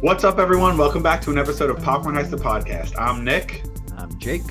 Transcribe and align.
What's 0.00 0.22
up, 0.22 0.38
everyone? 0.38 0.78
Welcome 0.78 1.02
back 1.02 1.20
to 1.22 1.30
an 1.30 1.38
episode 1.38 1.70
of 1.70 1.82
Popcorn 1.82 2.14
Heist 2.14 2.30
the 2.30 2.36
podcast. 2.36 2.94
I'm 2.96 3.24
Nick. 3.24 3.64
I'm 3.96 4.16
Jake. 4.18 4.44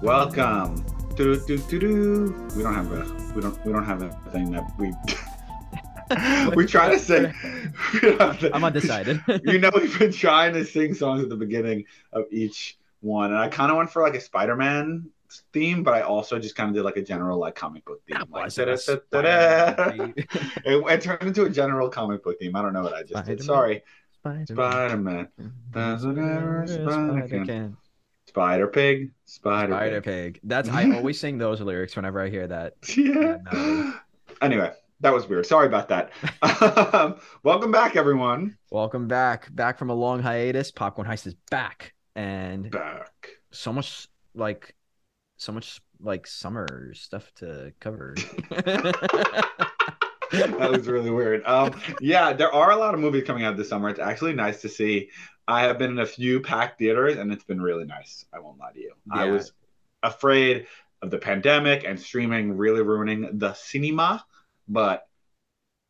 Welcome. 0.00 0.82
Do 1.14 1.38
do 1.46 1.58
do 1.58 1.78
do. 1.78 2.48
We 2.56 2.62
don't 2.62 2.74
have 2.74 2.90
a 2.90 3.32
we 3.34 3.42
don't 3.42 3.66
we 3.66 3.72
don't 3.72 3.84
have 3.84 4.00
a 4.02 4.10
thing 4.30 4.50
that 4.52 4.64
we 4.78 4.92
we 6.56 6.66
try 6.66 6.88
to 6.90 6.98
say. 6.98 7.32
we 7.92 8.00
don't 8.00 8.20
have 8.20 8.40
to- 8.40 8.54
I'm 8.54 8.64
undecided. 8.64 9.20
you 9.44 9.58
know, 9.58 9.70
we've 9.74 9.98
been 9.98 10.12
trying 10.12 10.54
to 10.54 10.64
sing 10.64 10.94
songs 10.94 11.22
at 11.22 11.28
the 11.28 11.36
beginning 11.36 11.84
of 12.12 12.24
each 12.30 12.78
one, 13.00 13.32
and 13.32 13.38
I 13.38 13.48
kind 13.48 13.70
of 13.70 13.76
went 13.76 13.90
for 13.90 14.02
like 14.02 14.14
a 14.14 14.20
Spider-Man 14.20 15.10
theme, 15.52 15.82
but 15.82 15.92
I 15.92 16.00
also 16.00 16.38
just 16.38 16.56
kind 16.56 16.70
of 16.70 16.74
did 16.74 16.82
like 16.82 16.96
a 16.96 17.02
general 17.02 17.38
like 17.38 17.54
comic 17.56 17.84
book 17.84 18.00
theme. 18.06 18.16
That 18.18 18.30
Like. 18.30 20.28
It, 20.64 20.84
it 20.92 21.00
turned 21.02 21.22
into 21.22 21.44
a 21.44 21.50
general 21.50 21.88
comic 21.90 22.22
book 22.24 22.38
theme. 22.38 22.56
I 22.56 22.62
don't 22.62 22.72
know 22.72 22.82
what 22.82 22.94
I 22.94 23.02
just 23.02 23.26
did. 23.26 23.40
Spider-Man. 23.40 23.42
Sorry, 23.42 23.82
Spider-Man. 24.26 24.46
Spider-Man, 24.46 25.28
Does 25.70 26.04
whatever 26.04 26.62
a 26.62 26.68
spider 26.68 27.28
can. 27.28 27.46
can. 27.46 27.76
Spider 28.26 28.66
Pig, 28.66 29.12
Spider, 29.24 29.72
Spider 29.72 30.00
Pig. 30.00 30.34
Pig. 30.34 30.40
That's 30.44 30.68
I 30.68 30.90
always 30.96 31.18
sing 31.20 31.38
those 31.38 31.60
lyrics 31.60 31.94
whenever 31.96 32.20
I 32.20 32.28
hear 32.28 32.46
that. 32.48 32.74
Yeah. 32.96 33.38
melody. 33.52 33.92
Anyway, 34.42 34.72
that 35.00 35.14
was 35.14 35.28
weird. 35.28 35.46
Sorry 35.46 35.66
about 35.66 35.88
that. 35.88 36.10
Um, 36.42 37.16
Welcome 37.44 37.70
back, 37.70 37.96
everyone. 37.96 38.56
Welcome 38.70 39.06
back, 39.08 39.54
back 39.54 39.78
from 39.78 39.90
a 39.90 39.94
long 39.94 40.20
hiatus. 40.20 40.70
Popcorn 40.72 41.06
Heist 41.06 41.26
is 41.26 41.34
back, 41.50 41.94
and 42.16 42.70
Back. 42.70 43.28
so 43.52 43.72
much 43.72 44.08
like, 44.34 44.74
so 45.38 45.52
much 45.52 45.80
like 46.00 46.26
summer 46.26 46.92
stuff 46.94 47.32
to 47.36 47.72
cover. 47.80 48.14
that 50.32 50.70
was 50.70 50.86
really 50.86 51.10
weird. 51.10 51.44
Um, 51.44 51.80
yeah, 52.00 52.32
there 52.32 52.52
are 52.52 52.70
a 52.70 52.76
lot 52.76 52.94
of 52.94 53.00
movies 53.00 53.24
coming 53.24 53.44
out 53.44 53.56
this 53.56 53.68
summer. 53.68 53.88
It's 53.88 54.00
actually 54.00 54.34
nice 54.34 54.60
to 54.62 54.68
see. 54.68 55.10
I 55.48 55.62
have 55.62 55.78
been 55.78 55.90
in 55.92 55.98
a 56.00 56.06
few 56.06 56.40
packed 56.40 56.78
theaters, 56.78 57.16
and 57.16 57.32
it's 57.32 57.44
been 57.44 57.60
really 57.60 57.84
nice. 57.84 58.24
I 58.32 58.40
won't 58.40 58.58
lie 58.58 58.72
to 58.72 58.80
you. 58.80 58.92
I 59.10 59.26
was 59.26 59.52
afraid 60.02 60.66
of 61.02 61.10
the 61.10 61.18
pandemic 61.18 61.84
and 61.84 62.00
streaming 62.00 62.56
really 62.56 62.82
ruining 62.82 63.38
the 63.38 63.54
cinema, 63.54 64.24
but 64.68 65.06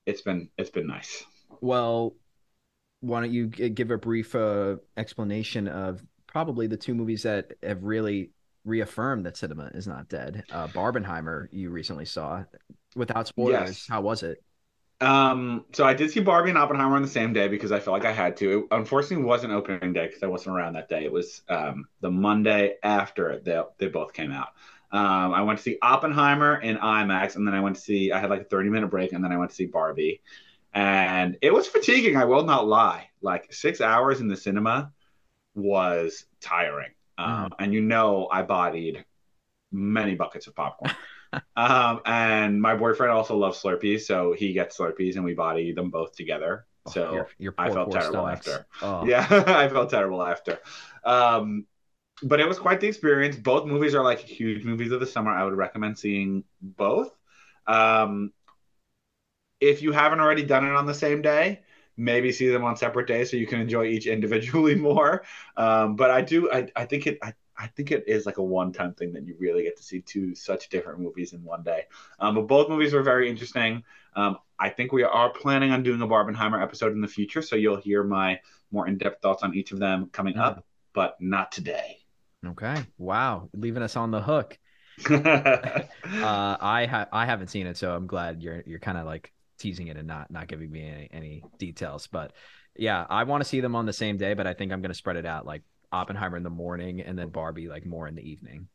it's 0.05 0.23
been 0.23 0.51
it's 0.59 0.71
been 0.71 0.87
nice. 0.87 1.25
Well, 1.61 2.15
why 3.01 3.21
don't 3.21 3.33
you 3.33 3.47
give 3.47 3.91
a 3.91 3.99
brief 3.99 4.35
uh, 4.35 4.77
explanation 4.97 5.69
of 5.69 6.03
probably 6.27 6.67
the 6.67 6.77
two 6.77 6.95
movies 6.95 7.23
that 7.23 7.53
have 7.63 7.83
really 7.83 8.31
reaffirmed 8.65 9.25
that 9.27 9.37
cinema 9.37 9.71
is 9.75 9.87
not 9.87 10.09
dead? 10.09 10.45
Uh, 10.51 10.69
Barbenheimer, 10.69 11.49
you 11.51 11.71
recently 11.71 12.05
saw. 12.05 12.45
Without 12.97 13.29
spoilers, 13.29 13.71
Yes. 13.71 13.87
how 13.89 14.01
was 14.01 14.23
it? 14.23 14.43
Um, 15.01 15.67
so 15.73 15.85
I 15.85 15.93
did 15.93 16.11
see 16.11 16.21
Barbie 16.21 16.49
and 16.51 16.59
Oppenheimer 16.59 16.97
on 16.97 17.03
the 17.03 17.09
same 17.09 17.33
day 17.35 17.49
because 17.49 17.71
I 17.71 17.81
felt 17.81 17.93
like 17.93 18.07
I 18.07 18.13
had 18.13 18.37
to. 18.39 18.61
It 18.61 18.65
unfortunately 18.71 19.27
wasn't 19.27 19.53
opening 19.53 19.93
day 19.93 20.07
because 20.07 20.23
I 20.23 20.27
wasn't 20.27 20.57
around 20.57 20.73
that 20.73 20.89
day. 20.89 21.05
It 21.05 21.13
was 21.13 21.43
um, 21.49 21.87
the 22.01 22.11
Monday 22.11 22.77
after 22.83 23.39
they, 23.41 23.61
they 23.79 23.89
both 23.89 24.15
came 24.15 24.33
out. 24.33 24.49
Um, 24.93 25.35
I 25.35 25.43
went 25.43 25.59
to 25.59 25.63
see 25.63 25.77
Oppenheimer 25.83 26.57
in 26.63 26.79
IMAX, 26.79 27.37
and 27.37 27.47
then 27.47 27.55
I 27.55 27.61
went 27.61 27.77
to 27.77 27.83
see. 27.83 28.11
I 28.11 28.19
had 28.19 28.31
like 28.31 28.41
a 28.43 28.45
thirty 28.45 28.71
minute 28.71 28.87
break, 28.89 29.13
and 29.13 29.23
then 29.23 29.33
I 29.33 29.37
went 29.37 29.51
to 29.51 29.57
see 29.57 29.67
Barbie, 29.67 30.23
and 30.73 31.37
it 31.43 31.53
was 31.53 31.67
fatiguing. 31.67 32.17
I 32.17 32.25
will 32.25 32.45
not 32.45 32.67
lie. 32.67 33.11
Like 33.21 33.53
six 33.53 33.83
hours 33.83 34.21
in 34.21 34.29
the 34.29 34.37
cinema 34.37 34.93
was 35.55 36.27
tiring, 36.41 36.91
um, 37.19 37.51
and 37.59 37.75
you 37.75 37.83
know 37.83 38.29
I 38.31 38.43
bodied 38.43 39.05
many 39.73 40.15
buckets 40.15 40.47
of 40.47 40.55
popcorn. 40.55 40.93
um, 41.57 42.01
and 42.05 42.61
my 42.61 42.75
boyfriend 42.75 43.13
also 43.13 43.37
loves 43.37 43.61
Slurpees, 43.63 44.03
so 44.03 44.33
he 44.33 44.53
gets 44.53 44.79
Slurpees, 44.79 45.17
and 45.17 45.25
we 45.25 45.35
body 45.35 45.73
them 45.73 45.91
both 45.91 46.15
together. 46.17 46.67
Oh, 46.85 46.93
So 46.93 47.11
your, 47.11 47.29
your 47.39 47.53
I 47.59 47.71
poor, 47.71 47.71
felt 47.71 47.93
terrible 47.93 48.21
stomachs. 48.21 48.27
after. 48.27 48.67
Oh, 48.81 49.07
yeah, 49.07 49.27
I 49.47 49.69
felt 49.69 49.91
terrible 49.91 50.23
after. 50.23 50.59
Um, 51.05 51.67
but 52.23 52.41
it 52.41 52.49
was 52.49 52.59
quite 52.59 52.81
the 52.81 52.89
experience. 52.89 53.37
Both 53.37 53.67
movies 53.67 53.95
are 53.95 54.05
like 54.05 54.21
huge 54.21 54.65
movies 54.65 54.93
of 54.93 55.01
the 55.01 55.07
summer. 55.07 55.31
I 55.31 55.45
would 55.45 55.55
recommend 55.57 55.99
seeing 55.99 56.45
both. 56.63 57.11
Um, 57.67 58.33
if 59.61 59.83
you 59.83 59.93
haven't 59.93 60.21
already 60.21 60.45
done 60.45 60.67
it 60.67 60.73
on 60.75 60.87
the 60.87 60.95
same 60.95 61.23
day, 61.23 61.61
maybe 61.97 62.31
see 62.33 62.49
them 62.49 62.65
on 62.65 62.77
separate 62.77 63.07
days 63.07 63.31
so 63.31 63.37
you 63.37 63.47
can 63.47 63.61
enjoy 63.61 63.87
each 63.87 64.07
individually 64.07 64.75
more. 64.91 65.25
Um, 65.57 65.97
but 65.97 66.11
I 66.11 66.23
do, 66.23 66.51
I, 66.53 66.69
I 66.77 66.85
think 66.87 67.07
it, 67.07 67.19
I, 67.23 67.35
I 67.59 67.69
think 67.69 67.91
it 67.91 68.05
is 68.07 68.27
like 68.27 68.39
a 68.39 68.43
one-time 68.43 68.95
thing 68.95 69.13
that 69.15 69.27
you 69.27 69.35
really 69.39 69.63
get 69.63 69.77
to 69.79 69.83
see 69.83 70.01
two 70.01 70.35
such 70.35 70.69
different 70.69 71.01
movies 71.01 71.33
in 71.33 71.43
one 71.43 71.63
day. 71.63 71.85
Um, 72.21 72.35
but 72.35 72.47
both 72.47 72.69
movies 72.69 72.93
were 72.93 73.03
very 73.03 73.31
interesting. 73.31 73.83
Um, 74.15 74.39
I 74.59 74.69
think 74.71 74.93
we 74.93 75.03
are 75.03 75.31
planning 75.31 75.71
on 75.71 75.83
doing 75.83 76.01
a 76.03 76.07
Barbenheimer 76.07 76.63
episode 76.63 76.93
in 76.93 77.01
the 77.01 77.09
future, 77.09 77.43
so 77.43 77.57
you'll 77.57 77.77
hear 77.77 78.03
my 78.03 78.41
more 78.71 78.87
in-depth 78.87 79.23
thoughts 79.23 79.43
on 79.43 79.55
each 79.55 79.73
of 79.73 79.79
them 79.79 80.09
coming 80.13 80.37
up, 80.37 80.65
but 80.93 81.17
not 81.21 81.53
today. 81.53 81.99
Okay. 82.45 82.77
Wow. 82.99 83.49
Leaving 83.55 83.83
us 83.83 83.97
on 83.97 84.11
the 84.11 84.21
hook. 84.21 84.59
Uh, 86.07 86.57
I 86.61 86.87
ha- 86.87 87.09
I 87.13 87.27
haven't 87.27 87.49
seen 87.49 87.67
it, 87.67 87.77
so 87.77 87.95
I'm 87.95 88.07
glad 88.07 88.43
you're 88.43 88.63
you're 88.65 88.79
kind 88.79 88.97
of 88.97 89.07
like 89.07 89.33
teasing 89.59 89.89
it 89.89 89.97
and 89.97 90.07
not 90.07 90.31
not 90.31 90.47
giving 90.47 90.71
me 90.71 90.89
any, 90.89 91.09
any 91.13 91.45
details. 91.59 92.07
But 92.07 92.33
yeah, 92.77 93.05
I 93.11 93.25
want 93.25 93.43
to 93.43 93.49
see 93.49 93.61
them 93.61 93.75
on 93.75 93.87
the 93.87 93.93
same 93.93 94.17
day, 94.17 94.35
but 94.35 94.47
I 94.47 94.55
think 94.55 94.73
I'm 94.73 94.81
gonna 94.83 94.95
spread 94.95 95.17
it 95.17 95.27
out 95.27 95.45
like 95.45 95.63
Oppenheimer 95.93 96.37
in 96.37 96.43
the 96.43 96.51
morning 96.51 97.01
and 97.01 97.19
then 97.19 97.29
Barbie 97.29 97.69
like 97.69 97.87
more 97.87 98.07
in 98.09 98.15
the 98.15 98.29
evening. 98.29 98.69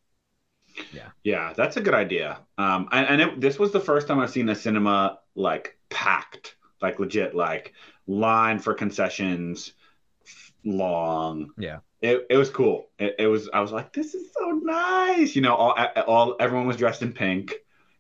Yeah, 0.94 1.10
Yeah, 1.24 1.54
that's 1.56 1.78
a 1.78 1.82
good 1.82 1.94
idea. 1.94 2.40
Um, 2.58 2.88
and, 2.92 3.08
and 3.08 3.22
it, 3.22 3.42
this 3.42 3.60
was 3.60 3.72
the 3.72 3.80
first 3.80 4.08
time 4.08 4.20
I've 4.20 4.32
seen 4.32 4.50
a 4.50 4.56
cinema 4.56 5.20
like 5.36 5.78
packed, 5.90 6.56
like 6.82 7.00
legit, 7.00 7.36
like 7.36 7.74
line 8.08 8.60
for 8.60 8.74
concessions, 8.74 9.74
long. 10.64 11.52
Yeah. 11.58 11.80
It, 12.02 12.26
it 12.30 12.38
was 12.38 12.50
cool. 12.50 12.90
It, 12.98 13.16
it 13.20 13.28
was. 13.28 13.50
I 13.54 13.60
was 13.60 13.72
like, 13.72 13.94
this 13.94 14.16
is 14.16 14.32
so 14.34 14.50
nice. 14.64 15.36
You 15.36 15.42
know, 15.42 15.56
all 15.56 15.76
all 16.08 16.36
everyone 16.40 16.68
was 16.68 16.78
dressed 16.78 17.04
in 17.04 17.14
pink. 17.14 17.54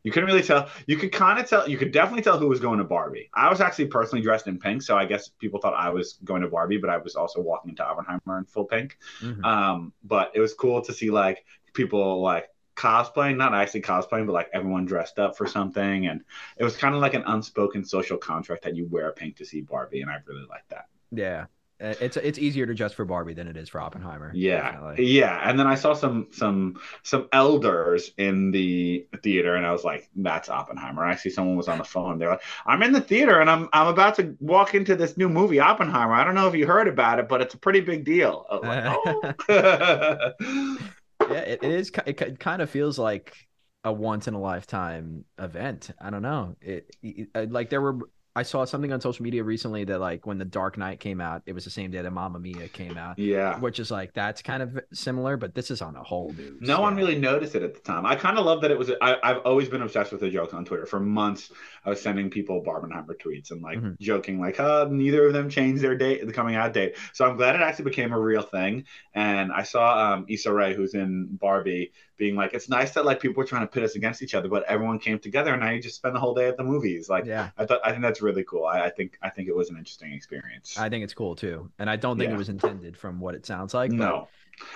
You 0.03 0.11
couldn't 0.11 0.27
really 0.27 0.41
tell. 0.41 0.69
You 0.87 0.97
could 0.97 1.11
kind 1.11 1.39
of 1.39 1.47
tell. 1.47 1.69
You 1.69 1.77
could 1.77 1.91
definitely 1.91 2.23
tell 2.23 2.37
who 2.37 2.47
was 2.47 2.59
going 2.59 2.79
to 2.79 2.83
Barbie. 2.83 3.29
I 3.33 3.49
was 3.49 3.61
actually 3.61 3.87
personally 3.87 4.23
dressed 4.23 4.47
in 4.47 4.57
pink, 4.57 4.81
so 4.81 4.97
I 4.97 5.05
guess 5.05 5.29
people 5.29 5.59
thought 5.59 5.73
I 5.73 5.89
was 5.89 6.19
going 6.23 6.41
to 6.41 6.47
Barbie, 6.47 6.77
but 6.77 6.89
I 6.89 6.97
was 6.97 7.15
also 7.15 7.41
walking 7.41 7.69
into 7.69 7.85
Oppenheimer 7.85 8.37
in 8.39 8.45
full 8.45 8.65
pink. 8.65 8.97
Mhm. 9.21 9.43
Um, 9.43 9.93
but 10.03 10.31
it 10.33 10.39
was 10.39 10.53
cool 10.53 10.81
to 10.81 10.93
see 10.93 11.11
like 11.11 11.45
people 11.73 12.21
like 12.21 12.49
cosplaying, 12.75 13.37
not 13.37 13.53
actually 13.53 13.81
cosplaying, 13.81 14.25
but 14.25 14.33
like 14.33 14.49
everyone 14.53 14.85
dressed 14.85 15.19
up 15.19 15.37
for 15.37 15.45
something. 15.45 16.07
And 16.07 16.23
it 16.57 16.63
was 16.63 16.75
kind 16.75 16.95
of 16.95 17.01
like 17.01 17.13
an 17.13 17.23
unspoken 17.27 17.85
social 17.85 18.17
contract 18.17 18.63
that 18.63 18.75
you 18.75 18.87
wear 18.87 19.11
pink 19.11 19.37
to 19.37 19.45
see 19.45 19.61
Barbie. 19.61 20.01
And 20.01 20.09
I 20.09 20.17
really 20.25 20.45
like 20.49 20.67
that. 20.69 20.87
Yeah. 21.11 21.45
Uh, 21.81 21.95
It's 21.99 22.17
it's 22.17 22.37
easier 22.37 22.65
to 22.65 22.73
dress 22.73 22.93
for 22.93 23.05
Barbie 23.05 23.33
than 23.33 23.47
it 23.47 23.57
is 23.57 23.69
for 23.69 23.81
Oppenheimer. 23.81 24.31
Yeah. 24.35 24.71
definitely. 24.71 25.05
Yeah. 25.07 25.39
And 25.49 25.59
then 25.59 25.67
I 25.67 25.75
saw 25.75 25.93
some 25.93 26.27
some 26.31 26.79
some 27.03 27.27
elders 27.33 28.11
in 28.17 28.51
the 28.51 29.07
theater 29.23 29.55
and 29.55 29.65
I 29.65 29.71
was 29.71 29.83
like, 29.83 30.09
that's 30.15 30.49
Oppenheimer. 30.49 31.03
I 31.03 31.15
see 31.15 31.29
someone 31.29 31.55
was 31.57 31.67
on 31.67 31.77
the 31.79 31.83
phone. 31.83 32.19
They're 32.19 32.29
like, 32.29 32.43
I'm 32.65 32.83
in 32.83 32.91
the 32.91 33.01
theater 33.01 33.39
and 33.41 33.49
I'm 33.49 33.67
I'm 33.73 33.87
about 33.87 34.15
to 34.15 34.35
walk 34.39 34.75
into 34.75 34.95
this 34.95 35.17
new 35.17 35.29
movie, 35.29 35.59
Oppenheimer. 35.59 36.13
I 36.13 36.23
don't 36.23 36.35
know 36.35 36.47
if 36.47 36.55
you 36.55 36.67
heard 36.67 36.87
about 36.87 37.19
it, 37.19 37.27
but 37.27 37.41
it's 37.41 37.53
a 37.55 37.57
pretty 37.57 37.81
big 37.81 38.05
deal. 38.05 38.45
Like, 38.63 38.83
oh. 38.85 39.33
Yeah, 41.27 41.39
it, 41.39 41.59
it 41.63 41.71
is. 41.71 41.91
It, 42.05 42.39
kind 42.39 42.61
of 42.61 42.69
feels 42.69 42.97
like 42.99 43.35
a 43.83 43.91
once 43.93 44.27
in 44.27 44.33
a 44.33 44.39
lifetime 44.39 45.25
event. 45.39 45.91
I 45.99 46.09
don't 46.09 46.21
know. 46.21 46.55
It, 46.61 46.95
it 47.01 47.51
like 47.51 47.69
there 47.69 47.81
were. 47.81 47.99
I 48.33 48.43
saw 48.43 48.63
something 48.63 48.93
on 48.93 49.01
social 49.01 49.23
media 49.23 49.43
recently 49.43 49.83
that 49.83 49.99
like 49.99 50.25
when 50.25 50.37
the 50.37 50.45
Dark 50.45 50.77
Knight 50.77 51.01
came 51.01 51.19
out, 51.19 51.41
it 51.45 51.53
was 51.53 51.65
the 51.65 51.69
same 51.69 51.91
day 51.91 52.01
that 52.01 52.11
Mamma 52.11 52.39
Mia 52.39 52.69
came 52.69 52.97
out, 52.97 53.19
yeah. 53.19 53.59
which 53.59 53.77
is 53.77 53.91
like 53.91 54.13
that's 54.13 54.41
kind 54.41 54.63
of 54.63 54.79
similar, 54.93 55.35
but 55.35 55.53
this 55.53 55.69
is 55.69 55.81
on 55.81 55.97
a 55.97 56.03
whole 56.03 56.31
new. 56.37 56.57
No 56.61 56.79
one 56.79 56.95
really 56.95 57.17
noticed 57.19 57.55
it 57.55 57.63
at 57.63 57.73
the 57.73 57.81
time. 57.81 58.05
I 58.05 58.15
kind 58.15 58.37
of 58.37 58.45
love 58.45 58.61
that 58.61 58.71
it 58.71 58.77
was. 58.77 58.89
I, 59.01 59.17
I've 59.21 59.39
always 59.39 59.67
been 59.67 59.81
obsessed 59.81 60.13
with 60.13 60.21
the 60.21 60.29
jokes 60.29 60.53
on 60.53 60.63
Twitter. 60.63 60.85
For 60.85 60.99
months, 60.99 61.51
I 61.85 61.89
was 61.89 62.01
sending 62.01 62.29
people 62.29 62.63
Barbenheimer 62.63 63.15
tweets 63.21 63.51
and 63.51 63.61
like 63.61 63.79
Mhm. 63.79 63.99
joking, 63.99 64.39
like, 64.39 64.59
"Uh, 64.61 64.87
neither 64.89 65.27
of 65.27 65.33
them 65.33 65.49
changed 65.49 65.83
their 65.83 65.97
date, 65.97 66.25
the 66.25 66.31
coming 66.31 66.55
out 66.55 66.71
date." 66.73 66.95
So 67.11 67.25
I'm 67.25 67.35
glad 67.35 67.55
it 67.55 67.61
actually 67.61 67.85
became 67.85 68.13
a 68.13 68.19
real 68.19 68.43
thing. 68.43 68.85
And 69.13 69.51
I 69.51 69.63
saw 69.63 70.13
um, 70.13 70.25
Issa 70.29 70.53
Rae, 70.53 70.73
who's 70.73 70.93
in 70.93 71.27
Barbie, 71.35 71.91
being 72.21 72.35
like, 72.35 72.53
it's 72.53 72.69
nice 72.69 72.91
that 72.91 73.03
like 73.03 73.19
people 73.19 73.41
were 73.41 73.47
trying 73.47 73.63
to 73.63 73.67
pit 73.67 73.81
us 73.83 73.95
against 73.95 74.21
each 74.21 74.35
other, 74.35 74.47
but 74.47 74.63
everyone 74.65 74.99
came 74.99 75.17
together, 75.17 75.51
and 75.53 75.61
now 75.63 75.71
you 75.71 75.81
just 75.81 75.95
spend 75.95 76.15
the 76.15 76.19
whole 76.19 76.35
day 76.35 76.47
at 76.47 76.55
the 76.55 76.63
movies. 76.63 77.09
Like, 77.09 77.25
Yeah. 77.25 77.49
I 77.57 77.65
thought 77.65 77.81
I 77.83 77.89
think 77.89 78.03
that's 78.03 78.21
really 78.21 78.43
cool. 78.43 78.65
I, 78.65 78.81
I 78.85 78.89
think 78.91 79.17
I 79.23 79.29
think 79.29 79.47
it 79.49 79.55
was 79.55 79.71
an 79.71 79.77
interesting 79.77 80.13
experience. 80.13 80.77
I 80.77 80.87
think 80.87 81.03
it's 81.03 81.15
cool 81.15 81.35
too. 81.35 81.71
And 81.79 81.89
I 81.89 81.95
don't 81.95 82.17
think 82.19 82.29
Yeah. 82.29 82.35
it 82.35 82.37
was 82.37 82.49
intended 82.49 82.95
from 82.95 83.19
what 83.19 83.33
it 83.33 83.45
sounds 83.47 83.73
like. 83.73 83.89
but 83.89 83.97
no, 83.97 84.27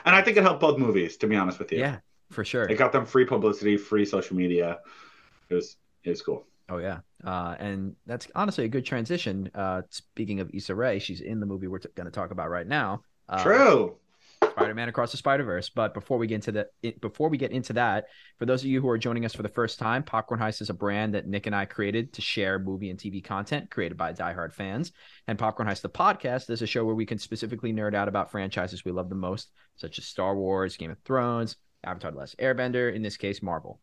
and 0.05 0.15
I 0.15 0.23
think 0.23 0.37
it 0.37 0.43
helped 0.43 0.59
both 0.59 0.79
movies. 0.79 1.17
To 1.17 1.27
be 1.27 1.35
honest 1.35 1.59
with 1.59 1.71
you, 1.71 1.77
Yeah, 1.79 1.97
for 2.31 2.43
sure. 2.43 2.63
it 2.63 2.77
got 2.79 2.91
them 2.91 3.05
free 3.05 3.25
publicity, 3.25 3.77
free 3.77 4.05
social 4.05 4.35
media. 4.35 4.79
It 5.49 5.53
was 5.53 5.77
it 6.03 6.09
was 6.09 6.23
cool. 6.23 6.47
Oh 6.67 6.77
yeah, 6.79 7.01
uh, 7.23 7.55
and 7.59 7.95
that's 8.07 8.27
honestly 8.33 8.65
a 8.65 8.67
good 8.67 8.85
transition. 8.87 9.51
Uh, 9.53 9.83
speaking 9.91 10.39
of 10.39 10.49
Issa 10.51 10.73
Rae, 10.73 10.97
she's 10.97 11.21
in 11.21 11.39
the 11.39 11.45
movie 11.45 11.67
we're 11.67 11.77
t- 11.77 11.89
going 11.93 12.05
to 12.07 12.11
talk 12.19 12.31
about 12.31 12.49
right 12.49 12.65
now. 12.67 13.03
Uh, 13.29 13.43
True. 13.43 13.97
Spider-Man 14.55 14.87
Across 14.87 15.11
the 15.11 15.17
Spider-Verse. 15.17 15.69
But 15.69 15.93
before 15.93 16.17
we 16.17 16.27
get 16.27 16.35
into 16.35 16.51
the 16.51 16.91
before 17.01 17.29
we 17.29 17.37
get 17.37 17.51
into 17.51 17.73
that, 17.73 18.05
for 18.39 18.45
those 18.45 18.61
of 18.61 18.67
you 18.67 18.81
who 18.81 18.89
are 18.89 18.97
joining 18.97 19.25
us 19.25 19.35
for 19.35 19.43
the 19.43 19.49
first 19.49 19.79
time, 19.79 20.01
Popcorn 20.01 20.39
Heist 20.39 20.61
is 20.61 20.69
a 20.69 20.73
brand 20.73 21.13
that 21.13 21.27
Nick 21.27 21.45
and 21.45 21.55
I 21.55 21.65
created 21.65 22.13
to 22.13 22.21
share 22.21 22.57
movie 22.57 22.89
and 22.89 22.99
TV 22.99 23.23
content 23.23 23.69
created 23.69 23.97
by 23.97 24.13
diehard 24.13 24.53
fans. 24.53 24.93
And 25.27 25.37
Popcorn 25.37 25.67
Heist, 25.67 25.81
the 25.81 25.89
podcast, 25.89 26.49
is 26.49 26.61
a 26.61 26.67
show 26.67 26.85
where 26.85 26.95
we 26.95 27.05
can 27.05 27.17
specifically 27.17 27.73
nerd 27.73 27.93
out 27.93 28.07
about 28.07 28.31
franchises 28.31 28.85
we 28.85 28.91
love 28.91 29.09
the 29.09 29.15
most, 29.15 29.51
such 29.75 29.99
as 29.99 30.05
Star 30.05 30.35
Wars, 30.35 30.77
Game 30.77 30.91
of 30.91 30.99
Thrones, 30.99 31.57
Avatar: 31.83 32.11
The 32.11 32.17
Last 32.17 32.37
Airbender, 32.37 32.93
in 32.93 33.01
this 33.01 33.17
case, 33.17 33.41
Marvel. 33.41 33.81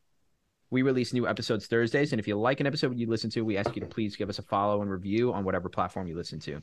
We 0.71 0.81
release 0.81 1.13
new 1.13 1.29
episodes 1.29 1.67
Thursdays, 1.67 2.15
and 2.15 2.21
if 2.21 2.27
you 2.27 2.35
like 2.37 2.61
an 2.61 2.67
episode 2.67 2.99
you 2.99 3.07
listen 3.07 3.29
to, 3.31 3.45
we 3.45 3.59
ask 3.59 3.77
you 3.77 3.81
to 3.81 3.87
please 3.87 4.17
give 4.17 4.31
us 4.31 4.39
a 4.39 4.43
follow 4.43 4.81
and 4.81 4.91
review 4.91 5.31
on 5.35 5.45
whatever 5.45 5.69
platform 5.69 6.07
you 6.07 6.17
listen 6.17 6.41
to. 6.41 6.63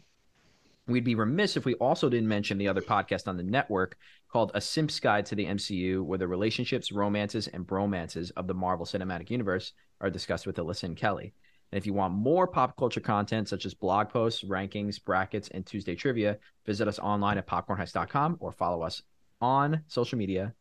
We'd 0.89 1.03
be 1.03 1.13
remiss 1.13 1.55
if 1.55 1.65
we 1.65 1.75
also 1.75 2.09
didn't 2.09 2.27
mention 2.27 2.57
the 2.57 2.67
other 2.67 2.81
podcast 2.81 3.27
on 3.27 3.37
the 3.37 3.43
network 3.43 3.95
called 4.27 4.51
A 4.55 4.61
Simp's 4.61 4.99
Guide 4.99 5.23
to 5.27 5.35
the 5.35 5.45
MCU, 5.45 6.03
where 6.03 6.17
the 6.17 6.27
relationships, 6.27 6.91
romances, 6.91 7.47
and 7.47 7.65
bromances 7.65 8.31
of 8.35 8.47
the 8.47 8.55
Marvel 8.55 8.87
Cinematic 8.87 9.29
Universe 9.29 9.73
are 10.01 10.09
discussed 10.09 10.47
with 10.47 10.55
Alyssa 10.55 10.83
and 10.83 10.97
Kelly. 10.97 11.35
And 11.71 11.77
if 11.77 11.85
you 11.85 11.93
want 11.93 12.15
more 12.15 12.47
pop 12.47 12.75
culture 12.75 13.01
content, 13.01 13.47
such 13.47 13.67
as 13.67 13.75
blog 13.75 14.09
posts, 14.09 14.43
rankings, 14.43 15.03
brackets, 15.03 15.49
and 15.49 15.63
Tuesday 15.63 15.93
trivia, 15.93 16.39
visit 16.65 16.87
us 16.87 16.97
online 16.97 17.37
at 17.37 17.45
popcornheist.com 17.45 18.37
or 18.39 18.51
follow 18.51 18.81
us 18.81 19.03
on 19.41 19.83
social 19.87 20.17
media 20.17 20.55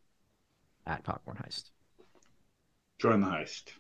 at 0.87 1.05
Popcorn 1.05 1.39
Heist. 1.39 1.71
Join 2.99 3.21
the 3.21 3.29
heist. 3.29 3.73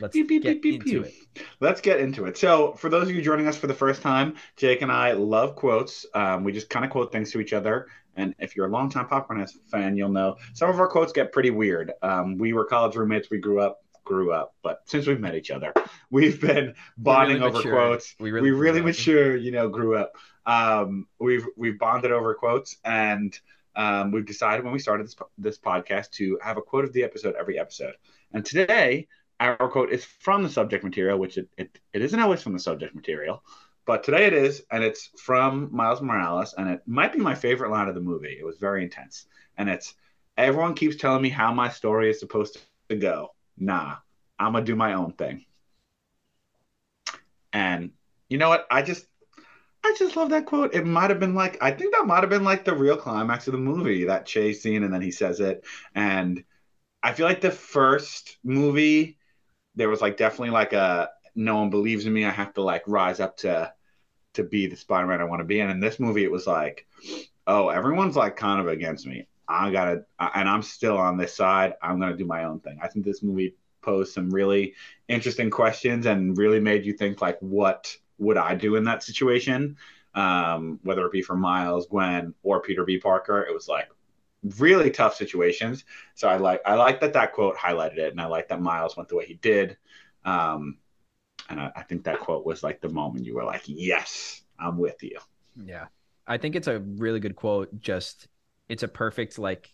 Let's 0.00 0.14
get 0.16 0.30
into 0.30 1.02
it. 1.02 1.14
Let's 1.60 1.80
get 1.80 2.00
into 2.00 2.24
it. 2.24 2.36
So, 2.38 2.72
for 2.74 2.88
those 2.88 3.08
of 3.08 3.14
you 3.14 3.22
joining 3.22 3.46
us 3.46 3.56
for 3.56 3.66
the 3.66 3.74
first 3.74 4.02
time, 4.02 4.36
Jake 4.56 4.82
and 4.82 4.90
I 4.90 5.12
love 5.12 5.54
quotes. 5.56 6.06
Um, 6.14 6.44
we 6.44 6.52
just 6.52 6.70
kind 6.70 6.84
of 6.84 6.90
quote 6.90 7.12
things 7.12 7.30
to 7.32 7.40
each 7.40 7.52
other. 7.52 7.88
And 8.16 8.34
if 8.38 8.56
you're 8.56 8.66
a 8.66 8.70
longtime 8.70 9.08
Popcorn 9.08 9.46
fan, 9.70 9.96
you'll 9.96 10.10
know 10.10 10.36
some 10.54 10.68
of 10.68 10.78
our 10.78 10.88
quotes 10.88 11.12
get 11.12 11.32
pretty 11.32 11.50
weird. 11.50 11.92
Um, 12.02 12.36
we 12.36 12.52
were 12.52 12.64
college 12.64 12.94
roommates. 12.96 13.30
We 13.30 13.38
grew 13.38 13.60
up, 13.60 13.82
grew 14.04 14.32
up, 14.32 14.54
but 14.62 14.82
since 14.86 15.06
we've 15.06 15.20
met 15.20 15.34
each 15.34 15.50
other, 15.50 15.72
we've 16.10 16.40
been 16.40 16.74
bonding 16.98 17.36
really 17.36 17.48
over 17.48 17.58
matured. 17.58 17.74
quotes. 17.74 18.14
We 18.20 18.30
We 18.32 18.50
really 18.50 18.50
really, 18.50 18.80
grew 18.80 18.90
up. 18.90 18.96
mature, 18.96 19.36
you 19.36 19.50
know, 19.50 19.68
grew 19.68 19.96
up. 19.96 20.12
Um, 20.44 21.06
we've 21.18 21.46
we've 21.56 21.78
bonded 21.78 22.12
over 22.12 22.34
quotes, 22.34 22.76
and 22.84 23.38
um, 23.76 24.10
we've 24.10 24.26
decided 24.26 24.64
when 24.64 24.72
we 24.74 24.78
started 24.78 25.06
this 25.06 25.16
this 25.38 25.58
podcast 25.58 26.10
to 26.12 26.38
have 26.42 26.56
a 26.58 26.62
quote 26.62 26.84
of 26.84 26.92
the 26.92 27.04
episode 27.04 27.34
every 27.38 27.58
episode. 27.58 27.94
And 28.32 28.44
today, 28.44 29.08
our 29.42 29.68
quote 29.68 29.90
is 29.90 30.04
from 30.04 30.42
the 30.42 30.48
subject 30.48 30.84
material, 30.84 31.18
which 31.18 31.38
it, 31.38 31.48
it, 31.56 31.78
it 31.92 32.02
isn't 32.02 32.20
always 32.20 32.42
from 32.42 32.52
the 32.52 32.58
subject 32.58 32.94
material, 32.94 33.42
but 33.86 34.04
today 34.04 34.26
it 34.26 34.32
is, 34.32 34.62
and 34.70 34.84
it's 34.84 35.10
from 35.18 35.68
Miles 35.72 36.00
Morales, 36.00 36.54
and 36.56 36.68
it 36.70 36.82
might 36.86 37.12
be 37.12 37.18
my 37.18 37.34
favorite 37.34 37.70
line 37.70 37.88
of 37.88 37.94
the 37.94 38.00
movie. 38.00 38.36
It 38.38 38.44
was 38.44 38.58
very 38.58 38.82
intense, 38.82 39.26
and 39.58 39.68
it's 39.68 39.94
everyone 40.36 40.74
keeps 40.74 40.96
telling 40.96 41.22
me 41.22 41.28
how 41.28 41.52
my 41.52 41.68
story 41.68 42.08
is 42.08 42.20
supposed 42.20 42.58
to 42.88 42.96
go. 42.96 43.34
Nah, 43.58 43.96
I'm 44.38 44.52
gonna 44.52 44.64
do 44.64 44.76
my 44.76 44.94
own 44.94 45.12
thing. 45.12 45.44
And 47.52 47.90
you 48.28 48.38
know 48.38 48.48
what? 48.48 48.66
I 48.70 48.82
just 48.82 49.06
I 49.84 49.94
just 49.98 50.16
love 50.16 50.30
that 50.30 50.46
quote. 50.46 50.74
It 50.74 50.86
might 50.86 51.10
have 51.10 51.20
been 51.20 51.34
like 51.34 51.58
I 51.60 51.72
think 51.72 51.94
that 51.94 52.06
might 52.06 52.20
have 52.20 52.30
been 52.30 52.44
like 52.44 52.64
the 52.64 52.74
real 52.74 52.96
climax 52.96 53.48
of 53.48 53.52
the 53.52 53.58
movie, 53.58 54.04
that 54.04 54.26
chase 54.26 54.62
scene, 54.62 54.84
and 54.84 54.94
then 54.94 55.02
he 55.02 55.10
says 55.10 55.40
it. 55.40 55.64
And 55.94 56.44
I 57.02 57.12
feel 57.12 57.26
like 57.26 57.40
the 57.40 57.50
first 57.50 58.38
movie, 58.44 59.18
there 59.74 59.88
was 59.88 60.00
like 60.00 60.16
definitely 60.16 60.50
like 60.50 60.72
a 60.72 61.10
no 61.34 61.56
one 61.56 61.70
believes 61.70 62.06
in 62.06 62.12
me. 62.12 62.24
I 62.24 62.30
have 62.30 62.54
to 62.54 62.62
like 62.62 62.82
rise 62.86 63.20
up 63.20 63.36
to 63.38 63.72
to 64.34 64.42
be 64.42 64.66
the 64.66 64.76
Spider-Man 64.76 65.20
I 65.20 65.24
want 65.24 65.40
to 65.40 65.44
be. 65.44 65.60
And 65.60 65.70
in 65.70 65.80
this 65.80 66.00
movie, 66.00 66.24
it 66.24 66.30
was 66.30 66.46
like, 66.46 66.86
oh, 67.46 67.68
everyone's 67.68 68.16
like 68.16 68.36
kind 68.36 68.60
of 68.60 68.68
against 68.68 69.06
me. 69.06 69.26
I 69.46 69.70
gotta, 69.70 70.04
and 70.18 70.48
I'm 70.48 70.62
still 70.62 70.96
on 70.96 71.18
this 71.18 71.34
side. 71.34 71.74
I'm 71.82 72.00
gonna 72.00 72.16
do 72.16 72.24
my 72.24 72.44
own 72.44 72.60
thing. 72.60 72.78
I 72.82 72.88
think 72.88 73.04
this 73.04 73.22
movie 73.22 73.54
posed 73.82 74.14
some 74.14 74.30
really 74.30 74.74
interesting 75.08 75.50
questions 75.50 76.06
and 76.06 76.38
really 76.38 76.60
made 76.60 76.86
you 76.86 76.94
think 76.94 77.20
like, 77.20 77.38
what 77.40 77.94
would 78.18 78.36
I 78.36 78.54
do 78.54 78.76
in 78.76 78.84
that 78.84 79.02
situation? 79.02 79.76
Um, 80.14 80.78
whether 80.82 81.04
it 81.06 81.12
be 81.12 81.22
for 81.22 81.36
Miles, 81.36 81.86
Gwen, 81.88 82.34
or 82.42 82.60
Peter 82.60 82.84
B. 82.84 82.98
Parker, 82.98 83.42
it 83.42 83.52
was 83.52 83.68
like 83.68 83.90
really 84.58 84.90
tough 84.90 85.14
situations. 85.14 85.84
So 86.14 86.28
I 86.28 86.36
like 86.36 86.60
I 86.66 86.74
like 86.74 87.00
that 87.00 87.12
that 87.14 87.32
quote 87.32 87.56
highlighted 87.56 87.98
it, 87.98 88.12
and 88.12 88.20
I 88.20 88.26
like 88.26 88.48
that 88.48 88.60
Miles 88.60 88.96
went 88.96 89.08
the 89.08 89.16
way 89.16 89.26
he 89.26 89.34
did. 89.34 89.76
Um, 90.24 90.78
and 91.48 91.60
I, 91.60 91.72
I 91.76 91.82
think 91.82 92.04
that 92.04 92.20
quote 92.20 92.46
was 92.46 92.62
like 92.62 92.80
the 92.80 92.88
moment 92.88 93.26
you 93.26 93.34
were 93.34 93.44
like, 93.44 93.62
"Yes, 93.66 94.42
I'm 94.58 94.78
with 94.78 95.02
you." 95.02 95.18
Yeah. 95.56 95.86
I 96.26 96.38
think 96.38 96.56
it's 96.56 96.68
a 96.68 96.80
really 96.80 97.20
good 97.20 97.36
quote. 97.36 97.80
Just 97.80 98.28
it's 98.68 98.82
a 98.82 98.88
perfect 98.88 99.38
like 99.38 99.72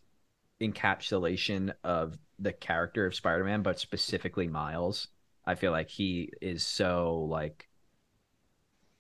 encapsulation 0.61 1.73
of 1.85 2.19
the 2.39 2.53
character 2.53 3.07
of 3.07 3.15
Spider-Man, 3.15 3.63
but 3.63 3.79
specifically 3.79 4.49
Miles. 4.49 5.09
I 5.45 5.55
feel 5.55 5.73
like 5.73 5.89
he 5.89 6.33
is 6.43 6.67
so 6.67 7.27
like 7.31 7.69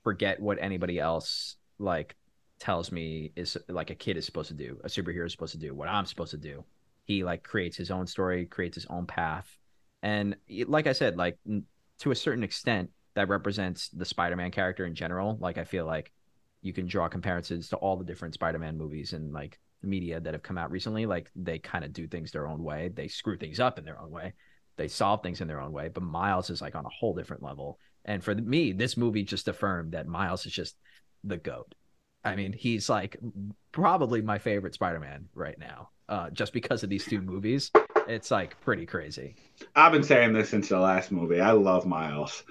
forget 0.02 0.40
what 0.40 0.58
anybody 0.60 0.98
else 0.98 1.56
like 1.78 2.16
tells 2.58 2.90
me 2.90 3.32
is 3.36 3.56
like 3.68 3.90
a 3.90 3.94
kid 3.94 4.16
is 4.16 4.26
supposed 4.26 4.48
to 4.48 4.54
do, 4.54 4.78
a 4.84 4.88
superhero 4.88 5.26
is 5.26 5.32
supposed 5.32 5.52
to 5.52 5.58
do, 5.58 5.74
what 5.74 5.88
I'm 5.88 6.06
supposed 6.06 6.32
to 6.32 6.36
do. 6.36 6.64
He 7.04 7.24
like 7.24 7.42
creates 7.42 7.76
his 7.76 7.90
own 7.90 8.06
story, 8.06 8.46
creates 8.46 8.74
his 8.74 8.86
own 8.86 9.06
path. 9.06 9.48
And 10.02 10.36
like 10.66 10.86
I 10.86 10.92
said, 10.92 11.16
like 11.16 11.38
to 12.00 12.10
a 12.10 12.16
certain 12.16 12.44
extent, 12.44 12.90
that 13.14 13.28
represents 13.28 13.88
the 13.88 14.04
Spider-Man 14.04 14.52
character 14.52 14.86
in 14.86 14.94
general. 14.94 15.38
Like 15.40 15.58
I 15.58 15.64
feel 15.64 15.84
like 15.84 16.12
you 16.62 16.72
can 16.72 16.86
draw 16.86 17.08
comparisons 17.08 17.68
to 17.70 17.76
all 17.76 17.96
the 17.96 18.04
different 18.04 18.34
Spider-Man 18.34 18.78
movies 18.78 19.12
and 19.12 19.32
like 19.32 19.58
media 19.82 20.20
that 20.20 20.34
have 20.34 20.42
come 20.44 20.56
out 20.56 20.70
recently. 20.70 21.04
Like 21.04 21.28
they 21.34 21.58
kind 21.58 21.84
of 21.84 21.92
do 21.92 22.06
things 22.06 22.30
their 22.30 22.46
own 22.46 22.62
way. 22.62 22.90
They 22.94 23.08
screw 23.08 23.36
things 23.36 23.58
up 23.58 23.76
in 23.76 23.84
their 23.84 23.98
own 23.98 24.12
way. 24.12 24.34
They 24.76 24.86
solve 24.86 25.24
things 25.24 25.40
in 25.40 25.48
their 25.48 25.60
own 25.60 25.72
way. 25.72 25.88
But 25.88 26.04
Miles 26.04 26.48
is 26.48 26.60
like 26.60 26.76
on 26.76 26.86
a 26.86 26.90
whole 26.90 27.12
different 27.12 27.42
level. 27.42 27.80
And 28.04 28.22
for 28.22 28.36
me, 28.36 28.70
this 28.70 28.96
movie 28.96 29.24
just 29.24 29.48
affirmed 29.48 29.92
that 29.92 30.06
Miles 30.06 30.46
is 30.46 30.52
just 30.52 30.76
the 31.24 31.38
goat. 31.38 31.74
I 32.28 32.36
mean, 32.36 32.52
he's 32.52 32.88
like 32.88 33.16
probably 33.72 34.22
my 34.22 34.38
favorite 34.38 34.74
Spider-Man 34.74 35.28
right 35.34 35.58
now, 35.58 35.90
uh, 36.08 36.30
just 36.30 36.52
because 36.52 36.82
of 36.82 36.90
these 36.90 37.04
two 37.04 37.20
movies. 37.20 37.70
It's 38.06 38.30
like 38.30 38.60
pretty 38.60 38.86
crazy. 38.86 39.34
I've 39.74 39.92
been 39.92 40.02
saying 40.02 40.32
this 40.32 40.50
since 40.50 40.68
the 40.68 40.78
last 40.78 41.10
movie. 41.10 41.40
I 41.40 41.52
love 41.52 41.86
Miles. 41.86 42.44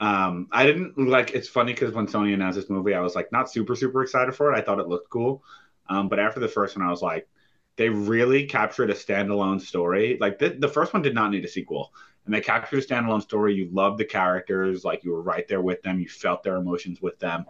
Um, 0.00 0.48
I 0.52 0.66
didn't 0.66 0.96
like. 0.96 1.32
It's 1.34 1.48
funny 1.48 1.72
because 1.72 1.92
when 1.92 2.06
Sony 2.06 2.34
announced 2.34 2.58
this 2.58 2.70
movie, 2.70 2.94
I 2.94 3.00
was 3.00 3.14
like 3.14 3.32
not 3.32 3.50
super 3.50 3.74
super 3.74 4.02
excited 4.02 4.34
for 4.34 4.52
it. 4.52 4.56
I 4.56 4.60
thought 4.60 4.78
it 4.78 4.88
looked 4.88 5.10
cool, 5.10 5.42
um, 5.88 6.08
but 6.08 6.18
after 6.18 6.40
the 6.40 6.48
first 6.48 6.76
one, 6.76 6.86
I 6.86 6.90
was 6.90 7.02
like, 7.02 7.28
they 7.76 7.88
really 7.88 8.46
captured 8.46 8.90
a 8.90 8.94
standalone 8.94 9.60
story. 9.60 10.18
Like 10.20 10.38
the, 10.38 10.50
the 10.50 10.68
first 10.68 10.92
one 10.92 11.02
did 11.02 11.14
not 11.14 11.30
need 11.30 11.44
a 11.44 11.48
sequel, 11.48 11.92
and 12.26 12.34
they 12.34 12.40
captured 12.40 12.78
a 12.78 12.86
standalone 12.86 13.22
story. 13.22 13.54
You 13.54 13.70
loved 13.72 13.98
the 13.98 14.04
characters, 14.04 14.84
like 14.84 15.02
you 15.02 15.12
were 15.12 15.22
right 15.22 15.48
there 15.48 15.62
with 15.62 15.82
them. 15.82 15.98
You 15.98 16.08
felt 16.08 16.42
their 16.42 16.56
emotions 16.56 17.02
with 17.02 17.18
them. 17.18 17.46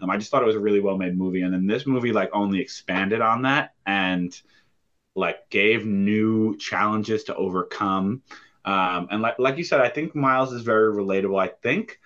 Um, 0.00 0.10
I 0.10 0.16
just 0.16 0.30
thought 0.30 0.42
it 0.42 0.46
was 0.46 0.56
a 0.56 0.60
really 0.60 0.80
well 0.80 0.96
made 0.96 1.16
movie, 1.16 1.42
and 1.42 1.52
then 1.52 1.66
this 1.66 1.86
movie 1.86 2.12
like 2.12 2.30
only 2.32 2.60
expanded 2.60 3.20
on 3.20 3.42
that 3.42 3.74
and 3.86 4.40
like 5.14 5.48
gave 5.50 5.84
new 5.84 6.56
challenges 6.56 7.24
to 7.24 7.34
overcome. 7.34 8.22
Um, 8.64 9.08
and 9.10 9.22
like 9.22 9.38
like 9.38 9.56
you 9.58 9.64
said, 9.64 9.80
I 9.80 9.88
think 9.88 10.14
Miles 10.14 10.52
is 10.52 10.62
very 10.62 10.94
relatable. 10.94 11.40
I 11.40 11.48
think 11.48 12.00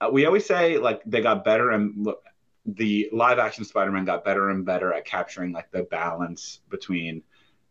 uh, 0.00 0.08
we 0.12 0.26
always 0.26 0.46
say 0.46 0.78
like 0.78 1.02
they 1.04 1.20
got 1.20 1.44
better 1.44 1.70
and 1.70 1.94
look, 2.04 2.22
the 2.66 3.08
live 3.12 3.38
action 3.38 3.64
Spider-Man 3.64 4.04
got 4.04 4.24
better 4.24 4.50
and 4.50 4.64
better 4.64 4.92
at 4.92 5.04
capturing 5.04 5.52
like 5.52 5.70
the 5.70 5.84
balance 5.84 6.60
between 6.68 7.22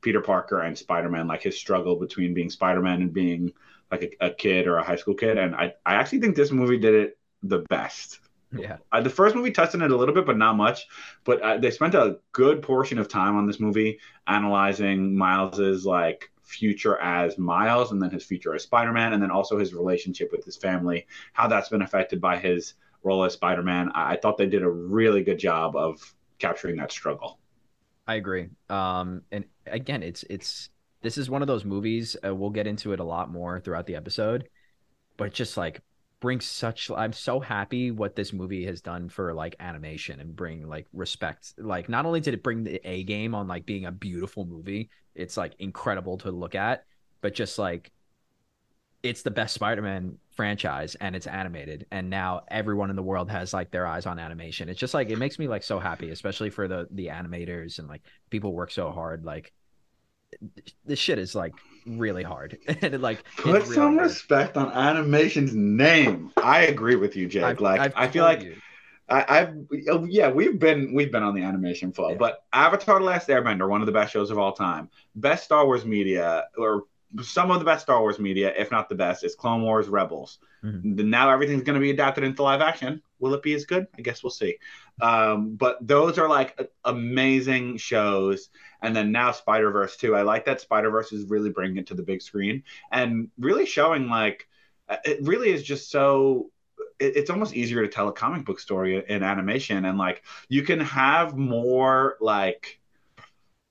Peter 0.01 0.21
Parker 0.21 0.61
and 0.61 0.77
Spider-Man, 0.77 1.27
like 1.27 1.43
his 1.43 1.57
struggle 1.57 1.95
between 1.95 2.33
being 2.33 2.49
Spider-Man 2.49 3.01
and 3.01 3.13
being 3.13 3.51
like 3.91 4.17
a, 4.21 4.27
a 4.27 4.29
kid 4.31 4.67
or 4.67 4.77
a 4.77 4.83
high 4.83 4.95
school 4.95 5.15
kid. 5.15 5.37
And 5.37 5.55
I 5.55 5.73
I 5.85 5.95
actually 5.95 6.19
think 6.19 6.35
this 6.35 6.51
movie 6.51 6.79
did 6.79 6.93
it 6.93 7.17
the 7.43 7.59
best. 7.69 8.19
Yeah. 8.51 8.77
Uh, 8.91 9.01
the 9.01 9.09
first 9.09 9.35
movie 9.35 9.51
touched 9.51 9.75
on 9.75 9.81
it 9.81 9.91
a 9.91 9.95
little 9.95 10.15
bit, 10.15 10.25
but 10.25 10.37
not 10.37 10.55
much. 10.55 10.87
But 11.23 11.41
uh, 11.41 11.57
they 11.57 11.71
spent 11.71 11.95
a 11.95 12.19
good 12.31 12.61
portion 12.61 12.97
of 12.97 13.07
time 13.07 13.35
on 13.35 13.45
this 13.45 13.59
movie 13.59 13.99
analyzing 14.25 15.17
Miles's 15.17 15.85
like 15.85 16.31
future 16.43 16.97
as 16.99 17.37
Miles, 17.37 17.91
and 17.91 18.01
then 18.01 18.09
his 18.09 18.23
future 18.23 18.55
as 18.55 18.63
Spider-Man, 18.63 19.13
and 19.13 19.21
then 19.21 19.31
also 19.31 19.59
his 19.59 19.73
relationship 19.73 20.31
with 20.31 20.45
his 20.45 20.55
family, 20.55 21.05
how 21.33 21.47
that's 21.47 21.69
been 21.69 21.81
affected 21.81 22.21
by 22.21 22.37
his 22.37 22.75
role 23.03 23.23
as 23.25 23.33
Spider-Man. 23.33 23.91
I, 23.93 24.13
I 24.13 24.17
thought 24.17 24.37
they 24.37 24.47
did 24.47 24.63
a 24.63 24.69
really 24.69 25.23
good 25.23 25.39
job 25.39 25.75
of 25.75 26.15
capturing 26.39 26.77
that 26.77 26.91
struggle. 26.91 27.39
I 28.07 28.15
agree. 28.15 28.47
Um, 28.69 29.23
and 29.31 29.43
again, 29.65 30.03
it's 30.03 30.23
it's 30.29 30.69
this 31.01 31.17
is 31.17 31.29
one 31.29 31.41
of 31.41 31.47
those 31.47 31.65
movies. 31.65 32.15
Uh, 32.25 32.33
we'll 32.33 32.49
get 32.49 32.67
into 32.67 32.93
it 32.93 32.99
a 33.01 33.03
lot 33.03 33.29
more 33.29 33.59
throughout 33.59 33.85
the 33.85 33.95
episode, 33.95 34.47
but 35.17 35.33
just 35.33 35.57
like 35.57 35.81
brings 36.19 36.45
such. 36.45 36.89
I'm 36.89 37.13
so 37.13 37.39
happy 37.39 37.91
what 37.91 38.15
this 38.15 38.33
movie 38.33 38.65
has 38.65 38.81
done 38.81 39.09
for 39.09 39.33
like 39.33 39.55
animation 39.59 40.19
and 40.19 40.35
bring 40.35 40.67
like 40.67 40.87
respect. 40.93 41.53
Like 41.57 41.89
not 41.89 42.05
only 42.05 42.19
did 42.19 42.33
it 42.33 42.43
bring 42.43 42.63
the 42.63 42.81
A 42.87 43.03
game 43.03 43.35
on 43.35 43.47
like 43.47 43.65
being 43.65 43.85
a 43.85 43.91
beautiful 43.91 44.45
movie, 44.45 44.89
it's 45.15 45.37
like 45.37 45.53
incredible 45.59 46.17
to 46.19 46.31
look 46.31 46.55
at, 46.55 46.85
but 47.21 47.33
just 47.33 47.59
like 47.59 47.91
it's 49.03 49.21
the 49.21 49.31
best 49.31 49.53
Spider-Man 49.53 50.17
franchise 50.31 50.95
and 50.95 51.15
it's 51.15 51.27
animated 51.27 51.85
and 51.91 52.09
now 52.09 52.41
everyone 52.49 52.89
in 52.89 52.95
the 52.95 53.03
world 53.03 53.29
has 53.29 53.53
like 53.53 53.71
their 53.71 53.85
eyes 53.85 54.05
on 54.05 54.19
animation. 54.19 54.69
It's 54.69 54.79
just 54.79 54.93
like 54.93 55.09
it 55.09 55.19
makes 55.19 55.37
me 55.37 55.47
like 55.47 55.63
so 55.63 55.79
happy, 55.79 56.09
especially 56.09 56.49
for 56.49 56.67
the 56.67 56.87
the 56.91 57.07
animators 57.07 57.79
and 57.79 57.87
like 57.87 58.01
people 58.29 58.53
work 58.53 58.71
so 58.71 58.91
hard 58.91 59.23
like 59.23 59.53
this 60.85 60.99
shit 60.99 61.19
is 61.19 61.35
like 61.35 61.53
really 61.85 62.23
hard 62.23 62.57
and 62.67 62.83
it, 62.95 63.01
like 63.01 63.23
Put 63.37 63.61
really 63.63 63.75
some 63.75 63.97
respect 63.97 64.57
on 64.57 64.71
animation's 64.71 65.53
name. 65.55 66.31
I 66.37 66.63
agree 66.63 66.95
with 66.95 67.15
you, 67.15 67.27
Jake. 67.27 67.43
I've- 67.43 67.63
like 67.63 67.79
I've 67.79 67.93
I 67.95 68.07
feel 68.07 68.23
like 68.23 68.41
you. 68.43 68.55
I, 69.09 69.25
I've 69.39 69.55
oh, 69.89 70.03
yeah, 70.03 70.29
we've 70.29 70.59
been 70.59 70.93
we've 70.93 71.13
been 71.13 71.23
on 71.23 71.33
the 71.33 71.41
animation 71.41 71.93
flow, 71.93 72.09
Yeah. 72.09 72.17
but 72.17 72.43
Avatar: 72.51 72.99
The 72.99 73.05
Last 73.05 73.29
Airbender, 73.29 73.69
one 73.69 73.79
of 73.81 73.85
the 73.85 73.93
best 73.93 74.11
shows 74.11 74.31
of 74.31 74.37
all 74.37 74.51
time, 74.51 74.89
best 75.15 75.45
Star 75.45 75.65
Wars 75.65 75.85
media, 75.85 76.47
or 76.57 76.83
some 77.21 77.51
of 77.51 77.59
the 77.59 77.65
best 77.65 77.83
Star 77.83 78.01
Wars 78.01 78.19
media, 78.19 78.53
if 78.55 78.71
not 78.71 78.89
the 78.89 78.95
best, 78.95 79.23
is 79.23 79.35
Clone 79.35 79.61
Wars, 79.61 79.87
Rebels. 79.87 80.39
Mhm. 80.63 80.83
Now 81.05 81.29
everything's 81.29 81.63
going 81.63 81.75
to 81.75 81.81
be 81.81 81.91
adapted 81.91 82.23
into 82.23 82.43
live 82.43 82.61
action. 82.61 83.01
Will 83.19 83.33
it 83.33 83.41
be 83.41 83.53
as 83.53 83.65
good? 83.65 83.87
I 83.97 84.01
guess 84.01 84.23
we'll 84.23 84.31
see. 84.31 84.57
Um, 85.01 85.55
but 85.55 85.77
those 85.85 86.17
are 86.17 86.27
like 86.27 86.59
amazing 86.83 87.77
shows. 87.77 88.49
And 88.81 88.95
then 88.95 89.11
now 89.11 89.31
Spider 89.31 89.71
Verse 89.71 89.97
too. 89.97 90.15
I 90.15 90.23
like 90.23 90.45
that 90.45 90.61
Spider 90.61 90.89
Verse 90.89 91.11
is 91.11 91.25
really 91.25 91.49
bringing 91.49 91.77
it 91.77 91.87
to 91.87 91.93
the 91.93 92.03
big 92.03 92.21
screen 92.21 92.63
and 92.91 93.29
really 93.37 93.65
showing 93.65 94.07
like 94.09 94.47
uh, 94.89 94.97
it 95.05 95.19
really 95.21 95.49
is 95.49 95.63
just 95.63 95.89
so 95.89 96.51
it's 96.99 97.29
almost 97.29 97.55
easier 97.55 97.83
to 97.83 97.87
tell 97.87 98.07
a 98.07 98.13
comic 98.13 98.43
book 98.43 98.59
story 98.59 99.03
in 99.07 99.21
animation 99.21 99.85
and 99.85 99.99
like 99.99 100.23
you 100.49 100.63
can 100.63 100.79
have 100.79 101.37
more 101.37 102.17
like 102.19 102.79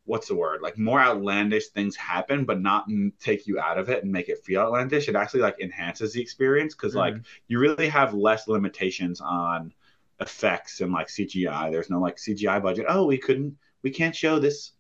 what's 0.07 0.29
the 0.29 0.35
word? 0.35 0.63
Like 0.63 0.79
more 0.79 1.01
outlandish 1.01 1.67
things 1.69 1.95
happen 1.97 2.45
but 2.45 2.61
not 2.61 2.87
take 3.21 3.47
you 3.47 3.59
out 3.61 3.77
of 3.77 3.91
it 3.91 4.03
and 4.03 4.11
make 4.11 4.29
it 4.29 4.45
feel 4.45 4.63
outlandish. 4.63 5.09
It 5.09 5.17
actually 5.17 5.41
like 5.41 5.61
enhances 5.61 6.13
the 6.13 6.23
experience 6.23 6.75
because 6.75 6.95
like 6.95 7.17
you 7.49 7.59
really 7.59 7.89
have 7.89 8.15
less 8.15 8.49
limitations 8.49 9.21
on 9.21 9.73
effects 10.19 10.81
and 10.81 10.93
like 10.93 11.09
cgi 11.09 11.71
there's 11.71 11.91
no 11.91 12.01
like 12.01 12.17
cgi 12.17 12.63
budget. 12.63 12.87
Oh 12.89 13.05
we 13.05 13.19
couldn't 13.19 13.59
we 13.83 13.91
can't 13.91 14.17
show 14.17 14.39
this 14.39 14.73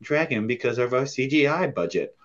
dragon 0.00 0.46
because 0.46 0.78
of 0.78 0.94
our 0.94 1.02
cgi 1.02 1.74
budget. 1.74 2.16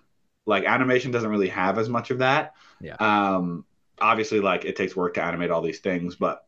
Like 0.45 0.65
animation 0.65 1.11
doesn't 1.11 1.29
really 1.29 1.49
have 1.49 1.77
as 1.77 1.89
much 1.89 2.11
of 2.11 2.19
that. 2.19 2.53
Yeah. 2.79 2.95
um 2.99 3.65
obviously 3.99 4.39
like 4.39 4.65
it 4.65 4.75
takes 4.75 4.95
work 4.95 5.15
to 5.15 5.23
animate 5.23 5.51
all 5.51 5.61
these 5.61 5.79
things 5.79 6.15
but 6.15 6.45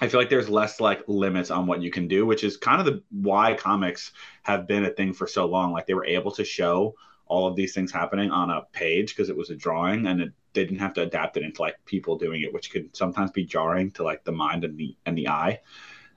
i 0.00 0.08
feel 0.08 0.20
like 0.20 0.30
there's 0.30 0.48
less 0.48 0.80
like 0.80 1.02
limits 1.06 1.50
on 1.50 1.66
what 1.66 1.82
you 1.82 1.90
can 1.90 2.08
do 2.08 2.26
which 2.26 2.44
is 2.44 2.56
kind 2.56 2.80
of 2.80 2.86
the 2.86 3.02
why 3.10 3.54
comics 3.54 4.12
have 4.42 4.66
been 4.66 4.84
a 4.84 4.90
thing 4.90 5.12
for 5.12 5.26
so 5.26 5.46
long. 5.46 5.72
Like 5.72 5.86
they 5.86 5.94
were 5.94 6.06
able 6.06 6.32
to 6.32 6.44
show 6.44 6.94
all 7.26 7.46
of 7.46 7.54
these 7.54 7.74
things 7.74 7.92
happening 7.92 8.30
on 8.30 8.50
a 8.50 8.62
page 8.72 9.14
because 9.14 9.30
it 9.30 9.36
was 9.36 9.50
a 9.50 9.56
drawing 9.56 10.06
and 10.06 10.20
it 10.20 10.32
they 10.52 10.64
didn't 10.64 10.80
have 10.80 10.94
to 10.94 11.02
adapt 11.02 11.36
it 11.36 11.44
into 11.44 11.62
like 11.62 11.76
people 11.84 12.18
doing 12.18 12.42
it 12.42 12.52
which 12.52 12.72
could 12.72 12.94
sometimes 12.96 13.30
be 13.30 13.44
jarring 13.44 13.92
to 13.92 14.02
like 14.02 14.24
the 14.24 14.32
mind 14.32 14.64
and 14.64 14.76
the 14.76 14.96
and 15.06 15.16
the 15.16 15.28
eye. 15.28 15.60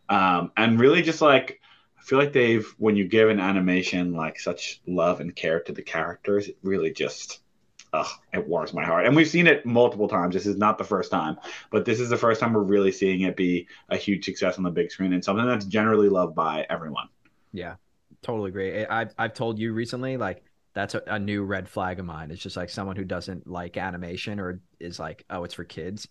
Um 0.10 0.52
and 0.58 0.80
really 0.80 1.04
just 1.04 1.22
like 1.22 1.62
I 2.00 2.02
feel 2.02 2.20
like 2.20 2.34
they've 2.34 2.68
when 2.80 2.96
you 2.96 3.08
give 3.08 3.30
an 3.30 3.40
animation 3.40 4.14
like 4.14 4.40
such 4.40 4.82
love 4.88 5.22
and 5.22 5.36
care 5.36 5.60
to 5.62 5.72
the 5.72 5.84
characters, 5.84 6.48
it 6.48 6.58
really 6.64 6.92
just 6.92 7.43
ugh, 7.94 8.08
it 8.34 8.48
warms 8.48 8.74
my 8.74 8.84
heart. 8.84 9.06
And 9.06 9.16
we've 9.16 9.28
seen 9.28 9.48
it 9.48 9.66
multiple 9.66 10.08
times. 10.08 10.34
This 10.34 10.46
is 10.46 10.58
not 10.58 10.78
the 10.78 10.84
first 10.84 11.12
time, 11.12 11.38
but 11.72 11.86
this 11.86 12.00
is 12.00 12.10
the 12.10 12.18
first 12.18 12.42
time 12.42 12.54
we're 12.54 12.62
really 12.64 12.92
seeing 12.92 13.22
it 13.22 13.36
be 13.38 13.68
a 13.90 13.98
huge 13.98 14.26
success 14.26 14.58
on 14.58 14.64
the 14.64 14.72
big 14.72 14.92
screen 14.92 15.14
and 15.14 15.24
something 15.24 15.46
that's 15.46 15.66
generally 15.66 16.10
loved 16.10 16.36
by 16.36 16.66
everyone. 16.70 17.08
Yeah, 17.54 17.76
totally 18.22 18.50
agree. 18.50 18.86
I've 18.86 19.14
I've 19.18 19.34
told 19.34 19.60
you 19.60 19.74
recently, 19.74 20.18
like 20.18 20.44
that's 20.74 20.96
a, 20.96 21.04
a 21.06 21.20
new 21.20 21.44
red 21.44 21.70
flag 21.70 22.00
of 22.00 22.06
mine. 22.06 22.32
It's 22.32 22.42
just 22.42 22.58
like 22.58 22.70
someone 22.70 22.96
who 22.96 23.06
doesn't 23.06 23.48
like 23.48 23.78
animation 23.78 24.40
or 24.40 24.60
is 24.80 25.00
like, 25.00 25.24
oh, 25.30 25.44
it's 25.44 25.54
for 25.54 25.64
kids. 25.64 26.08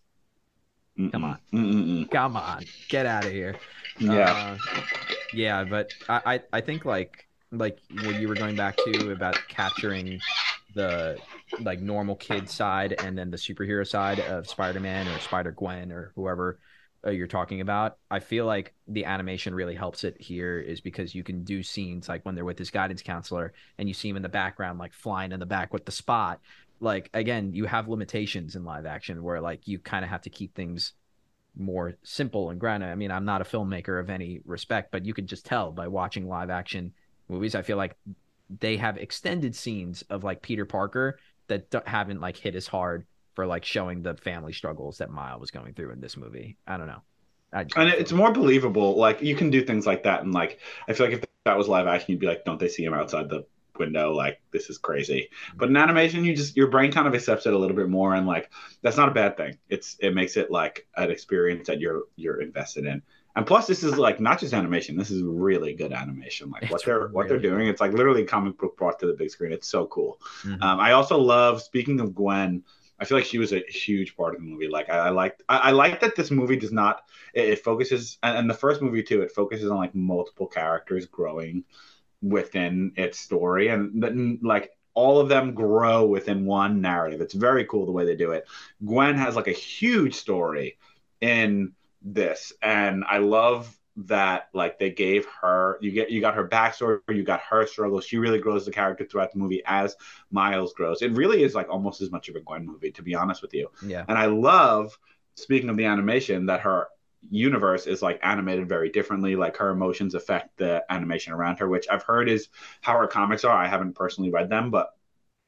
Come 1.11 1.25
on. 1.25 1.39
Mm-mm-mm. 1.53 2.11
Come 2.11 2.37
on, 2.37 2.65
get 2.89 3.07
out 3.07 3.25
of 3.25 3.33
here. 3.33 3.57
Yeah. 3.99 4.57
Uh, 4.69 4.81
yeah, 5.33 5.65
but 5.65 5.91
I, 6.09 6.21
I 6.27 6.41
I 6.53 6.61
think 6.61 6.85
like 6.85 7.27
like 7.51 7.79
what 8.05 8.21
you 8.21 8.29
were 8.29 8.35
going 8.35 8.57
back 8.57 8.77
to 8.77 9.11
about 9.11 9.37
capturing 9.49 10.21
the 10.75 11.19
like 11.61 11.81
normal 11.81 12.17
kid 12.17 12.49
side 12.49 12.95
and 13.03 13.17
then 13.17 13.31
the 13.31 13.37
superhero 13.37 13.87
side 13.87 14.21
of 14.21 14.49
Spider-Man 14.49 15.09
or 15.09 15.19
Spider-Gwen 15.19 15.93
or 15.93 16.13
whoever 16.15 16.59
uh, 17.07 17.11
you're 17.11 17.27
talking 17.27 17.61
about. 17.61 17.99
I 18.11 18.21
feel 18.21 18.47
like 18.47 18.75
the 18.89 19.05
animation 19.05 19.55
really 19.55 19.75
helps 19.75 20.05
it 20.05 20.21
here 20.21 20.59
is 20.59 20.81
because 20.81 21.15
you 21.15 21.23
can 21.23 21.45
do 21.45 21.63
scenes 21.63 22.09
like 22.09 22.25
when 22.25 22.35
they're 22.35 22.45
with 22.45 22.57
this 22.57 22.71
guidance 22.71 23.03
counselor 23.03 23.53
and 23.79 23.89
you 23.89 23.95
see 23.95 24.09
him 24.09 24.17
in 24.17 24.23
the 24.23 24.29
background 24.29 24.79
like 24.79 24.93
flying 24.93 25.33
in 25.33 25.41
the 25.41 25.47
back 25.47 25.73
with 25.73 25.85
the 25.85 25.93
spot. 25.93 26.41
Like 26.81 27.11
again, 27.13 27.53
you 27.53 27.67
have 27.67 27.89
limitations 27.89 28.57
in 28.57 28.65
live 28.65 28.87
action 28.87 29.23
where 29.23 29.41
like 29.41 29.67
you 29.67 29.79
kind 29.79 30.05
of 30.05 30.11
have 30.11 30.23
to 30.23 30.31
keep 30.31 30.55
things 30.55 30.95
more 31.57 31.95
simple 32.03 32.51
and 32.51 32.59
grounded. 32.59 32.89
I 32.89 32.95
mean, 32.95 33.11
I'm 33.11 33.25
not 33.25 33.43
a 33.43 33.45
filmmaker 33.45 34.01
of 34.01 34.09
any 34.09 34.41
respect, 34.45 34.91
but 34.91 35.05
you 35.05 35.13
can 35.13 35.27
just 35.27 35.45
tell 35.45 35.71
by 35.71 35.89
watching 35.89 36.29
live 36.29 36.51
action 36.51 36.93
movies. 37.29 37.55
I 37.55 37.63
feel 37.63 37.77
like 37.77 37.97
they 38.61 38.77
have 38.77 38.97
extended 38.97 39.55
scenes 39.55 40.03
of 40.11 40.25
like 40.25 40.43
Peter 40.43 40.65
Parker 40.65 41.19
that 41.49 41.71
don't- 41.71 41.87
haven't 41.87 42.21
like 42.21 42.37
hit 42.37 42.55
as 42.55 42.67
hard 42.67 43.07
for 43.35 43.47
like 43.47 43.65
showing 43.65 44.03
the 44.03 44.15
family 44.17 44.53
struggles 44.53 44.99
that 44.99 45.11
Miles 45.11 45.41
was 45.41 45.51
going 45.51 45.75
through 45.75 45.91
in 45.93 46.01
this 46.01 46.17
movie. 46.17 46.57
I 46.67 46.77
don't 46.77 46.87
know. 46.87 47.03
I, 47.53 47.61
And 47.77 47.89
it's 47.91 48.13
more 48.13 48.33
believable. 48.33 48.97
Like 48.97 49.23
you 49.23 49.35
can 49.37 49.51
do 49.51 49.63
things 49.65 49.87
like 49.87 50.05
that, 50.05 50.23
and 50.23 50.33
like 50.33 50.61
I 50.89 50.93
feel 50.95 51.07
like 51.07 51.17
if 51.17 51.25
that 51.45 51.59
was 51.59 51.69
live 51.69 51.87
action, 51.87 52.13
you'd 52.13 52.21
be 52.21 52.27
like, 52.27 52.45
"Don't 52.45 52.59
they 52.59 52.69
see 52.69 52.85
him 52.85 52.95
outside 52.95 53.29
the 53.29 53.45
window? 53.79 54.13
Like 54.13 54.41
this 54.53 54.71
is 54.71 54.79
crazy." 54.79 55.29
But 55.57 55.69
in 55.69 55.77
animation, 55.77 56.25
you 56.25 56.35
just 56.35 56.57
your 56.57 56.69
brain 56.69 56.93
kind 56.93 57.07
of 57.07 57.15
accepts 57.15 57.47
it 57.47 57.53
a 57.53 57.59
little 57.59 57.77
bit 57.77 57.89
more, 57.91 58.15
and 58.15 58.27
like 58.27 58.51
that's 58.83 58.97
not 58.97 59.09
a 59.11 59.13
bad 59.13 59.37
thing. 59.37 59.59
It's 59.69 59.97
it 60.01 60.15
makes 60.15 60.37
it 60.37 60.51
like 60.51 60.87
an 60.97 61.11
experience 61.11 61.67
that 61.67 61.81
you're 61.81 62.05
you're 62.17 62.41
invested 62.41 62.87
in. 62.87 63.03
And 63.35 63.47
plus, 63.47 63.67
this 63.67 63.83
is 63.83 63.97
like 63.97 64.21
not 64.21 64.39
just 64.41 64.53
animation. 64.53 64.97
This 64.97 65.11
is 65.11 65.23
really 65.23 65.75
good 65.75 65.93
animation. 65.93 66.51
Like 66.51 66.71
what 66.71 66.85
they're 66.85 67.09
what 67.09 67.29
they're 67.29 67.39
doing. 67.39 67.67
It's 67.67 67.81
like 67.81 67.93
literally 67.93 68.25
comic 68.25 68.59
book 68.59 68.77
brought 68.77 68.99
to 69.01 69.07
the 69.07 69.15
big 69.15 69.31
screen. 69.31 69.53
It's 69.53 69.69
so 69.69 69.87
cool. 69.87 70.21
Mhm. 70.43 70.63
Um, 70.63 70.81
I 70.81 70.93
also 70.93 71.19
love. 71.19 71.63
Speaking 71.63 72.01
of 72.01 72.15
Gwen, 72.15 72.63
I 72.99 73.05
feel 73.05 73.17
like 73.17 73.25
she 73.25 73.39
was 73.39 73.53
a 73.53 73.63
huge 73.69 74.17
part 74.17 74.35
of 74.35 74.41
the 74.41 74.47
movie. 74.47 74.69
Like 74.69 74.91
I, 74.91 74.99
I 74.99 75.09
liked, 75.11 75.43
I, 75.49 75.59
I 75.59 75.71
like 75.71 76.01
that 76.01 76.15
this 76.15 76.31
movie 76.31 76.57
does 76.57 76.73
not. 76.73 77.03
It, 77.33 77.49
it 77.49 77.65
focuses, 77.65 78.19
and, 78.23 78.37
and 78.37 78.51
the 78.51 78.55
first 78.55 78.83
movie 78.83 79.03
too. 79.03 79.23
It 79.23 79.33
focuses 79.33 79.71
on 79.71 79.79
like 79.79 79.95
multiple 79.95 80.47
characters 80.47 81.07
growing 81.07 81.65
within 82.21 82.93
its 82.97 83.19
story, 83.19 83.69
and 83.69 84.03
then 84.03 84.41
like 84.43 84.71
all 84.95 85.19
of 85.19 85.31
them 85.31 85.55
grow 85.55 86.05
within 86.05 86.45
one 86.45 86.83
narrative. 86.83 87.23
It's 87.23 87.35
very 87.35 87.65
cool 87.65 87.87
the 87.87 87.93
way 87.93 88.05
they 88.05 88.15
do 88.15 88.33
it. 88.33 88.47
Gwen 88.85 89.17
has 89.17 89.37
like 89.37 89.49
a 89.49 89.53
huge 89.53 90.15
story 90.15 90.77
in 91.23 91.73
this, 92.05 92.53
and 92.63 93.05
I 93.09 93.19
love 93.19 93.77
that 93.97 94.49
like 94.55 94.79
they 94.79 94.91
gave 94.91 95.27
her 95.43 95.77
you 95.83 95.91
get 95.91 96.11
you 96.11 96.19
got 96.23 96.35
her 96.35 96.49
backstory 96.49 96.99
you 97.11 97.23
got 97.23 97.41
her 97.43 97.67
struggle 97.67 98.01
she 98.01 98.17
really 98.17 98.39
grows 98.39 98.65
the 98.65 98.71
character 98.71 99.05
throughout 99.05 99.31
the 99.31 99.39
movie 99.39 99.63
as 99.67 99.97
miles 100.31 100.73
grows. 100.73 101.03
It 101.03 101.13
really 101.13 101.43
is 101.43 101.55
like 101.55 101.69
almost 101.69 102.01
as 102.01 102.11
much 102.11 102.31
of 102.31 102.37
a 102.37 102.41
gwen 102.41 102.65
movie 102.65 102.91
to 102.93 103.03
be 103.03 103.15
honest 103.15 103.43
with 103.43 103.53
you. 103.53 103.69
Yeah. 103.85 104.05
and 104.09 104.17
i 104.17 104.27
love 104.27 104.99
speaking 105.37 105.69
of 105.69 105.77
the 105.77 105.85
animation 105.85 106.47
that 106.47 106.61
her 106.61 106.89
universe 107.31 107.87
is 107.87 108.03
like 108.03 108.19
animated 108.23 108.69
very 108.69 108.89
differently. 108.91 109.37
Like 109.37 109.57
her 109.59 109.71
emotions 109.71 110.15
affect 110.15 110.57
the 110.57 110.83
animation 110.91 111.33
around 111.35 111.59
her 111.59 111.69
which 111.69 111.87
i've 111.91 112.03
heard 112.03 112.29
is 112.31 112.49
how 112.81 112.97
her 112.99 113.07
comics 113.07 113.45
are. 113.45 113.57
I 113.57 113.69
haven't 113.69 113.95
personally 113.95 114.31
read 114.31 114.49
them 114.49 114.71
but 114.71 114.89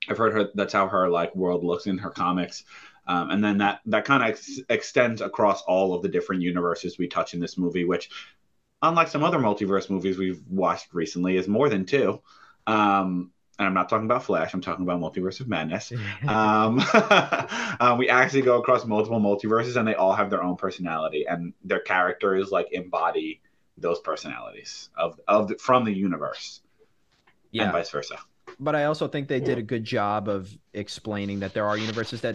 i've 0.09 0.19
heard 0.19 0.35
her 0.35 0.51
that's 0.55 0.73
how 0.73 0.87
her 0.89 1.09
like 1.09 1.35
world 1.35 1.65
looks 1.65 1.87
in 1.87 1.99
her 1.99 2.11
comics 2.11 2.65
um, 3.07 3.31
and 3.31 3.43
then 3.45 3.59
that 3.59 3.81
that 3.87 4.05
kind 4.05 4.23
of 4.23 4.31
ex- 4.31 4.61
extends 4.69 5.21
across 5.21 5.63
all 5.63 5.95
of 5.95 6.03
the 6.03 6.09
different 6.09 6.43
universes 6.43 6.99
we 6.99 7.09
touch 7.09 7.35
in 7.35 7.41
this 7.41 7.59
movie 7.59 7.85
which 7.85 8.11
unlike 8.83 9.09
some 9.09 9.25
other 9.25 9.39
multiverse 9.39 9.89
movies 9.89 10.19
we've 10.19 10.43
watched 10.49 10.93
recently 10.93 11.37
is 11.37 11.49
more 11.49 11.69
than 11.69 11.87
two. 11.87 12.21
Um, 12.67 13.31
and 13.57 13.69
i'm 13.69 13.75
not 13.75 13.89
talking 13.89 14.07
about 14.07 14.25
flash 14.25 14.53
i'm 14.53 14.61
talking 14.61 14.85
about 14.85 15.01
multiverse 15.01 15.41
of 15.41 15.49
madness. 15.49 15.93
Um, 16.27 16.81
uh, 16.93 17.95
we 17.99 18.09
actually 18.09 18.43
go 18.43 18.59
across 18.59 18.85
multiple 18.85 19.21
multiverses 19.21 19.77
and 19.77 19.87
they 19.87 19.95
all 19.95 20.13
have 20.13 20.31
their 20.31 20.43
own 20.43 20.57
personality 20.57 21.27
and 21.29 21.53
their 21.63 21.81
characters 21.81 22.51
like 22.51 22.69
embody 22.73 23.41
those 23.77 24.01
personalities 24.01 24.91
of 24.97 25.21
of 25.29 25.49
the, 25.49 25.57
from 25.57 25.85
the 25.85 25.93
universe. 25.93 26.61
Yeah. 27.51 27.65
and 27.65 27.73
vice 27.73 27.91
versa. 27.91 28.19
But 28.59 28.75
I 28.75 28.85
also 28.85 29.07
think 29.07 29.29
they 29.29 29.39
did 29.39 29.59
a 29.59 29.63
good 29.63 29.85
job 29.85 30.29
of 30.29 30.57
explaining 30.73 31.41
that 31.41 31.55
there 31.55 31.67
are 31.67 31.79
universes 31.79 32.21
that 32.23 32.35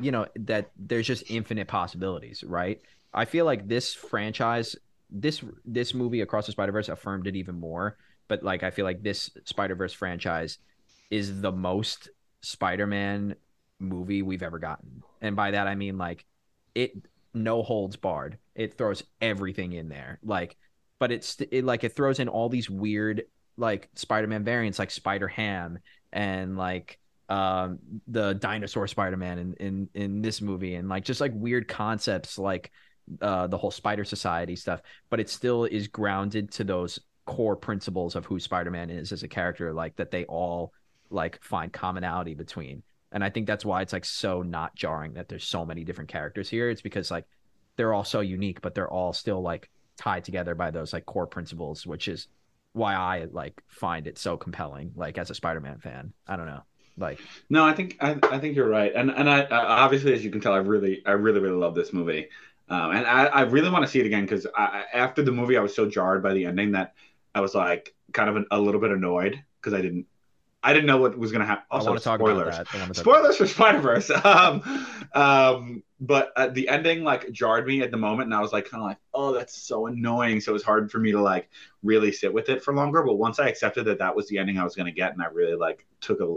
you 0.00 0.10
know 0.10 0.26
that 0.36 0.70
there's 0.76 1.06
just 1.06 1.30
infinite 1.30 1.68
possibilities, 1.68 2.44
right? 2.44 2.80
I 3.12 3.24
feel 3.24 3.44
like 3.44 3.66
this 3.66 3.94
franchise, 3.94 4.76
this 5.10 5.42
this 5.64 5.94
movie 5.94 6.20
Across 6.20 6.46
the 6.46 6.52
Spider 6.52 6.72
Verse 6.72 6.88
affirmed 6.88 7.26
it 7.26 7.36
even 7.36 7.58
more. 7.58 7.96
But 8.28 8.42
like 8.42 8.62
I 8.62 8.70
feel 8.70 8.84
like 8.84 9.02
this 9.02 9.30
Spider 9.44 9.74
Verse 9.74 9.92
franchise 9.92 10.58
is 11.10 11.40
the 11.40 11.52
most 11.52 12.10
Spider-Man 12.42 13.36
movie 13.78 14.22
we've 14.22 14.42
ever 14.42 14.58
gotten. 14.58 15.02
And 15.20 15.36
by 15.36 15.52
that 15.52 15.66
I 15.66 15.74
mean 15.74 15.98
like 15.98 16.24
it 16.74 16.92
no 17.34 17.62
holds 17.62 17.96
barred. 17.96 18.38
It 18.54 18.76
throws 18.76 19.02
everything 19.20 19.72
in 19.72 19.88
there. 19.88 20.18
Like 20.22 20.56
but 20.98 21.12
it's 21.12 21.40
it 21.50 21.64
like 21.64 21.84
it 21.84 21.94
throws 21.94 22.18
in 22.18 22.28
all 22.28 22.48
these 22.48 22.70
weird 22.70 23.24
like 23.56 23.88
Spider-Man 23.94 24.44
variants 24.44 24.78
like 24.78 24.90
Spider-Ham 24.90 25.78
and 26.12 26.56
like 26.56 26.98
um 27.28 27.78
the 28.06 28.34
dinosaur 28.34 28.86
Spider-Man 28.86 29.38
in 29.38 29.54
in 29.54 29.88
in 29.94 30.22
this 30.22 30.40
movie 30.40 30.76
and 30.76 30.88
like 30.88 31.04
just 31.04 31.20
like 31.20 31.32
weird 31.34 31.66
concepts 31.66 32.38
like 32.38 32.70
uh 33.20 33.46
the 33.46 33.58
whole 33.58 33.70
Spider 33.70 34.04
Society 34.04 34.56
stuff, 34.56 34.80
but 35.10 35.20
it 35.20 35.28
still 35.28 35.64
is 35.64 35.88
grounded 35.88 36.52
to 36.52 36.64
those 36.64 37.00
core 37.24 37.56
principles 37.56 38.14
of 38.14 38.24
who 38.24 38.38
Spider-Man 38.38 38.90
is 38.90 39.12
as 39.12 39.22
a 39.22 39.28
character 39.28 39.72
like 39.72 39.96
that 39.96 40.10
they 40.10 40.24
all 40.26 40.72
like 41.10 41.42
find 41.42 41.72
commonality 41.72 42.34
between. 42.34 42.82
And 43.12 43.22
I 43.24 43.30
think 43.30 43.46
that's 43.46 43.64
why 43.64 43.82
it's 43.82 43.92
like 43.92 44.04
so 44.04 44.42
not 44.42 44.74
jarring 44.74 45.14
that 45.14 45.28
there's 45.28 45.46
so 45.46 45.64
many 45.64 45.84
different 45.84 46.10
characters 46.10 46.48
here. 46.48 46.70
It's 46.70 46.82
because 46.82 47.10
like 47.10 47.24
they're 47.76 47.94
all 47.94 48.04
so 48.04 48.20
unique, 48.20 48.60
but 48.60 48.74
they're 48.74 48.90
all 48.90 49.12
still 49.12 49.42
like 49.42 49.68
tied 49.96 50.24
together 50.24 50.54
by 50.54 50.70
those 50.70 50.92
like 50.92 51.06
core 51.06 51.26
principles, 51.26 51.86
which 51.86 52.08
is 52.08 52.28
why 52.72 52.94
I 52.94 53.26
like 53.30 53.62
find 53.68 54.06
it 54.06 54.18
so 54.18 54.36
compelling. 54.36 54.92
Like 54.94 55.18
as 55.18 55.30
a 55.30 55.34
Spider-Man 55.34 55.78
fan, 55.78 56.12
I 56.26 56.36
don't 56.36 56.46
know. 56.46 56.62
Like 56.98 57.20
no, 57.50 57.64
I 57.64 57.74
think 57.74 57.96
I, 58.00 58.18
I 58.22 58.38
think 58.38 58.56
you're 58.56 58.68
right, 58.68 58.92
and 58.94 59.10
and 59.10 59.28
I, 59.28 59.42
I 59.42 59.82
obviously 59.82 60.14
as 60.14 60.24
you 60.24 60.30
can 60.30 60.40
tell, 60.40 60.54
I 60.54 60.58
really 60.58 61.02
I 61.04 61.12
really 61.12 61.40
really 61.40 61.56
love 61.56 61.74
this 61.74 61.92
movie, 61.92 62.28
um, 62.68 62.92
and 62.92 63.06
I, 63.06 63.26
I 63.26 63.40
really 63.42 63.70
want 63.70 63.84
to 63.84 63.90
see 63.90 64.00
it 64.00 64.06
again 64.06 64.24
because 64.24 64.46
after 64.56 65.22
the 65.22 65.32
movie 65.32 65.58
I 65.58 65.60
was 65.60 65.74
so 65.74 65.86
jarred 65.86 66.22
by 66.22 66.32
the 66.32 66.46
ending 66.46 66.72
that 66.72 66.94
I 67.34 67.40
was 67.40 67.54
like 67.54 67.94
kind 68.12 68.30
of 68.30 68.36
an, 68.36 68.46
a 68.50 68.58
little 68.58 68.80
bit 68.80 68.92
annoyed 68.92 69.42
because 69.60 69.74
I 69.74 69.82
didn't 69.82 70.06
I 70.66 70.72
didn't 70.72 70.86
know 70.86 70.96
what 70.96 71.16
was 71.16 71.30
going 71.30 71.42
to 71.42 71.46
happen. 71.46 71.64
Also, 71.70 71.86
I 71.86 71.90
want 71.90 72.00
to 72.00 72.04
talk 72.04 72.18
spoilers. 72.18 72.56
about 72.56 72.72
that. 72.72 72.96
Spoilers 72.96 73.36
for 73.36 73.46
Spider 73.46 73.78
Verse. 73.78 74.10
Um, 74.24 74.86
um, 75.14 75.82
but 76.00 76.32
uh, 76.36 76.48
the 76.48 76.68
ending 76.68 77.04
like 77.04 77.30
jarred 77.30 77.66
me 77.66 77.82
at 77.82 77.92
the 77.92 77.96
moment, 77.96 78.26
and 78.26 78.34
I 78.34 78.40
was 78.40 78.52
like, 78.52 78.68
kind 78.68 78.82
of 78.82 78.88
like, 78.88 78.98
oh, 79.14 79.32
that's 79.32 79.56
so 79.56 79.86
annoying. 79.86 80.40
So 80.40 80.50
it 80.50 80.54
was 80.54 80.64
hard 80.64 80.90
for 80.90 80.98
me 80.98 81.12
to 81.12 81.20
like 81.22 81.48
really 81.84 82.10
sit 82.10 82.32
with 82.32 82.48
it 82.48 82.64
for 82.64 82.74
longer. 82.74 83.02
But 83.04 83.14
once 83.14 83.38
I 83.38 83.48
accepted 83.48 83.84
that 83.84 84.00
that 84.00 84.16
was 84.16 84.26
the 84.26 84.38
ending 84.38 84.58
I 84.58 84.64
was 84.64 84.74
going 84.74 84.86
to 84.86 84.92
get, 84.92 85.12
and 85.12 85.22
I 85.22 85.26
really 85.26 85.54
like 85.54 85.86
took 86.00 86.20
a 86.20 86.34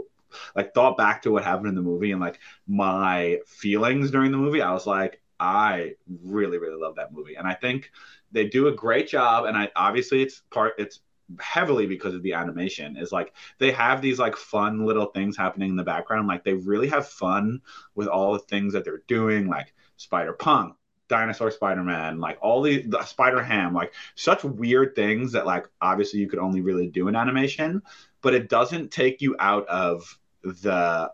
like 0.54 0.74
thought 0.74 0.96
back 0.96 1.22
to 1.22 1.30
what 1.30 1.44
happened 1.44 1.68
in 1.68 1.74
the 1.74 1.82
movie 1.82 2.12
and 2.12 2.20
like 2.20 2.38
my 2.66 3.38
feelings 3.46 4.10
during 4.10 4.32
the 4.32 4.38
movie, 4.38 4.62
I 4.62 4.72
was 4.72 4.86
like, 4.86 5.20
I 5.38 5.94
really 6.22 6.58
really 6.58 6.80
love 6.80 6.96
that 6.96 7.12
movie, 7.12 7.36
and 7.36 7.46
I 7.46 7.54
think 7.54 7.90
they 8.32 8.46
do 8.46 8.68
a 8.68 8.72
great 8.72 9.08
job. 9.08 9.46
And 9.46 9.56
I 9.56 9.70
obviously 9.74 10.22
it's 10.22 10.42
part 10.50 10.74
it's 10.78 11.00
heavily 11.38 11.86
because 11.86 12.14
of 12.14 12.22
the 12.22 12.32
animation 12.32 12.96
is 12.96 13.12
like 13.12 13.32
they 13.58 13.70
have 13.70 14.02
these 14.02 14.18
like 14.18 14.36
fun 14.36 14.84
little 14.84 15.06
things 15.06 15.36
happening 15.36 15.70
in 15.70 15.76
the 15.76 15.84
background 15.84 16.26
like 16.26 16.44
they 16.44 16.54
really 16.54 16.88
have 16.88 17.06
fun 17.06 17.60
with 17.94 18.08
all 18.08 18.32
the 18.32 18.38
things 18.40 18.72
that 18.72 18.84
they're 18.84 19.02
doing 19.06 19.46
like 19.46 19.72
spider 19.96 20.32
punk 20.32 20.74
dinosaur 21.08 21.50
spider-man 21.50 22.18
like 22.18 22.38
all 22.40 22.62
the, 22.62 22.82
the 22.82 23.04
spider 23.04 23.42
ham 23.42 23.74
like 23.74 23.92
such 24.14 24.44
weird 24.44 24.94
things 24.94 25.32
that 25.32 25.46
like 25.46 25.66
obviously 25.80 26.20
you 26.20 26.28
could 26.28 26.38
only 26.38 26.60
really 26.60 26.88
do 26.88 27.08
in 27.08 27.16
animation 27.16 27.82
but 28.22 28.34
it 28.34 28.48
doesn't 28.48 28.90
take 28.90 29.20
you 29.20 29.36
out 29.38 29.66
of 29.68 30.18
the 30.42 31.10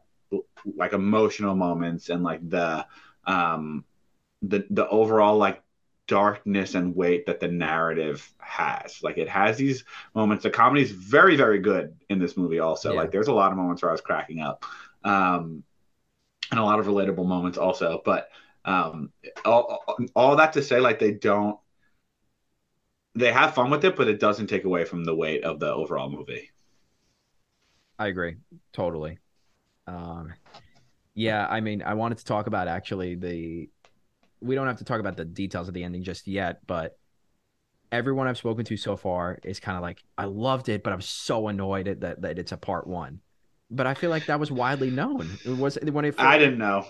like 0.74 0.92
emotional 0.92 1.54
moments 1.54 2.08
and 2.08 2.22
like 2.22 2.48
the 2.48 2.84
um 3.26 3.84
the 4.42 4.66
the 4.70 4.88
overall 4.88 5.36
like 5.36 5.62
darkness 6.06 6.74
and 6.74 6.94
weight 6.94 7.26
that 7.26 7.40
the 7.40 7.48
narrative 7.48 8.32
has. 8.38 9.02
Like 9.02 9.18
it 9.18 9.28
has 9.28 9.56
these 9.56 9.84
moments. 10.14 10.44
The 10.44 10.50
comedy 10.50 10.82
is 10.82 10.90
very, 10.90 11.36
very 11.36 11.58
good 11.58 11.96
in 12.08 12.18
this 12.18 12.36
movie. 12.36 12.60
Also, 12.60 12.92
yeah. 12.92 13.00
like 13.00 13.10
there's 13.10 13.28
a 13.28 13.32
lot 13.32 13.50
of 13.50 13.58
moments 13.58 13.82
where 13.82 13.90
I 13.90 13.92
was 13.92 14.00
cracking 14.00 14.40
up, 14.40 14.64
um, 15.04 15.62
and 16.50 16.60
a 16.60 16.64
lot 16.64 16.78
of 16.78 16.86
relatable 16.86 17.26
moments 17.26 17.58
also. 17.58 18.02
But 18.04 18.28
um, 18.64 19.12
all, 19.44 19.84
all 20.14 20.36
that 20.36 20.52
to 20.54 20.62
say, 20.62 20.80
like 20.80 20.98
they 20.98 21.12
don't, 21.12 21.58
they 23.14 23.32
have 23.32 23.54
fun 23.54 23.70
with 23.70 23.84
it, 23.84 23.96
but 23.96 24.08
it 24.08 24.20
doesn't 24.20 24.48
take 24.48 24.64
away 24.64 24.84
from 24.84 25.04
the 25.04 25.14
weight 25.14 25.44
of 25.44 25.58
the 25.58 25.72
overall 25.72 26.10
movie. 26.10 26.50
I 27.98 28.08
agree 28.08 28.36
totally. 28.72 29.18
Um, 29.86 30.32
yeah, 31.14 31.46
I 31.48 31.60
mean, 31.60 31.82
I 31.82 31.94
wanted 31.94 32.18
to 32.18 32.24
talk 32.24 32.46
about 32.46 32.68
actually 32.68 33.14
the 33.14 33.70
we 34.40 34.54
don't 34.54 34.66
have 34.66 34.78
to 34.78 34.84
talk 34.84 35.00
about 35.00 35.16
the 35.16 35.24
details 35.24 35.68
of 35.68 35.74
the 35.74 35.82
ending 35.82 36.02
just 36.02 36.26
yet, 36.26 36.66
but 36.66 36.98
everyone 37.90 38.26
I've 38.26 38.36
spoken 38.36 38.64
to 38.66 38.76
so 38.76 38.96
far 38.96 39.38
is 39.42 39.60
kind 39.60 39.76
of 39.76 39.82
like, 39.82 40.02
I 40.18 40.24
loved 40.24 40.68
it, 40.68 40.82
but 40.82 40.92
I'm 40.92 41.00
so 41.00 41.48
annoyed 41.48 41.88
at 41.88 42.00
that 42.00 42.22
that 42.22 42.38
it's 42.38 42.52
a 42.52 42.56
part 42.56 42.86
one. 42.86 43.20
But 43.70 43.86
I 43.86 43.94
feel 43.94 44.10
like 44.10 44.26
that 44.26 44.38
was 44.38 44.50
widely 44.50 44.90
known. 44.90 45.38
It 45.44 45.56
was 45.56 45.78
when 45.82 46.04
it. 46.04 46.14
I 46.18 46.38
didn't 46.38 46.58
know 46.58 46.86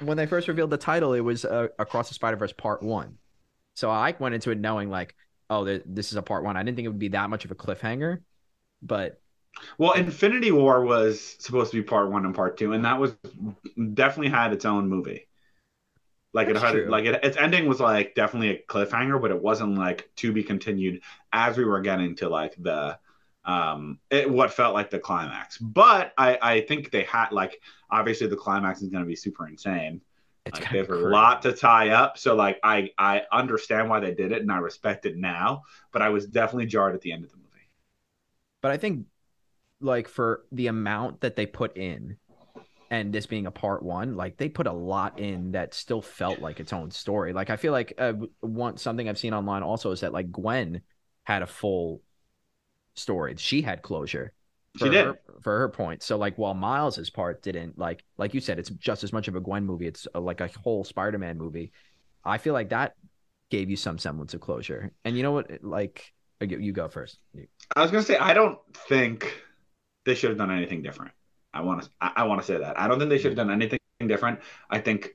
when 0.00 0.16
they 0.16 0.26
first 0.26 0.48
revealed 0.48 0.70
the 0.70 0.78
title. 0.78 1.12
It 1.12 1.20
was 1.20 1.44
uh, 1.44 1.68
Across 1.78 2.08
the 2.08 2.14
Spider 2.14 2.36
Verse 2.36 2.52
Part 2.52 2.82
One. 2.82 3.18
So 3.74 3.90
I 3.90 4.14
went 4.18 4.34
into 4.34 4.50
it 4.50 4.58
knowing 4.58 4.90
like, 4.90 5.14
oh, 5.50 5.64
this 5.64 6.10
is 6.10 6.16
a 6.16 6.22
part 6.22 6.44
one. 6.44 6.56
I 6.56 6.62
didn't 6.62 6.76
think 6.76 6.86
it 6.86 6.90
would 6.90 6.98
be 6.98 7.08
that 7.08 7.30
much 7.30 7.44
of 7.44 7.50
a 7.50 7.54
cliffhanger, 7.54 8.20
but 8.82 9.20
well, 9.78 9.92
Infinity 9.92 10.50
War 10.52 10.84
was 10.84 11.36
supposed 11.38 11.70
to 11.72 11.76
be 11.76 11.82
part 11.82 12.10
one 12.10 12.24
and 12.24 12.34
part 12.34 12.56
two, 12.56 12.72
and 12.72 12.84
that 12.84 13.00
was 13.00 13.14
definitely 13.94 14.30
had 14.30 14.52
its 14.52 14.64
own 14.64 14.88
movie. 14.88 15.26
Like 16.34 16.48
That's 16.48 16.58
it 16.58 16.62
had 16.62 16.72
true. 16.72 16.86
like 16.86 17.04
it, 17.06 17.24
its 17.24 17.36
ending 17.36 17.66
was 17.66 17.80
like 17.80 18.14
definitely 18.14 18.50
a 18.50 18.62
cliffhanger, 18.62 19.20
but 19.20 19.30
it 19.30 19.42
wasn't 19.42 19.76
like 19.76 20.10
to 20.16 20.32
be 20.32 20.42
continued 20.44 21.02
as 21.32 21.56
we 21.56 21.64
were 21.64 21.80
getting 21.80 22.16
to 22.16 22.28
like 22.28 22.54
the 22.58 22.98
um 23.44 23.98
it, 24.10 24.30
what 24.30 24.52
felt 24.52 24.74
like 24.74 24.90
the 24.90 24.98
climax. 24.98 25.56
But 25.58 26.12
I 26.18 26.38
I 26.40 26.60
think 26.62 26.90
they 26.90 27.04
had 27.04 27.32
like 27.32 27.60
obviously 27.90 28.26
the 28.26 28.36
climax 28.36 28.82
is 28.82 28.90
going 28.90 29.02
to 29.02 29.08
be 29.08 29.16
super 29.16 29.48
insane. 29.48 30.02
It's 30.44 30.60
like, 30.60 30.70
they 30.70 30.78
have 30.78 30.90
a 30.90 30.96
lot 30.96 31.42
to 31.42 31.52
tie 31.52 31.90
up, 31.90 32.18
so 32.18 32.34
like 32.34 32.60
I 32.62 32.90
I 32.98 33.22
understand 33.32 33.88
why 33.88 34.00
they 34.00 34.14
did 34.14 34.32
it 34.32 34.42
and 34.42 34.52
I 34.52 34.58
respect 34.58 35.06
it 35.06 35.16
now, 35.16 35.62
but 35.92 36.02
I 36.02 36.10
was 36.10 36.26
definitely 36.26 36.66
jarred 36.66 36.94
at 36.94 37.00
the 37.00 37.12
end 37.12 37.24
of 37.24 37.30
the 37.30 37.38
movie. 37.38 37.48
But 38.60 38.72
I 38.72 38.76
think 38.76 39.06
like 39.80 40.08
for 40.08 40.44
the 40.52 40.66
amount 40.66 41.20
that 41.20 41.36
they 41.36 41.46
put 41.46 41.76
in 41.76 42.16
and 42.90 43.12
this 43.12 43.26
being 43.26 43.46
a 43.46 43.50
part 43.50 43.82
one, 43.82 44.16
like 44.16 44.36
they 44.36 44.48
put 44.48 44.66
a 44.66 44.72
lot 44.72 45.18
in 45.18 45.52
that 45.52 45.74
still 45.74 46.00
felt 46.00 46.40
like 46.40 46.58
its 46.58 46.72
own 46.72 46.90
story. 46.90 47.32
Like 47.32 47.50
I 47.50 47.56
feel 47.56 47.72
like 47.72 47.92
uh, 47.98 48.14
one 48.40 48.76
something 48.78 49.08
I've 49.08 49.18
seen 49.18 49.34
online 49.34 49.62
also 49.62 49.90
is 49.92 50.00
that 50.00 50.12
like 50.12 50.32
Gwen 50.32 50.80
had 51.24 51.42
a 51.42 51.46
full 51.46 52.02
story. 52.94 53.34
She 53.36 53.62
had 53.62 53.82
closure. 53.82 54.32
she 54.76 54.88
did 54.88 55.06
her, 55.06 55.20
for 55.42 55.58
her 55.58 55.68
point. 55.68 56.02
So 56.02 56.16
like 56.16 56.36
while 56.38 56.54
Miles's 56.54 57.10
part 57.10 57.42
didn't 57.42 57.78
like 57.78 58.04
like 58.16 58.32
you 58.32 58.40
said, 58.40 58.58
it's 58.58 58.70
just 58.70 59.04
as 59.04 59.12
much 59.12 59.28
of 59.28 59.36
a 59.36 59.40
Gwen 59.40 59.66
movie. 59.66 59.86
It's 59.86 60.08
a, 60.14 60.20
like 60.20 60.40
a 60.40 60.48
whole 60.58 60.84
Spider-Man 60.84 61.36
movie. 61.36 61.72
I 62.24 62.38
feel 62.38 62.54
like 62.54 62.70
that 62.70 62.94
gave 63.50 63.70
you 63.70 63.76
some 63.76 63.98
semblance 63.98 64.34
of 64.34 64.40
closure. 64.40 64.92
And 65.04 65.16
you 65.16 65.22
know 65.22 65.32
what? 65.32 65.62
Like 65.62 66.12
you 66.40 66.72
go 66.72 66.88
first. 66.88 67.18
I 67.76 67.82
was 67.82 67.90
gonna 67.90 68.02
say 68.02 68.16
I 68.16 68.32
don't 68.32 68.58
think 68.88 69.42
they 70.08 70.14
should 70.14 70.30
have 70.30 70.38
done 70.38 70.50
anything 70.50 70.82
different. 70.82 71.12
I 71.52 71.60
want 71.62 71.82
to 71.82 71.90
I, 72.00 72.12
I 72.16 72.24
want 72.24 72.40
to 72.40 72.46
say 72.46 72.58
that. 72.58 72.78
I 72.78 72.88
don't 72.88 72.98
think 72.98 73.10
they 73.10 73.18
should 73.18 73.32
have 73.32 73.36
done 73.36 73.50
anything 73.50 73.78
different. 74.06 74.40
I 74.70 74.80
think 74.80 75.14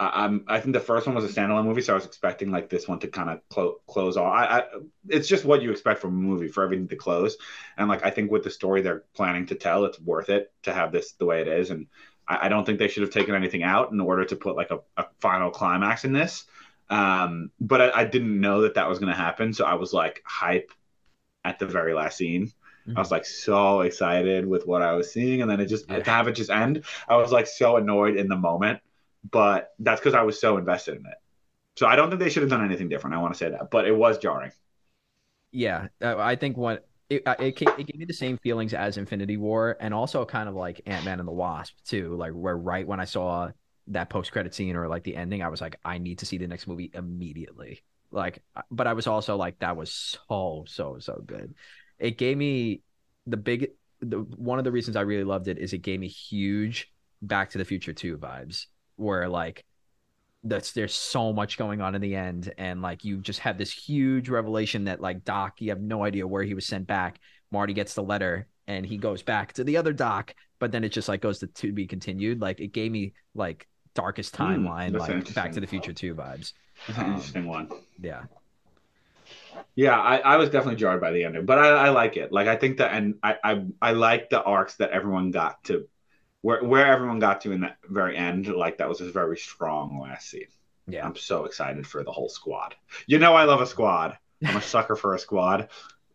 I, 0.00 0.24
am 0.24 0.44
I 0.48 0.58
think 0.58 0.72
the 0.74 0.80
first 0.80 1.06
one 1.06 1.14
was 1.14 1.24
a 1.24 1.28
standalone 1.28 1.64
movie, 1.64 1.82
so 1.82 1.92
I 1.92 1.96
was 1.96 2.06
expecting 2.06 2.50
like 2.50 2.68
this 2.68 2.88
one 2.88 2.98
to 3.00 3.08
kind 3.08 3.30
of 3.30 3.40
clo- 3.48 3.80
close 3.86 4.16
all. 4.16 4.26
I, 4.26 4.44
I, 4.44 4.62
it's 5.08 5.28
just 5.28 5.44
what 5.44 5.62
you 5.62 5.70
expect 5.70 6.00
from 6.00 6.10
a 6.10 6.20
movie 6.20 6.48
for 6.48 6.64
everything 6.64 6.88
to 6.88 6.96
close, 6.96 7.36
and 7.76 7.88
like 7.88 8.04
I 8.04 8.10
think 8.10 8.30
with 8.30 8.42
the 8.42 8.50
story 8.50 8.82
they're 8.82 9.04
planning 9.14 9.46
to 9.46 9.54
tell, 9.54 9.84
it's 9.84 10.00
worth 10.00 10.28
it 10.28 10.52
to 10.64 10.72
have 10.72 10.90
this 10.90 11.12
the 11.12 11.26
way 11.26 11.40
it 11.40 11.48
is, 11.48 11.70
and 11.70 11.86
I, 12.26 12.46
I 12.46 12.48
don't 12.48 12.64
think 12.64 12.78
they 12.78 12.88
should 12.88 13.02
have 13.02 13.12
taken 13.12 13.34
anything 13.34 13.62
out 13.62 13.92
in 13.92 14.00
order 14.00 14.24
to 14.24 14.36
put 14.36 14.56
like 14.56 14.70
a, 14.70 14.80
a 14.96 15.06
final 15.20 15.50
climax 15.50 16.04
in 16.04 16.12
this. 16.12 16.44
Um, 16.90 17.50
but 17.60 17.80
I, 17.80 18.00
I 18.00 18.04
didn't 18.04 18.40
know 18.40 18.62
that 18.62 18.74
that 18.74 18.88
was 18.88 18.98
going 18.98 19.12
to 19.12 19.18
happen, 19.18 19.52
so 19.52 19.64
I 19.64 19.74
was 19.74 19.92
like 19.92 20.22
hype 20.26 20.72
at 21.44 21.58
the 21.58 21.66
very 21.66 21.94
last 21.94 22.16
scene. 22.16 22.52
Mm-hmm. 22.86 22.96
I 22.96 23.00
was 23.00 23.10
like 23.10 23.24
so 23.24 23.82
excited 23.82 24.46
with 24.46 24.66
what 24.66 24.82
I 24.82 24.92
was 24.92 25.12
seeing, 25.12 25.42
and 25.42 25.50
then 25.50 25.60
it 25.60 25.66
just 25.66 25.88
yeah. 25.88 26.00
to 26.00 26.10
have 26.10 26.26
it 26.26 26.32
just 26.32 26.50
end. 26.50 26.84
I 27.08 27.16
was 27.16 27.30
like 27.30 27.46
so 27.46 27.76
annoyed 27.76 28.16
in 28.16 28.28
the 28.28 28.36
moment, 28.36 28.80
but 29.30 29.70
that's 29.78 30.00
because 30.00 30.14
I 30.14 30.22
was 30.22 30.40
so 30.40 30.56
invested 30.56 30.96
in 30.96 31.06
it. 31.06 31.14
So 31.76 31.86
I 31.86 31.96
don't 31.96 32.10
think 32.10 32.20
they 32.20 32.28
should 32.28 32.42
have 32.42 32.50
done 32.50 32.64
anything 32.64 32.88
different. 32.88 33.14
I 33.14 33.20
want 33.20 33.34
to 33.34 33.38
say 33.38 33.50
that, 33.50 33.70
but 33.70 33.86
it 33.86 33.96
was 33.96 34.18
jarring. 34.18 34.50
Yeah, 35.52 35.88
uh, 36.02 36.16
I 36.18 36.34
think 36.34 36.56
what 36.56 36.88
it, 37.08 37.22
uh, 37.24 37.36
it, 37.38 37.60
it 37.62 37.86
gave 37.86 37.96
me 37.96 38.04
the 38.04 38.12
same 38.12 38.38
feelings 38.38 38.74
as 38.74 38.96
Infinity 38.96 39.36
War, 39.36 39.76
and 39.78 39.94
also 39.94 40.24
kind 40.24 40.48
of 40.48 40.56
like 40.56 40.80
Ant 40.86 41.04
Man 41.04 41.20
and 41.20 41.28
the 41.28 41.32
Wasp 41.32 41.74
too. 41.84 42.16
Like 42.16 42.32
where 42.32 42.56
right 42.56 42.86
when 42.86 42.98
I 42.98 43.04
saw 43.04 43.50
that 43.88 44.10
post 44.10 44.32
credit 44.32 44.54
scene 44.54 44.74
or 44.74 44.88
like 44.88 45.04
the 45.04 45.14
ending, 45.14 45.42
I 45.42 45.48
was 45.48 45.60
like, 45.60 45.76
I 45.84 45.98
need 45.98 46.18
to 46.18 46.26
see 46.26 46.38
the 46.38 46.48
next 46.48 46.66
movie 46.66 46.90
immediately. 46.92 47.82
Like, 48.10 48.42
uh, 48.56 48.62
but 48.70 48.86
I 48.86 48.94
was 48.94 49.06
also 49.06 49.36
like, 49.36 49.60
that 49.60 49.76
was 49.76 49.92
so 50.28 50.64
so 50.66 50.98
so 50.98 51.22
good 51.24 51.54
it 52.02 52.18
gave 52.18 52.38
me 52.38 52.82
the 53.26 53.38
big 53.38 53.70
the 54.02 54.18
one 54.20 54.58
of 54.58 54.66
the 54.66 54.72
reasons 54.72 54.96
I 54.98 55.02
really 55.02 55.24
loved 55.24 55.48
it 55.48 55.58
is 55.58 55.72
it 55.74 55.78
gave 55.78 56.00
me 56.00 56.08
huge 56.08 56.92
Back 57.22 57.50
to 57.52 57.58
the 57.58 57.64
Future 57.64 57.94
2 57.94 58.18
vibes 58.18 58.66
where 58.96 59.28
like 59.30 59.64
that's 60.44 60.72
there's 60.72 60.94
so 60.94 61.32
much 61.32 61.56
going 61.56 61.80
on 61.80 61.94
in 61.94 62.00
the 62.00 62.16
end 62.16 62.52
and 62.58 62.82
like 62.82 63.04
you 63.04 63.18
just 63.18 63.40
have 63.40 63.58
this 63.58 63.72
huge 63.72 64.28
revelation 64.28 64.84
that 64.84 65.00
like 65.00 65.24
Doc 65.24 65.60
you 65.60 65.70
have 65.70 65.80
no 65.80 66.04
idea 66.04 66.26
where 66.26 66.42
he 66.42 66.54
was 66.54 66.66
sent 66.66 66.86
back 66.86 67.20
Marty 67.52 67.72
gets 67.74 67.94
the 67.94 68.02
letter 68.02 68.48
and 68.66 68.84
he 68.84 68.98
goes 68.98 69.22
back 69.22 69.52
to 69.54 69.64
the 69.64 69.76
other 69.76 69.92
Doc 69.92 70.34
but 70.58 70.72
then 70.72 70.84
it 70.84 70.90
just 70.90 71.08
like 71.08 71.20
goes 71.20 71.38
to 71.40 71.46
to 71.48 71.72
be 71.72 71.86
continued. 71.86 72.40
Like 72.40 72.60
it 72.60 72.72
gave 72.72 72.92
me 72.92 73.14
like 73.34 73.68
darkest 73.94 74.34
Hmm, 74.38 74.66
timeline, 74.66 74.92
that's 74.92 75.08
like. 75.08 75.34
Back 75.34 75.52
to 75.52 75.60
the 75.60 75.66
Future 75.66 75.92
Two 75.92 76.14
vibes. 76.14 76.52
That's 76.86 76.98
an 76.98 77.04
Um, 77.04 77.10
interesting 77.10 77.46
one. 77.46 77.68
Yeah, 78.00 78.22
Yeah, 79.74 79.98
I, 79.98 80.18
I 80.18 80.36
was 80.36 80.50
definitely 80.50 80.76
jarred 80.76 81.00
by 81.00 81.12
the 81.12 81.24
ending, 81.24 81.46
but 81.46 81.58
I, 81.58 81.68
I 81.86 81.88
like 81.90 82.16
it. 82.16 82.30
Like 82.32 82.48
I 82.48 82.56
think 82.56 82.78
that, 82.78 82.92
and 82.94 83.14
I, 83.22 83.36
I 83.42 83.64
I 83.80 83.92
like 83.92 84.28
the 84.30 84.42
arcs 84.42 84.76
that 84.76 84.90
everyone 84.90 85.30
got 85.30 85.62
to, 85.64 85.88
where 86.42 86.62
where 86.64 86.86
everyone 86.86 87.20
got 87.20 87.42
to 87.42 87.52
in 87.52 87.62
that 87.62 87.78
very 87.88 88.16
end. 88.16 88.48
Like 88.48 88.78
that 88.78 88.88
was 88.88 89.00
a 89.00 89.10
very 89.10 89.38
strong 89.38 90.00
last 90.00 90.28
scene. 90.30 90.48
yeah. 90.86 91.06
I'm 91.06 91.16
so 91.16 91.44
excited 91.44 91.86
for 91.86 92.04
the 92.04 92.12
whole 92.12 92.28
squad. 92.28 92.74
You 93.06 93.18
know, 93.18 93.34
I 93.34 93.44
love 93.44 93.60
a 93.60 93.66
squad. 93.66 94.18
I'm 94.44 94.56
a 94.56 94.62
sucker 94.62 94.96
for 94.96 95.14
a 95.14 95.18
squad. 95.18 95.68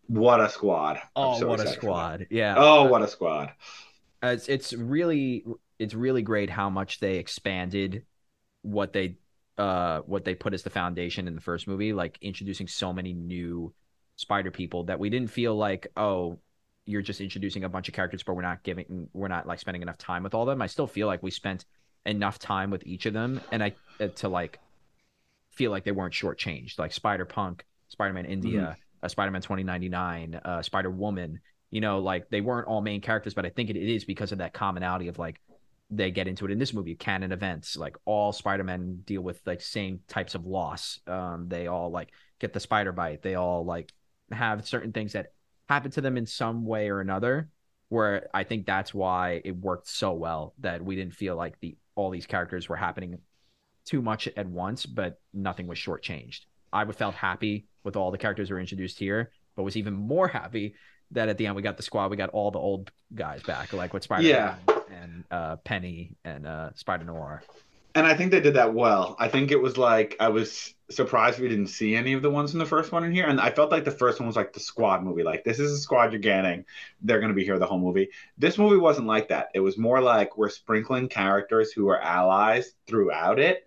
What 0.08 0.42
a 0.42 0.50
squad! 0.50 1.02
Oh, 1.16 1.42
so 1.42 1.48
what 1.48 1.60
a 1.60 1.66
excited 1.66 1.84
for 1.84 1.94
that. 1.96 2.14
squad! 2.22 2.28
Yeah. 2.30 2.56
Oh, 2.58 2.86
what 2.86 3.02
a 3.02 3.08
squad! 3.08 3.54
It's 4.24 4.48
it's 4.50 4.74
really 4.74 5.46
it's 5.80 5.94
really 5.94 6.22
great 6.22 6.50
how 6.50 6.70
much 6.70 7.00
they 7.00 7.18
expanded 7.18 8.06
what 8.64 8.94
they 8.94 9.18
uh 9.58 10.02
what 10.02 10.24
they 10.24 10.36
put 10.36 10.54
as 10.54 10.64
the 10.64 10.70
foundation 10.70 11.28
in 11.28 11.36
the 11.36 11.42
first 11.42 11.68
movie 11.68 11.94
like 11.94 12.18
introducing 12.22 12.68
so 12.68 12.94
many 12.94 13.14
new 13.14 13.74
spider 14.16 14.52
people 14.52 14.84
that 14.86 15.00
we 15.00 15.10
didn't 15.10 15.30
feel 15.30 15.56
like 15.56 15.88
oh 15.98 16.38
you're 16.86 17.02
just 17.02 17.22
introducing 17.22 17.64
a 17.64 17.70
bunch 17.70 17.88
of 17.88 17.94
characters 17.94 18.24
but 18.24 18.34
we're 18.34 18.42
not 18.42 18.64
giving 18.64 19.10
we're 19.14 19.28
not 19.28 19.46
like 19.46 19.60
spending 19.60 19.82
enough 19.82 19.98
time 19.98 20.24
with 20.24 20.34
all 20.34 20.44
of 20.44 20.48
them. 20.48 20.62
I 20.62 20.68
still 20.68 20.88
feel 20.88 21.06
like 21.06 21.22
we 21.22 21.32
spent 21.32 21.66
enough 22.06 22.40
time 22.40 22.72
with 22.72 22.86
each 22.88 23.06
of 23.06 23.14
them 23.14 23.42
and 23.52 23.62
i 23.62 23.74
uh, 24.00 24.08
to 24.08 24.30
like 24.30 24.60
feel 25.52 25.72
like 25.72 25.84
they 25.84 25.92
weren't 25.92 26.14
shortchanged. 26.14 26.80
Like 26.80 26.94
spider 26.94 27.26
punk 27.26 27.66
spider-man 27.90 28.26
india 28.26 28.78
uh, 29.04 29.08
spider-man 29.08 29.42
2099 29.42 30.42
uh 30.44 30.62
spider-woman 30.62 31.40
you 31.72 31.82
know 31.82 32.00
like 32.00 32.30
they 32.30 32.42
weren't 32.42 32.68
all 32.68 32.82
main 32.82 33.02
characters 33.02 33.34
but 33.34 33.46
i 33.46 33.50
think 33.50 33.70
it 33.70 33.78
is 33.78 34.04
because 34.04 34.32
of 34.32 34.40
that 34.40 34.54
commonality 34.54 35.08
of 35.08 35.18
like 35.20 35.40
they 35.90 36.12
get 36.12 36.28
into 36.28 36.46
it. 36.46 36.52
In 36.52 36.60
this 36.60 36.74
movie 36.74 36.96
canon 36.96 37.32
events 37.32 37.78
like 37.78 37.96
all 38.06 38.34
spider-men 38.34 39.04
deal 39.06 39.22
with 39.22 39.42
like 39.46 39.62
same 39.62 40.02
types 40.08 40.36
of 40.36 40.46
loss. 40.46 41.00
Um 41.08 41.48
they 41.48 41.68
all 41.68 41.90
like 41.92 42.10
get 42.40 42.54
the 42.54 42.60
spider 42.60 42.92
bite. 42.92 43.22
They 43.22 43.36
all 43.36 43.64
like 43.66 43.94
have 44.32 44.68
certain 44.68 44.92
things 44.92 45.14
that 45.14 45.32
happen 45.70 45.92
to 45.92 46.02
them 46.02 46.18
in 46.18 46.26
some 46.26 46.66
way 46.66 46.90
or 46.90 47.00
another 47.00 47.50
where 47.90 48.28
i 48.34 48.44
think 48.44 48.66
that's 48.66 48.94
why 48.94 49.42
it 49.46 49.56
worked 49.56 49.88
so 49.88 50.12
well 50.14 50.54
that 50.60 50.84
we 50.84 50.96
didn't 50.96 51.14
feel 51.14 51.36
like 51.36 51.58
the 51.62 51.78
all 51.96 52.10
these 52.10 52.26
characters 52.26 52.68
were 52.68 52.76
happening 52.76 53.18
too 53.86 54.02
much 54.02 54.28
at 54.36 54.46
once 54.46 54.86
but 54.86 55.20
nothing 55.34 55.68
was 55.68 55.78
shortchanged. 55.78 56.42
I 56.74 56.84
would 56.84 56.96
felt 56.98 57.16
happy 57.16 57.68
with 57.86 57.96
all 57.96 58.12
the 58.12 58.18
characters 58.18 58.50
that 58.50 58.56
were 58.56 58.60
introduced 58.60 59.00
here 59.00 59.32
but 59.56 59.64
was 59.64 59.78
even 59.78 59.94
more 59.94 60.28
happy 60.28 60.76
that 61.12 61.30
at 61.30 61.38
the 61.38 61.48
end 61.48 61.56
we 61.56 61.62
got 61.62 61.78
the 61.78 61.84
squad 61.84 62.12
we 62.12 62.18
got 62.18 62.30
all 62.32 62.52
the 62.52 62.60
old 62.60 62.92
guys 63.16 63.42
back 63.44 63.72
like 63.72 63.94
with 63.94 64.04
spider 64.04 64.24
Yeah. 64.24 64.56
And 64.92 65.24
uh 65.32 65.56
penny 65.58 66.16
and 66.24 66.46
uh 66.48 66.70
spider 66.76 67.06
noir 67.06 67.42
And 67.96 68.06
I 68.06 68.16
think 68.16 68.32
they 68.32 68.42
did 68.42 68.56
that 68.56 68.74
well. 68.74 69.16
I 69.20 69.28
think 69.28 69.52
it 69.52 69.62
was 69.62 69.78
like 69.78 70.16
I 70.20 70.30
was 70.30 70.74
surprised 70.90 71.40
we 71.40 71.50
didn't 71.50 71.68
see 71.68 71.96
any 71.96 72.14
of 72.14 72.22
the 72.22 72.30
ones 72.30 72.54
in 72.54 72.60
the 72.60 72.66
first 72.66 72.92
one 72.92 73.04
in 73.04 73.12
here, 73.12 73.26
and 73.26 73.42
I 73.42 73.50
felt 73.50 73.72
like 73.72 73.86
the 73.86 73.92
first 73.92 74.20
one 74.20 74.28
was 74.28 74.36
like 74.36 74.54
the 74.54 74.60
squad 74.60 75.04
movie. 75.04 75.24
Like 75.24 75.44
this 75.44 75.60
is 75.60 75.72
a 75.72 75.78
squad 75.78 76.12
you're 76.12 76.22
getting; 76.22 76.66
they're 77.02 77.20
going 77.20 77.32
to 77.32 77.36
be 77.36 77.44
here 77.44 77.58
the 77.60 77.66
whole 77.66 77.80
movie. 77.80 78.10
This 78.38 78.58
movie 78.58 78.78
wasn't 78.78 79.08
like 79.08 79.30
that. 79.30 79.50
It 79.56 79.62
was 79.62 79.78
more 79.78 80.00
like 80.02 80.38
we're 80.38 80.50
sprinkling 80.50 81.10
characters 81.10 81.72
who 81.72 81.90
are 81.90 82.00
allies 82.00 82.74
throughout 82.88 83.40
it, 83.40 83.66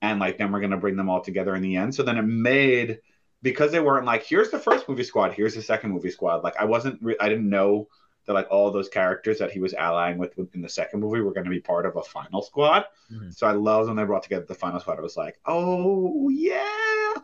and 0.00 0.20
like 0.20 0.38
then 0.38 0.52
we're 0.52 0.60
going 0.60 0.70
to 0.70 0.76
bring 0.76 0.96
them 0.96 1.10
all 1.10 1.20
together 1.20 1.54
in 1.56 1.62
the 1.62 1.76
end. 1.76 1.94
So 1.94 2.02
then 2.04 2.18
it 2.18 2.22
made 2.22 3.00
because 3.42 3.72
they 3.72 3.80
weren't 3.80 4.06
like 4.06 4.24
here's 4.24 4.50
the 4.50 4.58
first 4.58 4.88
movie 4.88 5.04
squad, 5.04 5.32
here's 5.32 5.54
the 5.54 5.62
second 5.62 5.90
movie 5.90 6.10
squad. 6.10 6.44
Like 6.44 6.56
I 6.56 6.64
wasn't, 6.66 7.02
re- 7.02 7.16
I 7.20 7.28
didn't 7.28 7.50
know 7.50 7.88
that 8.26 8.34
like 8.34 8.46
all 8.50 8.70
those 8.70 8.88
characters 8.88 9.38
that 9.38 9.50
he 9.50 9.58
was 9.60 9.74
allying 9.74 10.16
with 10.18 10.38
in 10.54 10.62
the 10.62 10.68
second 10.68 11.00
movie 11.00 11.20
were 11.20 11.32
going 11.32 11.44
to 11.44 11.50
be 11.50 11.60
part 11.60 11.86
of 11.86 11.96
a 11.96 12.02
final 12.02 12.42
squad. 12.42 12.84
Mhm. 13.12 13.34
So 13.34 13.46
I 13.46 13.52
loved 13.52 13.88
when 13.88 13.96
they 13.96 14.04
brought 14.04 14.22
together 14.22 14.44
the 14.46 14.54
final 14.54 14.78
squad. 14.80 14.98
I 14.98 15.02
was 15.02 15.16
like, 15.16 15.38
oh 15.46 16.28
yeah. 16.28 17.14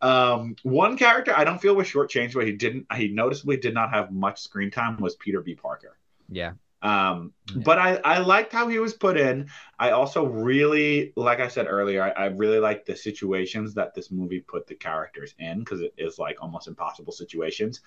Um, 0.00 0.56
one 0.62 0.96
character 0.96 1.32
I 1.36 1.44
don't 1.44 1.60
feel 1.60 1.74
was 1.74 1.86
shortchanged, 1.88 2.34
but 2.34 2.46
he 2.46 2.52
didn't. 2.52 2.86
He 2.94 3.08
noticeably 3.08 3.56
did 3.56 3.74
not 3.74 3.90
have 3.90 4.10
much 4.12 4.40
screen 4.40 4.70
time. 4.70 4.96
Was 4.98 5.16
Peter 5.16 5.40
B. 5.40 5.54
Parker. 5.54 5.96
yeah 6.28 6.52
Um, 6.84 7.32
Yeah. 7.54 7.62
But 7.64 7.78
I, 7.78 7.96
I 8.04 8.18
liked 8.18 8.52
how 8.52 8.68
he 8.68 8.78
was 8.78 8.94
put 8.94 9.16
in. 9.16 9.48
I 9.78 9.90
also 9.90 10.24
really, 10.26 11.12
like 11.16 11.40
I 11.40 11.48
said 11.48 11.66
earlier, 11.68 12.02
I, 12.02 12.10
I 12.10 12.26
really 12.26 12.58
like 12.58 12.86
the 12.86 12.96
situations 12.96 13.74
that 13.74 13.94
this 13.94 14.10
movie 14.10 14.40
put 14.40 14.66
the 14.66 14.74
characters 14.76 15.34
in 15.38 15.60
because 15.60 15.80
it 15.80 15.94
is 15.98 16.18
like 16.18 16.42
almost 16.42 16.68
impossible 16.68 17.12
situations. 17.12 17.80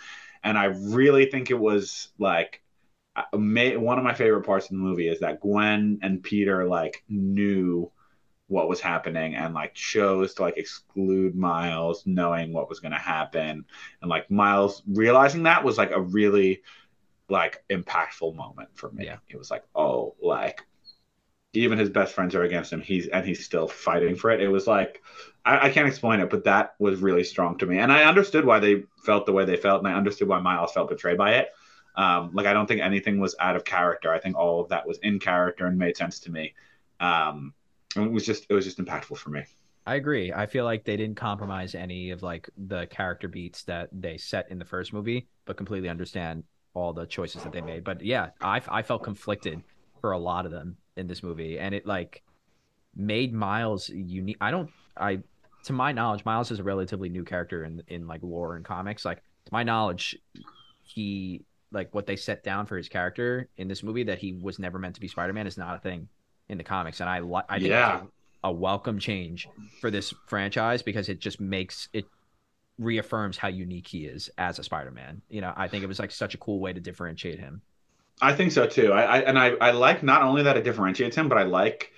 And 0.44 0.58
I 0.58 0.66
really 0.66 1.28
think 1.28 1.52
it 1.52 1.60
was 1.60 2.10
like 2.20 2.62
may, 3.38 3.78
one 3.78 3.98
of 3.98 4.04
my 4.04 4.14
favorite 4.14 4.46
parts 4.46 4.66
of 4.66 4.72
the 4.72 4.78
movie 4.78 5.08
is 5.10 5.20
that 5.20 5.42
Gwen 5.42 6.00
and 6.02 6.22
Peter 6.24 6.66
like 6.66 7.04
knew 7.10 7.92
what 8.48 8.70
was 8.70 8.80
happening 8.80 9.36
and 9.36 9.54
like 9.54 9.74
chose 9.74 10.34
to 10.36 10.44
like 10.44 10.58
exclude 10.58 11.36
Miles 11.36 12.04
knowing 12.06 12.54
what 12.54 12.70
was 12.70 12.80
going 12.80 12.94
to 12.94 12.98
happen 12.98 13.66
and 14.02 14.10
like 14.10 14.32
Miles 14.32 14.84
realizing 14.88 15.44
that 15.44 15.64
was 15.64 15.78
like 15.78 15.92
a 15.92 16.02
really 16.02 16.62
like 17.30 17.64
impactful 17.70 18.36
moment 18.36 18.70
for 18.74 18.92
me. 18.92 19.06
Yeah. 19.06 19.18
It 19.30 19.38
was 19.38 19.52
like, 19.52 19.64
oh, 19.76 20.16
like 20.22 20.62
even 21.54 21.78
his 21.78 21.90
best 21.90 22.14
friends 22.14 22.36
are 22.36 22.44
against 22.44 22.72
him. 22.72 22.82
He's 22.82 23.08
and 23.08 23.26
he's 23.26 23.44
still 23.44 23.68
fighting 23.68 24.16
for 24.16 24.32
it. 24.32 24.42
It 24.42 24.50
was 24.50 24.68
like 24.68 25.02
I, 25.46 25.68
I 25.68 25.70
can't 25.70 25.88
explain 25.88 26.20
it, 26.20 26.30
but 26.30 26.44
that 26.46 26.76
was 26.80 27.00
really 27.00 27.24
strong 27.24 27.58
to 27.60 27.66
me. 27.66 27.80
And 27.80 27.92
I 27.92 28.04
understood 28.04 28.46
why 28.46 28.60
they 28.60 28.84
felt 29.04 29.26
the 29.26 29.34
way 29.34 29.46
they 29.46 29.58
felt, 29.58 29.80
and 29.80 29.88
I 29.88 29.98
understood 29.98 30.28
why 30.28 30.40
Miles 30.40 30.74
felt 30.74 30.90
betrayed 30.90 31.18
by 31.18 31.36
it. 31.36 31.50
Um, 31.96 32.32
like 32.34 32.46
I 32.46 32.54
don't 32.54 32.68
think 32.68 32.82
anything 32.82 33.20
was 33.20 33.36
out 33.40 33.56
of 33.56 33.66
character. 33.66 34.14
I 34.14 34.20
think 34.20 34.38
all 34.38 34.62
of 34.62 34.70
that 34.70 34.88
was 34.88 35.00
in 35.00 35.20
character 35.20 35.66
and 35.66 35.78
made 35.78 35.98
sense 35.98 36.20
to 36.22 36.32
me. 36.32 36.54
Um, 37.00 37.54
and 37.96 38.06
it 38.06 38.12
was 38.12 38.26
just 38.26 38.46
it 38.50 38.54
was 38.54 38.66
just 38.66 38.78
impactful 38.78 39.18
for 39.18 39.32
me. 39.32 39.44
I 39.86 39.96
agree. 39.96 40.34
I 40.34 40.48
feel 40.48 40.66
like 40.66 40.84
they 40.84 40.98
didn't 40.98 41.16
compromise 41.16 41.74
any 41.74 42.12
of 42.12 42.22
like 42.22 42.50
the 42.58 42.88
character 42.88 43.30
beats 43.30 43.64
that 43.64 43.90
they 43.94 44.18
set 44.18 44.52
in 44.52 44.60
the 44.60 44.66
first 44.66 44.92
movie, 44.92 45.28
but 45.46 45.58
completely 45.58 45.90
understand 45.90 46.44
all 46.78 46.94
the 46.94 47.06
choices 47.06 47.44
that 47.44 47.52
they 47.52 47.62
made. 47.62 47.84
But 47.84 48.04
yeah, 48.04 48.30
I 48.42 48.62
I 48.70 48.82
felt 48.84 49.04
conflicted 49.04 49.64
for 50.00 50.12
a 50.12 50.18
lot 50.18 50.46
of 50.46 50.52
them 50.52 50.78
in 50.96 51.08
this 51.08 51.24
movie, 51.24 51.58
and 51.58 51.74
it 51.74 51.86
like 51.86 52.22
made 52.96 53.34
Miles 53.34 53.90
unique. 53.90 54.38
I 54.40 54.52
don't 54.52 54.70
I 54.96 55.20
to 55.64 55.74
my 55.74 55.92
knowledge, 55.92 56.24
Miles 56.24 56.52
is 56.52 56.60
a 56.60 56.64
relatively 56.64 57.10
new 57.10 57.24
character 57.24 57.64
in 57.64 57.82
in 57.88 58.08
like 58.08 58.22
lore 58.22 58.56
and 58.56 58.64
comics. 58.64 59.04
Like 59.06 59.18
to 59.18 59.52
my 59.52 59.64
knowledge, 59.64 60.18
he 60.84 61.44
like 61.72 61.94
what 61.94 62.06
they 62.06 62.16
set 62.16 62.44
down 62.44 62.66
for 62.66 62.78
his 62.78 62.88
character 62.88 63.50
in 63.58 63.68
this 63.68 63.84
movie 63.84 64.04
that 64.04 64.20
he 64.20 64.34
was 64.34 64.60
never 64.60 64.80
meant 64.80 64.96
to 64.96 65.02
be 65.02 65.08
Spider-Man 65.08 65.48
is 65.48 65.58
not 65.58 65.76
a 65.76 65.80
thing 65.80 66.08
in 66.48 66.58
the 66.58 66.64
comics, 66.64 67.00
and 67.02 67.10
I 67.10 67.20
I 67.50 67.60
think 67.60 67.72
Yeah. 67.72 68.02
a 68.44 68.52
welcome 68.52 69.00
change 69.00 69.48
for 69.82 69.90
this 69.90 70.14
franchise 70.28 70.84
because 70.84 71.10
it 71.10 71.20
just 71.20 71.42
makes 71.42 71.90
it 71.92 72.06
reaffirms 72.78 73.38
how 73.38 73.48
unique 73.48 73.88
he 73.88 74.06
is 74.06 74.30
as 74.38 74.60
a 74.60 74.64
Spider-Man. 74.64 75.22
You 75.30 75.42
know, 75.42 75.54
I 75.56 75.68
think 75.68 75.84
it 75.84 75.88
was 75.88 76.00
like 76.00 76.12
such 76.12 76.36
a 76.36 76.38
cool 76.38 76.60
way 76.60 76.74
to 76.74 76.80
differentiate 76.80 77.40
him. 77.40 77.62
I 78.22 78.34
think 78.34 78.52
so 78.52 78.66
too. 78.68 78.92
I, 78.92 79.04
I 79.04 79.18
and 79.20 79.38
I, 79.38 79.50
I 79.62 79.72
like 79.72 80.04
not 80.04 80.22
only 80.24 80.44
that 80.44 80.58
it 80.58 80.64
differentiates 80.64 81.16
him, 81.16 81.30
but 81.30 81.38
I 81.38 81.44
like 81.44 81.92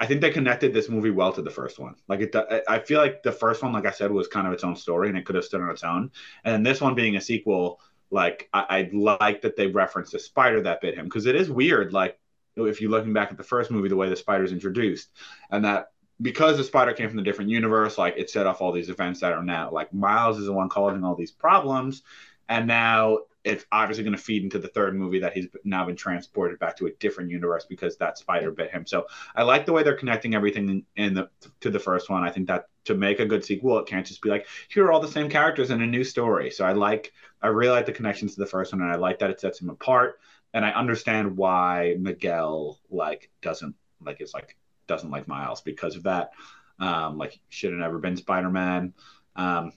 I 0.00 0.06
think 0.06 0.20
they 0.20 0.30
connected 0.30 0.72
this 0.72 0.88
movie 0.88 1.10
well 1.10 1.32
to 1.32 1.42
the 1.42 1.50
first 1.50 1.78
one. 1.78 1.94
Like 2.08 2.20
it, 2.20 2.34
I- 2.68 2.78
feel 2.80 3.00
like 3.00 3.22
the 3.22 3.32
first 3.32 3.62
one, 3.62 3.72
like 3.72 3.86
I 3.86 3.90
said, 3.90 4.10
was 4.10 4.28
kind 4.28 4.46
of 4.46 4.52
its 4.52 4.64
own 4.64 4.76
story 4.76 5.08
and 5.08 5.16
it 5.18 5.24
could 5.24 5.36
have 5.36 5.44
stood 5.44 5.60
on 5.60 5.70
its 5.70 5.84
own. 5.84 6.10
And 6.44 6.64
this 6.64 6.80
one 6.80 6.94
being 6.94 7.16
a 7.16 7.20
sequel, 7.20 7.80
like 8.10 8.48
I, 8.52 8.66
I 8.68 8.90
like 8.92 9.42
that 9.42 9.56
they 9.56 9.66
referenced 9.66 10.12
the 10.12 10.18
spider 10.18 10.62
that 10.62 10.80
bit 10.80 10.94
him 10.94 11.06
because 11.06 11.26
it 11.26 11.34
is 11.34 11.50
weird. 11.50 11.92
Like 11.92 12.18
if 12.56 12.80
you're 12.80 12.90
looking 12.90 13.12
back 13.12 13.30
at 13.30 13.36
the 13.36 13.42
first 13.42 13.70
movie, 13.70 13.88
the 13.88 13.96
way 13.96 14.08
the 14.08 14.16
spider's 14.16 14.52
introduced, 14.52 15.10
and 15.50 15.64
that 15.64 15.92
because 16.20 16.56
the 16.56 16.64
spider 16.64 16.92
came 16.92 17.08
from 17.08 17.18
a 17.18 17.22
different 17.22 17.50
universe, 17.50 17.98
like 17.98 18.14
it 18.16 18.30
set 18.30 18.46
off 18.46 18.60
all 18.60 18.72
these 18.72 18.88
events 18.88 19.20
that 19.20 19.32
are 19.32 19.42
now 19.42 19.70
like 19.70 19.92
Miles 19.92 20.38
is 20.38 20.46
the 20.46 20.52
one 20.52 20.68
causing 20.68 21.04
all 21.04 21.14
these 21.14 21.32
problems, 21.32 22.02
and 22.48 22.66
now 22.66 23.18
it's 23.46 23.64
obviously 23.70 24.02
going 24.02 24.16
to 24.16 24.22
feed 24.22 24.42
into 24.42 24.58
the 24.58 24.66
third 24.66 24.96
movie 24.96 25.20
that 25.20 25.32
he's 25.32 25.46
now 25.62 25.86
been 25.86 25.94
transported 25.94 26.58
back 26.58 26.76
to 26.76 26.86
a 26.86 26.90
different 26.98 27.30
universe 27.30 27.64
because 27.64 27.96
that 27.96 28.18
spider 28.18 28.50
bit 28.50 28.72
him. 28.72 28.84
So 28.84 29.06
I 29.36 29.44
like 29.44 29.66
the 29.66 29.72
way 29.72 29.84
they're 29.84 29.94
connecting 29.94 30.34
everything 30.34 30.84
in 30.96 31.14
the 31.14 31.28
to 31.60 31.70
the 31.70 31.78
first 31.78 32.10
one. 32.10 32.24
I 32.24 32.30
think 32.30 32.48
that 32.48 32.66
to 32.86 32.94
make 32.94 33.20
a 33.20 33.26
good 33.26 33.44
sequel, 33.44 33.78
it 33.78 33.86
can't 33.86 34.04
just 34.04 34.20
be 34.20 34.30
like 34.30 34.48
here 34.68 34.86
are 34.86 34.92
all 34.92 35.00
the 35.00 35.06
same 35.06 35.28
characters 35.28 35.70
in 35.70 35.80
a 35.80 35.86
new 35.86 36.02
story. 36.02 36.50
So 36.50 36.64
I 36.64 36.72
like 36.72 37.12
I 37.40 37.48
really 37.48 37.70
like 37.70 37.86
the 37.86 37.92
connections 37.92 38.34
to 38.34 38.40
the 38.40 38.46
first 38.46 38.72
one, 38.72 38.82
and 38.82 38.90
I 38.90 38.96
like 38.96 39.20
that 39.20 39.30
it 39.30 39.40
sets 39.40 39.60
him 39.60 39.70
apart. 39.70 40.18
And 40.52 40.64
I 40.64 40.70
understand 40.70 41.36
why 41.36 41.96
Miguel 42.00 42.80
like 42.90 43.30
doesn't 43.42 43.76
like 44.04 44.20
it's 44.20 44.34
like 44.34 44.56
doesn't 44.86 45.10
like 45.10 45.28
Miles 45.28 45.60
because 45.60 45.96
of 45.96 46.04
that. 46.04 46.30
Um, 46.78 47.18
like 47.18 47.38
should 47.48 47.70
have 47.70 47.80
never 47.80 47.98
been 47.98 48.16
Spider 48.16 48.50
Man. 48.50 48.92
Um, 49.34 49.72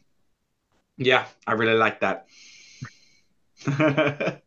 yeah, 0.98 1.26
I 1.48 1.54
really 1.54 1.76
like 1.76 2.02
that. 2.02 2.28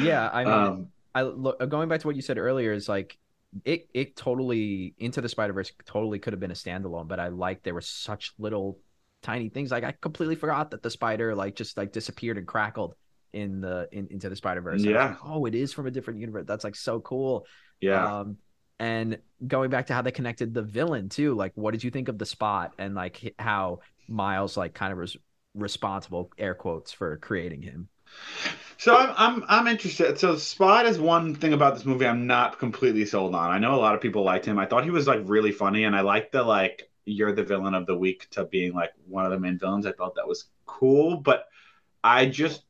Yeah, 0.00 0.30
I 0.32 0.44
mean, 0.44 0.52
um, 0.52 0.88
I 1.14 1.22
look 1.22 1.58
going 1.68 1.88
back 1.88 2.00
to 2.00 2.06
what 2.06 2.16
you 2.16 2.22
said 2.22 2.38
earlier 2.38 2.72
is 2.72 2.88
like 2.88 3.18
it 3.64 3.88
it 3.94 4.16
totally 4.16 4.94
into 4.98 5.20
the 5.20 5.28
Spider 5.28 5.52
Verse 5.52 5.72
totally 5.84 6.18
could 6.18 6.32
have 6.32 6.40
been 6.40 6.50
a 6.50 6.54
standalone, 6.54 7.08
but 7.08 7.20
I 7.20 7.28
like 7.28 7.62
there 7.62 7.74
were 7.74 7.80
such 7.80 8.32
little 8.38 8.78
tiny 9.22 9.48
things. 9.48 9.70
Like 9.70 9.84
I 9.84 9.92
completely 9.92 10.36
forgot 10.36 10.70
that 10.70 10.82
the 10.82 10.90
spider 10.90 11.34
like 11.34 11.56
just 11.56 11.76
like 11.76 11.92
disappeared 11.92 12.38
and 12.38 12.46
crackled 12.46 12.94
in 13.32 13.60
the 13.60 13.88
in, 13.92 14.08
into 14.10 14.28
the 14.28 14.36
Spider 14.36 14.60
Verse. 14.60 14.82
Yeah. 14.82 15.08
Like, 15.08 15.18
oh, 15.24 15.46
it 15.46 15.54
is 15.54 15.72
from 15.72 15.86
a 15.86 15.90
different 15.90 16.20
universe. 16.20 16.44
That's 16.46 16.64
like 16.64 16.76
so 16.76 17.00
cool. 17.00 17.46
Yeah. 17.80 18.20
Um, 18.20 18.38
and 18.78 19.18
going 19.46 19.70
back 19.70 19.86
to 19.86 19.94
how 19.94 20.02
they 20.02 20.12
connected 20.12 20.54
the 20.54 20.62
villain 20.62 21.08
too, 21.08 21.34
like 21.34 21.52
what 21.54 21.72
did 21.72 21.84
you 21.84 21.90
think 21.90 22.08
of 22.08 22.18
the 22.18 22.26
spot 22.26 22.74
and 22.78 22.94
like 22.94 23.34
how 23.38 23.80
Miles 24.08 24.56
like 24.56 24.74
kind 24.74 24.92
of 24.92 24.98
was 24.98 25.16
responsible, 25.54 26.30
air 26.38 26.54
quotes, 26.54 26.92
for 26.92 27.16
creating 27.16 27.62
him? 27.62 27.88
So 28.78 28.94
I'm 28.94 29.14
I'm 29.16 29.44
I'm 29.48 29.66
interested. 29.66 30.18
So 30.18 30.36
Spot 30.36 30.86
is 30.86 30.98
one 30.98 31.34
thing 31.34 31.52
about 31.52 31.74
this 31.74 31.84
movie 31.84 32.06
I'm 32.06 32.26
not 32.26 32.58
completely 32.58 33.04
sold 33.06 33.34
on. 33.34 33.50
I 33.50 33.58
know 33.58 33.74
a 33.74 33.76
lot 33.80 33.94
of 33.94 34.00
people 34.00 34.22
liked 34.22 34.44
him. 34.44 34.58
I 34.58 34.66
thought 34.66 34.84
he 34.84 34.90
was 34.90 35.06
like 35.06 35.20
really 35.24 35.52
funny, 35.52 35.84
and 35.84 35.96
I 35.96 36.02
liked 36.02 36.32
the 36.32 36.42
like 36.42 36.90
you're 37.04 37.32
the 37.32 37.44
villain 37.44 37.74
of 37.74 37.86
the 37.86 37.96
week 37.96 38.28
to 38.30 38.44
being 38.44 38.74
like 38.74 38.92
one 39.06 39.24
of 39.24 39.30
the 39.30 39.38
main 39.38 39.58
villains. 39.58 39.86
I 39.86 39.92
thought 39.92 40.16
that 40.16 40.28
was 40.28 40.46
cool, 40.66 41.16
but 41.16 41.46
I 42.04 42.26
just 42.26 42.62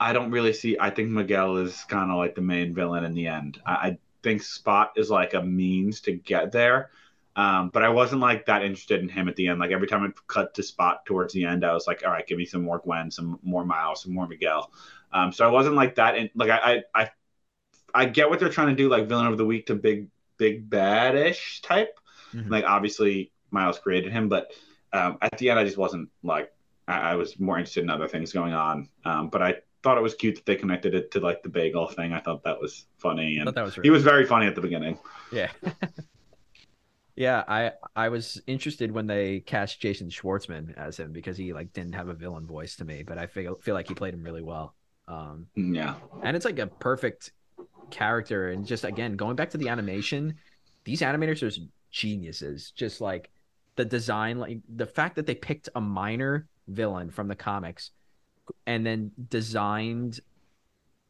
I 0.00 0.12
don't 0.12 0.30
really 0.30 0.52
see. 0.52 0.76
I 0.80 0.90
think 0.90 1.10
Miguel 1.10 1.58
is 1.58 1.84
kind 1.84 2.10
of 2.10 2.16
like 2.16 2.34
the 2.34 2.40
main 2.42 2.74
villain 2.74 3.04
in 3.04 3.14
the 3.14 3.26
end. 3.26 3.60
I, 3.66 3.72
I 3.72 3.98
think 4.22 4.42
Spot 4.42 4.92
is 4.96 5.10
like 5.10 5.34
a 5.34 5.42
means 5.42 6.00
to 6.02 6.12
get 6.12 6.52
there. 6.52 6.90
Um, 7.34 7.70
but 7.70 7.82
I 7.82 7.88
wasn't 7.88 8.20
like 8.20 8.46
that 8.46 8.62
interested 8.62 9.00
in 9.00 9.08
him 9.08 9.28
at 9.28 9.36
the 9.36 9.48
end. 9.48 9.58
Like 9.58 9.70
every 9.70 9.88
time 9.88 10.04
it 10.04 10.12
cut 10.26 10.54
to 10.54 10.62
Spot 10.62 11.04
towards 11.06 11.32
the 11.32 11.44
end, 11.44 11.64
I 11.64 11.72
was 11.72 11.86
like, 11.86 12.02
all 12.04 12.12
right, 12.12 12.26
give 12.26 12.38
me 12.38 12.44
some 12.44 12.62
more 12.62 12.78
Gwen, 12.78 13.10
some 13.10 13.38
more 13.42 13.64
Miles, 13.64 14.02
some 14.02 14.12
more 14.12 14.28
Miguel. 14.28 14.70
Um, 15.12 15.32
so 15.32 15.46
I 15.46 15.50
wasn't 15.50 15.76
like 15.76 15.94
that. 15.94 16.16
And 16.16 16.30
like 16.34 16.50
I, 16.50 16.82
I, 16.94 17.02
I, 17.02 17.10
I 17.94 18.04
get 18.06 18.28
what 18.28 18.38
they're 18.38 18.48
trying 18.50 18.68
to 18.68 18.74
do, 18.74 18.88
like 18.88 19.08
villain 19.08 19.26
of 19.26 19.38
the 19.38 19.46
week 19.46 19.66
to 19.66 19.74
big, 19.74 20.08
big 20.36 20.68
bad-ish 20.68 21.62
type. 21.62 21.98
Mhm. 22.34 22.50
Like 22.50 22.64
obviously 22.64 23.32
Miles 23.50 23.78
created 23.78 24.12
him, 24.12 24.28
but 24.28 24.52
um, 24.92 25.18
at 25.22 25.38
the 25.38 25.50
end, 25.50 25.58
I 25.58 25.64
just 25.64 25.78
wasn't 25.78 26.10
like. 26.22 26.52
I, 26.88 27.12
I 27.12 27.14
was 27.14 27.38
more 27.38 27.58
interested 27.58 27.84
in 27.84 27.90
other 27.90 28.08
things 28.08 28.32
going 28.32 28.52
on. 28.52 28.88
Um, 29.04 29.28
but 29.28 29.40
I 29.40 29.56
thought 29.82 29.98
it 29.98 30.02
was 30.02 30.14
cute 30.14 30.36
that 30.36 30.46
they 30.46 30.56
connected 30.56 30.94
it 30.94 31.10
to 31.12 31.20
like 31.20 31.42
the 31.42 31.48
bagel 31.48 31.86
thing. 31.86 32.12
I 32.12 32.20
thought 32.20 32.44
that 32.44 32.60
was 32.60 32.86
funny, 32.98 33.38
and 33.38 33.54
was 33.54 33.78
he 33.82 33.90
was 33.90 34.02
very 34.02 34.24
funny 34.24 34.46
at 34.46 34.54
the 34.54 34.60
beginning. 34.60 34.98
Yeah. 35.32 35.50
yeah, 37.16 37.44
I 37.46 37.72
I 37.94 38.08
was 38.08 38.40
interested 38.46 38.92
when 38.92 39.06
they 39.06 39.40
cast 39.40 39.80
Jason 39.80 40.08
Schwartzman 40.08 40.76
as 40.76 40.98
him 40.98 41.12
because 41.12 41.36
he 41.36 41.52
like 41.52 41.72
didn't 41.72 41.94
have 41.94 42.08
a 42.08 42.14
villain 42.14 42.46
voice 42.46 42.76
to 42.76 42.84
me, 42.84 43.02
but 43.02 43.18
I 43.18 43.26
feel 43.26 43.56
feel 43.56 43.74
like 43.74 43.88
he 43.88 43.94
played 43.94 44.14
him 44.14 44.22
really 44.22 44.42
well. 44.42 44.74
Um 45.08 45.46
Yeah. 45.56 45.94
and 46.22 46.36
it's 46.36 46.44
like 46.44 46.58
a 46.58 46.68
perfect 46.68 47.32
character 47.90 48.50
and 48.50 48.64
just 48.64 48.84
again 48.84 49.16
going 49.16 49.36
back 49.36 49.50
to 49.50 49.58
the 49.58 49.68
animation, 49.68 50.34
these 50.84 51.00
animators 51.00 51.42
are 51.42 51.60
geniuses. 51.90 52.70
Just 52.70 53.00
like 53.00 53.30
the 53.76 53.84
design 53.84 54.38
like 54.38 54.58
the 54.74 54.86
fact 54.86 55.16
that 55.16 55.26
they 55.26 55.34
picked 55.34 55.68
a 55.74 55.80
minor 55.80 56.46
villain 56.68 57.10
from 57.10 57.26
the 57.28 57.34
comics 57.34 57.90
and 58.66 58.86
then 58.86 59.12
designed 59.30 60.20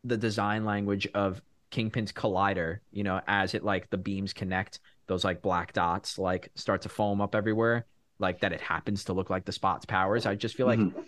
the 0.04 0.16
design 0.16 0.64
language 0.64 1.06
of 1.14 1.42
Kingpin's 1.70 2.12
collider, 2.12 2.80
you 2.92 3.04
know, 3.04 3.20
as 3.26 3.54
it 3.54 3.64
like 3.64 3.88
the 3.90 3.96
beams 3.98 4.32
connect, 4.32 4.80
those 5.06 5.24
like 5.24 5.42
black 5.42 5.72
dots 5.72 6.18
like 6.18 6.50
start 6.54 6.82
to 6.82 6.88
foam 6.88 7.20
up 7.20 7.34
everywhere, 7.34 7.86
like 8.18 8.40
that 8.40 8.52
it 8.52 8.60
happens 8.60 9.04
to 9.04 9.12
look 9.12 9.30
like 9.30 9.44
the 9.44 9.52
spot's 9.52 9.86
powers. 9.86 10.26
I 10.26 10.34
just 10.34 10.56
feel 10.56 10.66
like 10.66 10.80
Mhm. 10.80 11.04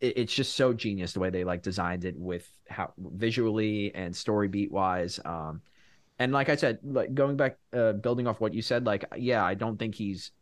it, 0.00 0.16
it's 0.18 0.34
just 0.34 0.56
so 0.56 0.72
genius 0.72 1.12
the 1.12 1.20
way 1.20 1.30
they 1.30 1.44
like 1.44 1.62
designed 1.62 2.04
it 2.04 2.16
with 2.18 2.48
how 2.68 2.92
visually 2.98 3.94
and 3.94 4.14
story 4.14 4.48
beat 4.48 4.72
wise. 4.72 5.20
Um, 5.24 5.62
and 6.18 6.32
like 6.32 6.48
I 6.48 6.56
said, 6.56 6.80
like 6.84 7.14
going 7.14 7.36
back, 7.36 7.58
uh, 7.72 7.92
building 7.94 8.26
off 8.26 8.40
what 8.40 8.54
you 8.54 8.62
said, 8.62 8.86
like 8.86 9.04
yeah, 9.16 9.44
I 9.44 9.54
don't 9.54 9.78
think 9.78 9.94
he's 9.94 10.32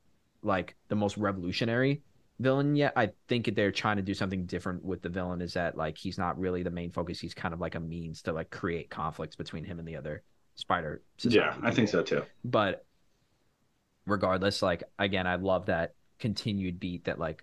like 0.43 0.77
the 0.89 0.97
most 0.97 1.17
revolutionary 1.19 2.03
villain 2.39 2.77
yet. 2.77 2.93
I 2.97 3.11
think 3.29 3.55
they're 3.55 3.73
trying 3.73 3.97
to 3.97 4.03
do 4.03 4.15
something 4.15 4.47
different 4.47 4.85
with 4.85 5.03
the 5.03 5.09
villain. 5.09 5.41
Is 5.41 5.55
that 5.55 5.77
like 5.77 5.97
he's 5.99 6.19
not 6.19 6.39
really 6.39 6.63
the 6.63 6.71
main 6.71 6.91
focus. 6.91 7.21
He's 7.21 7.35
kind 7.35 7.55
of 7.55 7.61
like 7.61 7.75
a 7.75 7.81
means 7.81 8.23
to 8.23 8.33
like 8.33 8.51
create 8.51 8.91
conflicts 8.91 9.37
between 9.37 9.65
him 9.65 9.79
and 9.79 9.87
the 9.89 9.97
other 9.97 10.23
Spider. 10.55 11.03
Yeah, 11.21 11.55
I 11.63 11.71
think 11.71 11.89
so 11.89 12.03
too. 12.03 12.23
but 12.45 12.85
regardless 14.07 14.63
like 14.63 14.85
again 15.01 15.27
i 15.27 15.35
love 15.35 15.67
that 15.67 15.95
continued 16.21 16.79
beat 16.79 17.05
that 17.07 17.19
like 17.19 17.43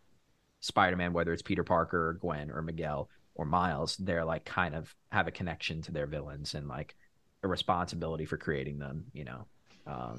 spider-man 0.62 1.12
whether 1.12 1.34
it's 1.34 1.41
peter 1.41 1.63
parker 1.63 2.08
or 2.10 2.13
gwen 2.13 2.49
or 2.49 2.62
miguel 2.62 3.10
or 3.36 3.43
miles 3.45 3.97
they're 3.97 4.23
like 4.23 4.45
kind 4.45 4.73
of 4.73 4.95
have 5.12 5.27
a 5.27 5.32
connection 5.32 5.82
to 5.82 5.91
their 5.91 6.08
villains 6.08 6.53
and 6.53 6.67
like 6.69 6.95
a 7.43 7.47
responsibility 7.49 8.23
for 8.25 8.38
creating 8.38 8.79
them 8.79 9.03
you 9.12 9.25
know 9.25 9.45
um, 9.86 10.17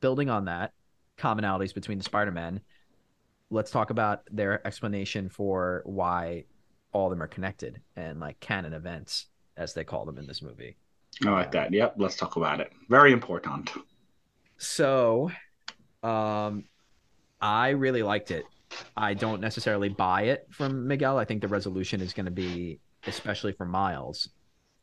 building 0.00 0.30
on 0.30 0.44
that 0.44 0.72
commonalities 1.18 1.74
between 1.74 1.98
the 1.98 2.04
spider-man 2.04 2.60
let's 3.50 3.70
talk 3.70 3.90
about 3.90 4.22
their 4.30 4.66
explanation 4.66 5.28
for 5.28 5.82
why 5.84 6.44
all 6.92 7.06
of 7.06 7.10
them 7.10 7.22
are 7.22 7.28
connected 7.28 7.80
and 7.96 8.20
like 8.20 8.38
canon 8.40 8.72
events 8.72 9.26
as 9.56 9.74
they 9.74 9.84
call 9.84 10.04
them 10.04 10.18
in 10.18 10.26
this 10.26 10.42
movie 10.42 10.76
I 11.24 11.30
like 11.30 11.52
that. 11.52 11.72
Yep, 11.72 11.94
let's 11.96 12.16
talk 12.16 12.36
about 12.36 12.60
it. 12.60 12.72
Very 12.88 13.12
important. 13.12 13.70
So, 14.58 15.30
um, 16.02 16.64
I 17.40 17.70
really 17.70 18.02
liked 18.02 18.30
it. 18.30 18.44
I 18.96 19.14
don't 19.14 19.40
necessarily 19.40 19.88
buy 19.88 20.22
it 20.22 20.46
from 20.50 20.86
Miguel. 20.86 21.18
I 21.18 21.24
think 21.24 21.40
the 21.40 21.48
resolution 21.48 22.00
is 22.00 22.12
going 22.12 22.26
to 22.26 22.32
be, 22.32 22.80
especially 23.06 23.52
for 23.52 23.64
Miles 23.64 24.28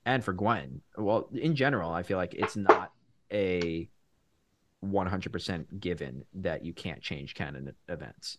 and 0.06 0.24
for 0.24 0.34
Gwen. 0.34 0.82
Well, 0.98 1.30
in 1.34 1.56
general, 1.56 1.92
I 1.92 2.04
feel 2.04 2.18
like 2.18 2.34
it's 2.34 2.56
not 2.56 2.92
a 3.32 3.90
100% 4.84 5.80
given 5.80 6.24
that 6.34 6.66
you 6.66 6.74
can't 6.74 7.02
change 7.02 7.36
canon 7.36 7.74
events. 7.90 8.38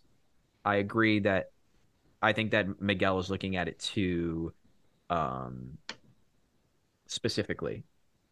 I 0.65 0.77
agree 0.77 1.19
that 1.19 1.51
I 2.21 2.33
think 2.33 2.51
that 2.51 2.81
Miguel 2.81 3.19
is 3.19 3.29
looking 3.29 3.55
at 3.55 3.67
it 3.67 3.79
too 3.79 4.51
um, 5.09 5.77
specifically. 7.07 7.83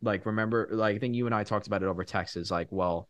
Like 0.01 0.25
remember 0.25 0.67
like 0.69 0.97
i 0.97 0.99
think 0.99 1.15
you 1.15 1.27
and 1.27 1.33
i 1.33 1.45
talked 1.45 1.67
about 1.67 1.81
it 1.81 1.85
over 1.85 2.03
text 2.03 2.35
is 2.35 2.51
like 2.51 2.67
well 2.71 3.07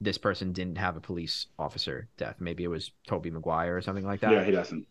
this 0.00 0.16
person 0.16 0.52
didn't 0.52 0.78
have 0.78 0.96
a 0.96 1.00
police 1.00 1.46
officer 1.58 2.06
death. 2.18 2.36
Maybe 2.38 2.62
it 2.62 2.68
was 2.68 2.92
tobey 3.08 3.30
maguire 3.30 3.76
or 3.76 3.80
something 3.80 4.04
like 4.04 4.20
that. 4.20 4.30
Yeah, 4.30 4.44
he 4.44 4.52
doesn't. 4.52 4.86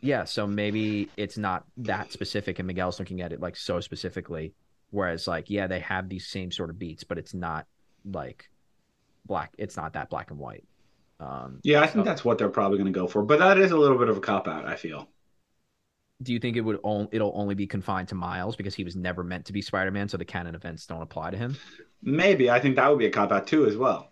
yeah 0.00 0.24
so 0.24 0.46
maybe 0.46 1.10
it's 1.16 1.36
not 1.36 1.64
that 1.76 2.12
specific 2.12 2.58
and 2.58 2.66
miguel's 2.66 2.98
looking 3.00 3.20
at 3.20 3.32
it 3.32 3.40
like 3.40 3.56
so 3.56 3.80
specifically. 3.80 4.54
Whereas 4.90 5.26
like 5.28 5.50
yeah 5.50 5.66
they 5.66 5.80
have 5.80 6.08
these 6.08 6.26
same 6.26 6.50
sort 6.50 6.70
of 6.70 6.78
beats 6.78 7.04
but 7.04 7.18
it's 7.18 7.34
not 7.34 7.66
like 8.10 8.48
black 9.26 9.52
it's 9.58 9.76
not 9.76 9.92
that 9.92 10.08
black 10.08 10.30
and 10.30 10.38
white 10.38 10.64
um 11.20 11.60
Yeah, 11.62 11.80
I 11.82 11.86
think 11.86 12.04
so- 12.04 12.04
that's 12.04 12.24
what 12.24 12.38
they're 12.38 12.48
probably 12.48 12.78
going 12.78 12.92
to 12.92 12.98
go 12.98 13.06
for. 13.06 13.22
But 13.22 13.38
that 13.40 13.58
is 13.58 13.70
a 13.70 13.76
little 13.76 13.98
bit 13.98 14.08
of 14.08 14.16
a 14.16 14.20
cop 14.20 14.48
out. 14.48 14.64
I 14.66 14.76
feel. 14.76 15.08
do 16.22 16.32
you 16.32 16.38
think 16.40 16.56
it 16.56 16.62
would 16.62 16.78
on, 16.82 17.08
it'll 17.12 17.32
only 17.34 17.54
be 17.54 17.66
confined 17.66 18.08
to 18.08 18.14
miles 18.14 18.56
because 18.56 18.74
he 18.74 18.84
was 18.84 18.96
never 18.96 19.22
meant 19.22 19.46
to 19.46 19.52
be 19.52 19.62
spider-man 19.62 20.08
so 20.08 20.16
the 20.16 20.24
canon 20.24 20.54
events 20.54 20.86
don't 20.86 21.02
apply 21.02 21.30
to 21.30 21.36
him 21.36 21.60
Maybe 22.02 22.50
I 22.50 22.60
think 22.60 22.76
that 22.76 22.88
would 22.88 22.98
be 22.98 23.06
a 23.06 23.10
cop 23.10 23.32
out 23.32 23.46
too, 23.46 23.66
as 23.66 23.76
well. 23.76 24.10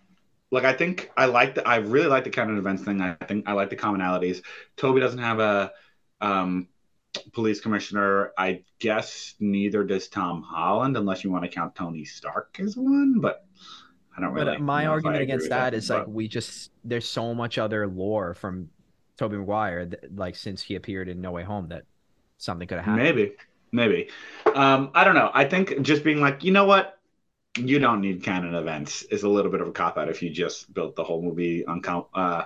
Like 0.50 0.64
I 0.64 0.72
think 0.72 1.10
I 1.16 1.26
like 1.26 1.54
the 1.56 1.66
I 1.66 1.76
really 1.76 2.08
like 2.08 2.24
the 2.24 2.30
canon 2.30 2.58
events 2.58 2.82
thing. 2.84 3.00
I 3.00 3.14
think 3.14 3.48
I 3.48 3.52
like 3.52 3.70
the 3.70 3.76
commonalities. 3.76 4.42
Tobey 4.76 5.00
doesn't 5.00 5.18
have 5.20 5.40
a 5.40 5.72
um, 6.20 6.68
police 7.32 7.60
commissioner. 7.60 8.32
I 8.38 8.64
guess 8.80 9.34
neither 9.40 9.84
does 9.84 10.08
Tom 10.08 10.42
Holland, 10.42 10.96
unless 10.96 11.24
you 11.24 11.30
want 11.30 11.44
to 11.44 11.50
count 11.50 11.74
Tony 11.76 12.04
Stark 12.04 12.58
as 12.60 12.76
one. 12.76 13.20
But 13.20 13.44
I 14.16 14.20
don't 14.20 14.34
But 14.34 14.46
really. 14.46 14.56
uh, 14.56 14.60
my 14.60 14.86
argument 14.86 15.22
against 15.22 15.44
with 15.44 15.50
that 15.50 15.74
is 15.74 15.90
like 15.90 16.04
but- 16.04 16.10
we 16.10 16.28
just 16.28 16.70
there's 16.84 17.08
so 17.08 17.34
much 17.34 17.58
other 17.58 17.86
lore 17.86 18.34
from 18.34 18.70
Tobey 19.16 19.36
Maguire 19.36 19.86
that, 19.86 20.16
like 20.16 20.36
since 20.36 20.62
he 20.62 20.74
appeared 20.74 21.08
in 21.08 21.20
No 21.20 21.32
Way 21.32 21.42
Home 21.42 21.68
that 21.68 21.84
something 22.38 22.66
could 22.68 22.78
have 22.78 22.84
happened. 22.84 23.04
Maybe, 23.04 23.32
maybe. 23.72 24.08
Um, 24.54 24.90
I 24.94 25.04
don't 25.04 25.14
know. 25.14 25.30
I 25.32 25.44
think 25.44 25.82
just 25.82 26.04
being 26.04 26.20
like, 26.20 26.44
you 26.44 26.52
know 26.52 26.64
what, 26.64 26.98
you 27.56 27.78
don't 27.78 28.00
need 28.00 28.22
canon 28.22 28.54
events 28.54 29.02
is 29.04 29.22
a 29.22 29.28
little 29.28 29.50
bit 29.50 29.60
of 29.60 29.68
a 29.68 29.72
cop 29.72 29.96
out 29.96 30.08
if 30.08 30.22
you 30.22 30.30
just 30.30 30.72
built 30.72 30.96
the 30.96 31.04
whole 31.04 31.22
movie 31.22 31.64
on 31.64 31.82
uh, 32.14 32.44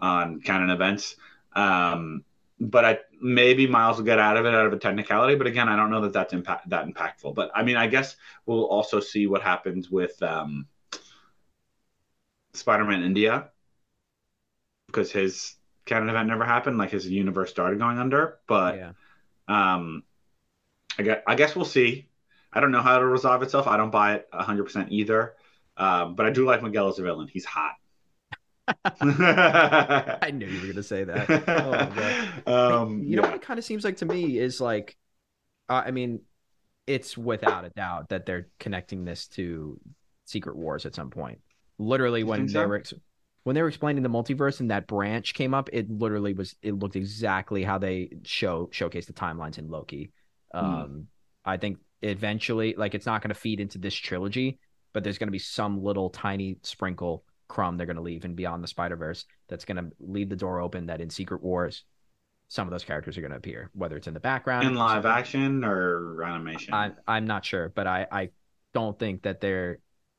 on 0.00 0.40
canon 0.40 0.70
events. 0.70 1.16
Um, 1.54 2.24
but 2.60 2.84
I 2.84 2.98
maybe 3.20 3.66
Miles 3.66 3.98
will 3.98 4.04
get 4.04 4.18
out 4.18 4.36
of 4.36 4.46
it 4.46 4.54
out 4.54 4.66
of 4.66 4.72
a 4.72 4.78
technicality. 4.78 5.36
But 5.36 5.46
again, 5.46 5.68
I 5.68 5.76
don't 5.76 5.90
know 5.90 6.00
that 6.02 6.12
that's 6.12 6.32
impact 6.32 6.68
that 6.70 6.86
impactful. 6.86 7.34
But 7.34 7.50
I 7.54 7.62
mean, 7.62 7.76
I 7.76 7.86
guess 7.86 8.16
we'll 8.46 8.66
also 8.66 9.00
see 9.00 9.26
what 9.26 9.42
happens 9.42 9.90
with 9.90 10.20
um, 10.22 10.66
Spider-Man 12.58 13.02
India 13.02 13.50
because 14.86 15.10
his 15.10 15.54
canon 15.86 16.08
event 16.08 16.28
never 16.28 16.44
happened. 16.44 16.78
Like 16.78 16.90
his 16.90 17.06
universe 17.06 17.50
started 17.50 17.78
going 17.78 17.98
under, 17.98 18.38
but. 18.46 18.76
yeah. 18.76 18.92
Um, 19.48 20.02
I 20.98 21.02
guess, 21.02 21.22
I 21.26 21.34
guess 21.36 21.54
we'll 21.54 21.64
see. 21.64 22.08
I 22.52 22.60
don't 22.60 22.72
know 22.72 22.82
how 22.82 22.96
it'll 22.96 23.08
resolve 23.08 23.42
itself. 23.42 23.66
I 23.66 23.76
don't 23.76 23.90
buy 23.90 24.14
it 24.14 24.28
100% 24.32 24.88
either. 24.90 25.34
Um, 25.76 26.16
but 26.16 26.26
I 26.26 26.30
do 26.30 26.44
like 26.44 26.62
Miguel 26.62 26.88
as 26.88 26.98
a 26.98 27.02
villain. 27.02 27.28
He's 27.28 27.44
hot. 27.44 27.74
I 29.00 30.30
knew 30.32 30.46
you 30.46 30.60
were 30.60 30.66
gonna 30.66 30.82
say 30.82 31.04
that. 31.04 31.30
Oh 31.30 32.44
god. 32.44 32.46
um, 32.82 33.02
you 33.02 33.16
know 33.16 33.22
yeah. 33.22 33.28
what 33.28 33.36
it 33.36 33.42
kind 33.42 33.58
of 33.58 33.64
seems 33.64 33.82
like 33.82 33.98
to 33.98 34.06
me 34.06 34.38
is 34.38 34.60
like, 34.60 34.96
uh, 35.70 35.82
I 35.86 35.90
mean, 35.90 36.20
it's 36.86 37.16
without 37.16 37.64
a 37.64 37.70
doubt 37.70 38.10
that 38.10 38.26
they're 38.26 38.48
connecting 38.60 39.06
this 39.06 39.28
to 39.28 39.80
Secret 40.26 40.56
Wars 40.56 40.84
at 40.84 40.94
some 40.94 41.08
point. 41.08 41.38
Literally, 41.78 42.24
when 42.24 42.46
they 42.46 42.52
so? 42.52 42.66
were 42.66 42.82
when 43.44 43.54
they 43.54 43.62
were 43.62 43.68
explaining 43.68 44.02
the 44.02 44.10
multiverse 44.10 44.60
and 44.60 44.70
that 44.70 44.86
branch 44.86 45.34
came 45.34 45.54
up, 45.54 45.70
it 45.72 45.90
literally 45.90 46.34
was 46.34 46.54
it 46.62 46.74
looked 46.74 46.96
exactly 46.96 47.62
how 47.64 47.78
they 47.78 48.10
show 48.24 48.68
showcase 48.72 49.06
the 49.06 49.12
timelines 49.12 49.58
in 49.58 49.70
Loki. 49.70 50.12
Hmm. 50.52 50.58
Um, 50.58 51.06
I 51.44 51.56
think 51.56 51.78
eventually, 52.02 52.74
like 52.76 52.94
it's 52.94 53.06
not 53.06 53.22
going 53.22 53.30
to 53.30 53.40
feed 53.40 53.60
into 53.60 53.78
this 53.78 53.94
trilogy, 53.94 54.58
but 54.92 55.04
there's 55.04 55.18
going 55.18 55.28
to 55.28 55.32
be 55.32 55.38
some 55.38 55.82
little 55.82 56.10
tiny 56.10 56.58
sprinkle 56.62 57.24
crumb 57.48 57.76
they're 57.76 57.86
going 57.86 57.96
to 57.96 58.02
leave 58.02 58.24
and 58.24 58.36
Beyond 58.36 58.62
the 58.62 58.68
Spider 58.68 58.96
Verse 58.96 59.24
that's 59.48 59.64
going 59.64 59.78
to 59.78 59.90
leave 59.98 60.28
the 60.28 60.36
door 60.36 60.60
open 60.60 60.86
that 60.86 61.00
in 61.00 61.08
Secret 61.08 61.42
Wars, 61.42 61.84
some 62.48 62.66
of 62.66 62.70
those 62.70 62.84
characters 62.84 63.16
are 63.16 63.22
going 63.22 63.30
to 63.30 63.38
appear, 63.38 63.70
whether 63.72 63.96
it's 63.96 64.06
in 64.06 64.14
the 64.14 64.20
background 64.20 64.66
in 64.66 64.74
live 64.74 65.06
action 65.06 65.64
or 65.64 66.22
animation. 66.22 66.74
I, 66.74 66.92
I'm 67.06 67.26
not 67.26 67.44
sure, 67.44 67.72
but 67.74 67.86
I, 67.86 68.06
I 68.10 68.28
don't 68.74 68.98
think 68.98 69.22
that 69.22 69.40
they're 69.40 69.78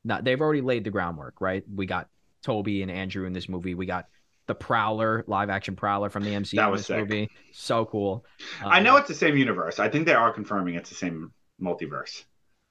not. 0.10 0.26
They've 0.26 0.40
already 0.42 0.62
laid 0.62 0.84
the 0.84 0.90
groundwork, 0.90 1.40
right? 1.40 1.64
We 1.74 1.86
got 1.86 2.10
Tobey 2.44 2.82
and 2.82 2.92
Andrew 2.92 3.26
in 3.26 3.32
this 3.34 3.48
movie. 3.48 3.76
We 3.76 3.86
got 3.86 4.08
the 4.48 4.56
Prowler, 4.56 5.24
live 5.28 5.50
action 5.50 5.76
Prowler 5.76 6.10
from 6.10 6.24
the 6.24 6.32
MCU 6.32 6.56
That 6.58 6.66
in 6.66 6.72
was 6.72 6.82
this 6.82 6.88
sick. 6.88 6.98
movie. 6.98 7.30
So 7.54 7.86
cool. 7.86 8.26
I 8.66 8.80
know 8.82 8.98
it's 8.98 9.08
the 9.08 9.14
same 9.16 9.38
universe. 9.38 9.80
I 9.80 9.88
think 9.90 10.06
they 10.06 10.14
are 10.14 10.34
confirming 10.34 10.76
it's 10.76 10.90
the 10.90 10.96
same 10.96 11.32
multiverse. 11.62 12.24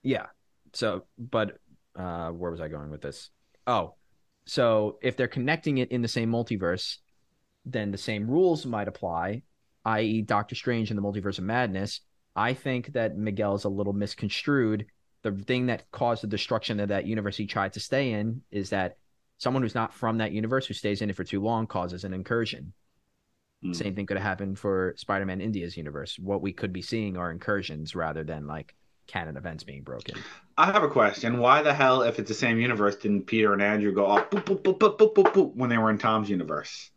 Yeah. 0.03 0.27
So, 0.74 1.05
but 1.16 1.59
uh, 1.96 2.31
where 2.31 2.51
was 2.51 2.61
I 2.61 2.68
going 2.68 2.90
with 2.90 3.01
this? 3.01 3.31
Oh, 3.66 3.94
so 4.46 4.98
if 5.03 5.16
they're 5.16 5.29
connecting 5.29 5.79
it 5.79 5.90
in 5.92 6.03
the 6.03 6.09
same 6.09 6.31
multiverse, 6.31 6.96
then 7.64 7.90
the 7.90 7.98
same 7.98 8.29
rules 8.31 8.64
might 8.66 8.88
apply, 8.88 9.42
i.e., 9.85 10.22
Doctor 10.22 10.55
Strange 10.55 10.90
and 10.90 10.98
the 10.98 11.03
Multiverse 11.03 11.38
of 11.38 11.44
Madness. 11.44 12.01
I 12.35 12.55
think 12.55 12.92
that 12.94 13.16
Miguel 13.16 13.55
is 13.57 13.64
a 13.64 13.68
little 13.68 13.92
misconstrued. 13.92 14.87
The 15.22 15.33
thing 15.33 15.66
that 15.66 15.90
caused 15.90 16.22
the 16.22 16.28
destruction 16.28 16.81
of 16.81 16.88
that 16.88 17.07
universe 17.07 17.37
he 17.37 17.46
tried 17.46 17.72
to 17.74 17.81
stay 17.81 18.12
in 18.12 18.42
is 18.50 18.70
that 18.70 18.96
someone 19.38 19.62
who's 19.62 19.74
not 19.74 19.92
from 19.92 20.18
that 20.18 20.33
universe 20.33 20.66
who 20.66 20.74
stays 20.74 21.02
in 21.02 21.11
it 21.11 21.16
for 21.16 21.24
too 21.24 21.42
long 21.42 21.66
causes 21.66 22.04
an 22.04 22.12
incursion. 22.12 22.72
Hmm. 23.62 23.72
Same 23.72 23.94
thing 23.94 24.07
could 24.07 24.16
have 24.16 24.26
happened 24.26 24.59
for 24.59 24.94
Spider-Man 24.96 25.40
India's 25.40 25.76
universe. 25.76 26.18
What 26.18 26.42
we 26.42 26.52
could 26.52 26.72
be 26.72 26.83
seeing 26.83 27.16
are 27.16 27.31
incursions 27.31 27.94
rather 27.94 28.22
than 28.22 28.46
like 28.46 28.74
canon 29.09 29.37
events 29.37 29.64
being 29.64 29.83
broken. 29.83 30.16
I 30.57 30.66
have 30.66 30.83
a 30.83 30.88
question. 30.88 31.38
Why 31.38 31.62
the 31.62 31.74
hell, 31.74 32.02
if 32.02 32.18
it's 32.18 32.28
the 32.28 32.35
same 32.35 32.61
universe, 32.61 32.96
didn't 32.96 33.26
Peter 33.26 33.52
and 33.52 33.62
Andrew 33.62 33.92
go 33.92 34.07
off 34.07 34.31
boop, 34.31 34.44
boop, 34.44 34.62
boop, 34.62 34.78
boop, 34.78 34.98
boop, 34.98 35.14
boop, 35.14 35.33
boop, 35.33 35.54
when 35.57 35.70
they 35.70 35.78
were 35.78 35.90
in 35.90 35.98
Tom's 35.98 36.31
universe? 36.31 36.90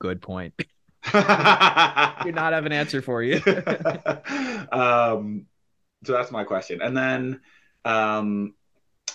Good 0.00 0.20
point. 0.20 0.54
Do 0.58 1.12
not 1.12 2.52
have 2.52 2.66
an 2.66 2.72
answer 2.72 3.00
for 3.00 3.22
you. 3.22 3.40
um, 4.72 5.46
so 6.04 6.12
that's 6.12 6.30
my 6.30 6.44
question. 6.44 6.80
And 6.82 6.96
then 6.96 7.40
um, 7.84 8.54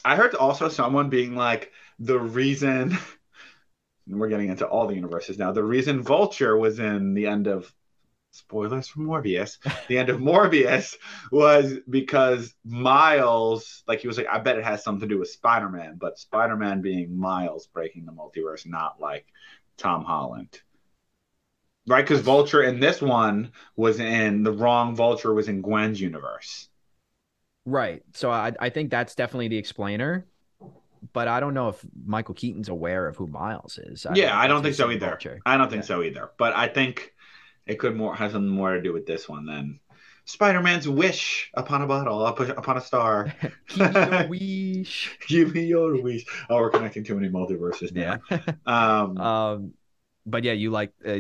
I 0.04 0.15
heard 0.15 0.36
also 0.36 0.69
someone 0.69 1.10
being 1.10 1.36
like, 1.36 1.72
the 2.00 2.19
reason 2.19 2.98
we're 4.08 4.30
getting 4.30 4.50
into 4.50 4.67
all 4.67 4.88
the 4.88 4.96
universes 4.96 5.38
now, 5.38 5.52
the 5.52 5.63
reason 5.63 6.02
Vulture 6.02 6.58
was 6.58 6.80
in 6.80 7.13
the 7.13 7.28
end 7.28 7.48
of 7.48 7.74
spoilers 8.32 8.88
for 8.88 9.00
Morbius, 9.00 9.58
the 9.88 9.98
end 9.98 10.10
of 10.10 10.19
Morbius 10.19 10.96
was 11.32 11.78
because 11.89 12.54
Miles, 12.65 13.84
like 13.88 14.00
he 14.00 14.08
was 14.08 14.17
like, 14.17 14.28
I 14.28 14.39
bet 14.39 14.58
it 14.58 14.65
has 14.65 14.84
something 14.84 15.08
to 15.08 15.13
do 15.15 15.19
with 15.19 15.30
Spider 15.30 15.69
Man, 15.69 15.98
but 15.98 16.19
Spider 16.19 16.58
Man 16.58 16.82
being 16.82 17.17
Miles 17.17 17.67
breaking 17.67 18.06
the 18.06 18.12
multiverse, 18.12 18.65
not 18.65 19.00
like 19.00 19.26
Tom 19.78 20.04
Holland. 20.04 20.60
Right, 21.86 22.02
because 22.02 22.22
Vulture 22.22 22.63
in 22.63 22.80
this 22.80 23.02
one 23.02 23.52
was 23.76 24.00
in 24.00 24.43
the 24.43 24.54
wrong 24.54 24.96
Vulture 24.96 25.34
was 25.34 25.50
in 25.50 25.62
Gwen's 25.62 26.00
universe. 26.00 26.69
Right. 27.65 28.04
So 28.13 28.30
I 28.32 28.54
I 28.60 28.69
think 28.69 28.91
that's 28.91 29.15
definitely 29.15 29.47
the 29.49 29.58
explainer. 29.58 30.26
But 31.12 31.28
I 31.28 31.41
don't 31.41 31.54
know 31.54 31.67
if 31.67 31.86
Michael 32.06 32.34
Keaton's 32.34 32.69
aware 32.69 33.08
of 33.08 33.17
who 33.17 33.28
Miles 33.28 33.78
is. 33.78 34.08
yeah, 34.15 34.38
I 34.39 34.47
don't 34.47 34.63
think 34.63 34.73
so 34.76 34.89
either. 34.89 35.08
Vulture. 35.08 35.39
I 35.45 35.58
don't 35.58 35.69
think 35.69 35.84
Yeah. 35.84 35.88
so 35.88 36.02
either. 36.02 36.32
But 36.38 36.56
I 36.56 36.69
think 36.69 37.13
it 37.65 37.76
could 37.78 37.95
more 37.95 38.15
have 38.15 38.32
something 38.32 38.49
more 38.49 38.73
to 38.73 38.82
do 38.82 38.93
with 38.93 39.06
this 39.06 39.28
one 39.28 39.45
than 39.45 39.82
Spider-Man's 40.26 40.88
wish 40.88 41.52
upon 41.56 41.82
a 41.82 41.88
bottle, 41.88 42.26
up- 42.26 42.39
upon 42.39 42.78
a 42.78 42.82
star. 42.82 43.34
Keep 43.67 43.93
your 43.93 44.28
wish. 44.30 45.17
Give 45.28 45.54
me 45.54 45.65
your 45.65 46.02
wish. 46.02 46.26
Oh, 46.49 46.56
we're 46.56 46.69
connecting 46.69 47.04
too 47.04 47.15
many 47.15 47.28
multiverses 47.28 47.91
Yeah. 47.93 48.17
now. 48.32 48.39
Um, 48.65 49.17
um, 49.17 49.73
but 50.26 50.45
yeah, 50.45 50.54
you 50.54 50.71
like. 50.71 50.93
Uh, 51.06 51.19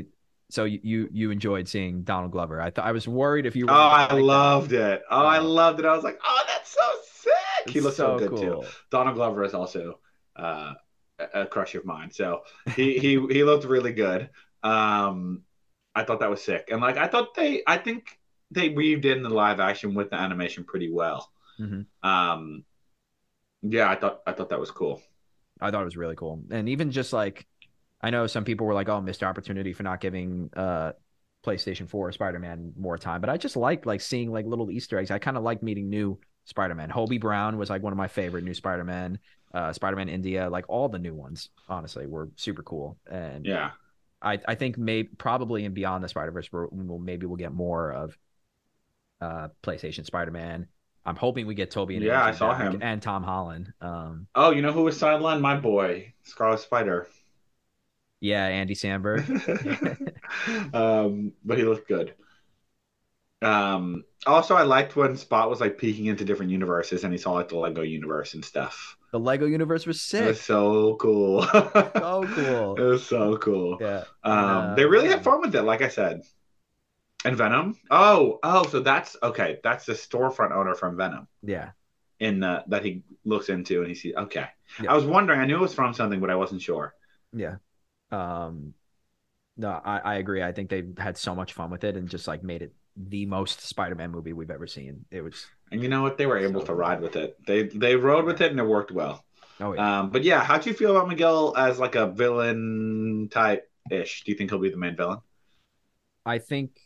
so 0.53 0.65
you 0.65 1.09
you 1.11 1.31
enjoyed 1.31 1.67
seeing 1.67 2.03
Donald 2.03 2.31
Glover. 2.31 2.61
I 2.61 2.69
thought 2.69 2.85
I 2.85 2.91
was 2.91 3.07
worried 3.07 3.47
if 3.47 3.55
you. 3.55 3.65
oh, 3.67 3.73
I 3.73 4.01
like 4.01 4.09
that. 4.09 4.21
loved 4.21 4.73
it. 4.73 5.01
Oh, 5.09 5.25
I 5.25 5.39
loved 5.39 5.79
it. 5.79 5.85
I 5.85 5.95
was 5.95 6.03
like, 6.03 6.19
oh, 6.23 6.43
that's 6.47 6.69
so 6.69 6.81
sick. 7.11 7.73
He 7.73 7.81
looks 7.81 7.97
so, 7.97 8.19
good 8.19 8.29
cool. 8.29 8.61
too. 8.61 8.63
Donald 8.91 9.15
Glover 9.15 9.43
is 9.43 9.55
also 9.55 9.99
uh, 10.35 10.73
a 11.33 11.47
crush 11.47 11.73
of 11.73 11.85
mine. 11.85 12.11
So 12.11 12.41
he 12.75 12.99
he 12.99 13.19
he 13.31 13.43
looked 13.43 13.65
really 13.65 13.93
good. 13.93 14.29
Um, 14.61 15.41
I 15.95 16.03
thought 16.03 16.19
that 16.19 16.29
was 16.29 16.43
sick, 16.43 16.69
and 16.71 16.81
like 16.81 16.97
I 16.97 17.07
thought 17.07 17.33
they, 17.33 17.63
I 17.65 17.77
think 17.77 18.19
they 18.51 18.69
weaved 18.69 19.05
in 19.05 19.23
the 19.23 19.29
live 19.29 19.59
action 19.59 19.95
with 19.95 20.11
the 20.11 20.17
animation 20.17 20.65
pretty 20.65 20.91
well. 20.91 21.31
Mhm. 21.59 21.87
Um, 22.03 22.63
yeah, 23.63 23.89
I 23.89 23.95
thought 23.95 24.21
I 24.27 24.33
thought 24.33 24.49
that 24.49 24.59
was 24.59 24.69
cool. 24.69 25.01
I 25.59 25.71
thought 25.71 25.81
it 25.81 25.85
was 25.85 25.97
really 25.97 26.15
cool. 26.15 26.43
And 26.51 26.69
even 26.69 26.91
just 26.91 27.11
like 27.11 27.47
I 28.03 28.11
know 28.11 28.27
some 28.27 28.45
people 28.45 28.67
were 28.67 28.75
like, 28.75 28.89
"Oh, 28.89 29.01
missed 29.01 29.23
opportunity 29.23 29.73
for 29.73 29.83
not 29.83 30.01
giving 30.01 30.51
uh 30.55 30.93
PlayStation 31.45 31.89
4 31.89 32.11
Spider-Man 32.11 32.73
more 32.77 32.97
time." 32.97 33.21
But 33.21 33.31
I 33.31 33.37
just 33.37 33.57
like 33.57 33.85
like 33.85 34.01
seeing 34.01 34.31
like 34.31 34.45
little 34.45 34.71
Easter 34.71 34.99
eggs. 34.99 35.11
I 35.11 35.19
kind 35.19 35.37
of 35.37 35.43
like 35.43 35.63
meeting 35.63 35.89
new 35.89 36.19
Spider-Man. 36.45 36.91
Hobie 36.91 37.21
Brown 37.21 37.57
was 37.57 37.69
like 37.71 37.83
one 37.83 37.93
of 37.93 37.97
my 37.97 38.09
favorite 38.09 38.43
new 38.43 38.53
Spider-Man. 38.53 39.19
Uh 39.53 39.73
Spider-Man 39.73 40.09
India, 40.09 40.49
like 40.49 40.65
all 40.69 40.89
the 40.89 40.99
new 40.99 41.15
ones, 41.15 41.49
honestly, 41.69 42.07
were 42.07 42.29
super 42.37 42.63
cool. 42.63 42.97
And 43.09 43.45
Yeah, 43.47 43.71
I 44.21 44.39
I 44.47 44.55
think 44.55 44.77
maybe 44.77 45.09
probably 45.17 45.65
in 45.65 45.73
Beyond 45.73 46.03
the 46.03 46.09
Spider-Verse 46.09 46.51
we're, 46.51 46.67
we'll 46.67 46.99
maybe 46.99 47.25
we'll 47.25 47.37
get 47.37 47.53
more 47.53 47.91
of 47.91 48.17
uh 49.21 49.49
PlayStation 49.61 50.05
Spider-Man. 50.05 50.67
I'm 51.05 51.15
hoping 51.15 51.47
we 51.47 51.55
get 51.55 51.71
Tobey 51.71 51.95
and 51.97 52.05
Yeah, 52.05 52.23
I 52.23 52.31
saw 52.31 52.53
him. 52.55 52.81
and 52.81 53.01
Tom 53.01 53.23
Holland. 53.23 53.73
Um 53.81 54.27
Oh, 54.35 54.51
you 54.51 54.61
know 54.61 54.71
who 54.71 54.83
was 54.83 54.99
sidelined? 54.99 55.41
My 55.41 55.55
boy, 55.57 56.13
Scarlet 56.23 56.59
Spider. 56.59 57.07
Yeah, 58.23 58.45
Andy 58.47 58.73
Samberg. 58.73 59.23
um, 60.73 61.33
but 61.43 61.57
he 61.57 61.65
looked 61.65 61.87
good. 61.87 62.13
Um, 63.41 64.05
also, 64.25 64.55
I 64.55 64.63
liked 64.63 64.95
when 64.95 65.17
Spot 65.17 65.49
was 65.49 65.59
like 65.59 65.77
peeking 65.77 66.05
into 66.05 66.23
different 66.23 66.51
universes, 66.51 67.03
and 67.03 67.11
he 67.13 67.19
saw 67.19 67.33
like 67.33 67.49
the 67.49 67.57
Lego 67.57 67.81
universe 67.81 68.33
and 68.33 68.43
stuff. 68.43 68.95
The 69.11 69.19
Lego 69.19 69.45
universe 69.45 69.85
was 69.85 69.97
It 69.97 69.99
sick. 69.99 70.25
was 70.27 70.41
so 70.41 70.95
cool. 70.95 71.43
So 72.03 72.23
cool. 72.35 72.75
It 72.77 72.81
was 72.81 73.05
so 73.05 73.37
cool. 73.37 73.77
Yeah. 73.81 74.03
Um, 74.23 74.33
uh, 74.33 74.75
they 74.75 74.85
really 74.85 75.05
yeah. 75.09 75.15
had 75.15 75.23
fun 75.23 75.41
with 75.41 75.55
it, 75.55 75.63
like 75.63 75.81
I 75.81 75.89
said. 75.89 76.21
And 77.25 77.35
Venom. 77.37 77.77
Oh, 77.89 78.39
oh, 78.43 78.65
so 78.67 78.79
that's 78.81 79.15
okay. 79.21 79.59
That's 79.63 79.85
the 79.85 79.93
storefront 79.93 80.51
owner 80.51 80.75
from 80.75 80.97
Venom 80.97 81.27
Yeah. 81.41 81.71
in 82.19 82.39
the 82.39 82.63
that 82.67 82.83
he 82.85 83.03
looks 83.25 83.49
into, 83.49 83.79
and 83.79 83.87
he 83.87 83.95
sees. 83.95 84.15
Okay, 84.15 84.47
Yeah. 84.81 84.91
I 84.91 84.95
was 84.95 85.05
wondering. 85.05 85.39
I 85.39 85.45
knew 85.45 85.57
it 85.57 85.61
was 85.61 85.73
from 85.73 85.93
something, 85.93 86.19
but 86.19 86.29
I 86.29 86.35
wasn't 86.35 86.61
sure. 86.61 86.93
Yeah. 87.33 87.57
Um 88.13 88.73
no, 89.57 89.69
I, 89.71 89.99
I 89.99 90.15
agree. 90.15 90.43
I 90.43 90.51
think 90.53 90.69
they 90.69 90.83
had 90.97 91.17
so 91.17 91.35
much 91.35 91.53
fun 91.53 91.71
with 91.71 91.83
it 91.83 91.97
and 91.97 92.09
just 92.09 92.27
like 92.27 92.43
made 92.43 92.61
it 92.63 92.73
the 92.97 93.25
most 93.27 93.61
Spider-Man 93.61 94.11
movie 94.11 94.33
we've 94.33 94.51
ever 94.51 94.67
seen. 94.67 95.05
It 95.11 95.21
was 95.21 95.47
And 95.71 95.81
you 95.81 95.89
know 95.89 96.01
what? 96.03 96.17
They 96.17 96.25
were 96.25 96.37
able 96.37 96.61
So 96.61 96.65
to 96.65 96.73
ride 96.73 97.01
with 97.01 97.15
it. 97.15 97.37
They 97.45 97.63
they 97.63 97.95
rode 97.95 98.25
with 98.25 98.41
it, 98.41 98.51
and 98.51 98.59
it 98.59 98.63
worked 98.65 98.91
well. 98.91 99.25
oh 99.59 99.73
yeah. 99.73 99.89
Um, 99.89 100.11
but 100.11 100.23
yeah, 100.23 100.43
how 100.43 100.57
do 100.59 100.69
you 100.69 100.75
feel 100.75 100.91
about 100.95 101.09
Miguel 101.09 101.55
as 101.57 101.79
like 101.79 101.95
a 101.95 102.07
villain 102.11 103.29
type 103.31 103.69
ish? 103.89 104.23
Do 104.23 104.31
you 104.31 104.37
think 104.37 104.51
he'll 104.51 104.59
be 104.59 104.69
the 104.69 104.77
main 104.77 104.95
villain? 104.95 105.19
I 106.25 106.39
think 106.39 106.79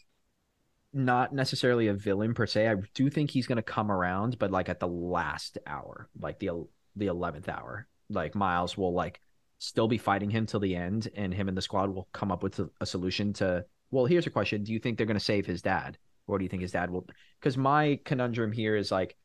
not 0.94 1.34
necessarily 1.34 1.88
a 1.88 1.94
villain 1.94 2.34
per 2.34 2.46
se. 2.48 2.68
I 2.68 2.76
do 2.94 3.10
think 3.10 3.30
he's 3.32 3.48
going 3.48 3.58
to 3.58 3.62
come 3.62 3.92
around, 3.92 4.40
but 4.40 4.52
like 4.52 4.70
at 4.70 4.80
the 4.80 4.88
last 4.88 5.58
hour, 5.68 6.10
like 6.20 6.40
the 6.40 6.66
the 6.96 7.08
eleventh 7.08 7.50
hour, 7.50 7.88
like 8.10 8.36
Miles 8.36 8.78
will 8.78 8.94
like 8.94 9.22
still 9.60 9.88
be 9.88 9.98
fighting 9.98 10.30
him 10.30 10.46
till 10.46 10.60
the 10.60 10.76
end, 10.76 11.10
and 11.16 11.34
him 11.34 11.48
and 11.48 11.58
the 11.58 11.62
squad 11.62 11.90
will 11.90 12.08
come 12.12 12.32
up 12.32 12.44
with 12.44 12.60
a, 12.60 12.70
a 12.82 12.86
solution 12.86 13.34
to. 13.34 13.66
Well, 13.92 14.06
here's 14.06 14.28
a 14.28 14.32
question: 14.32 14.64
Do 14.64 14.74
you 14.74 14.80
think 14.80 14.98
they're 14.98 15.08
going 15.08 15.20
to 15.20 15.24
save 15.24 15.46
his 15.46 15.62
dad, 15.62 15.98
or 16.28 16.38
do 16.38 16.44
you 16.44 16.50
think 16.50 16.62
his 16.62 16.72
dad 16.72 16.90
will? 16.90 17.08
Because 17.40 17.58
my 17.58 18.00
conundrum 18.06 18.52
here 18.52 18.76
is 18.76 18.92
like, 18.92 19.16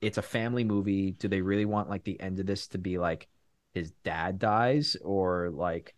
it's 0.00 0.18
a 0.18 0.22
family 0.22 0.64
movie. 0.64 1.12
Do 1.12 1.28
they 1.28 1.40
really 1.40 1.64
want 1.64 1.90
like 1.90 2.04
the 2.04 2.20
end 2.20 2.38
of 2.38 2.46
this 2.46 2.68
to 2.68 2.78
be 2.78 2.98
like 2.98 3.28
his 3.74 3.92
dad 4.04 4.38
dies, 4.38 4.96
or 5.04 5.50
like 5.50 5.94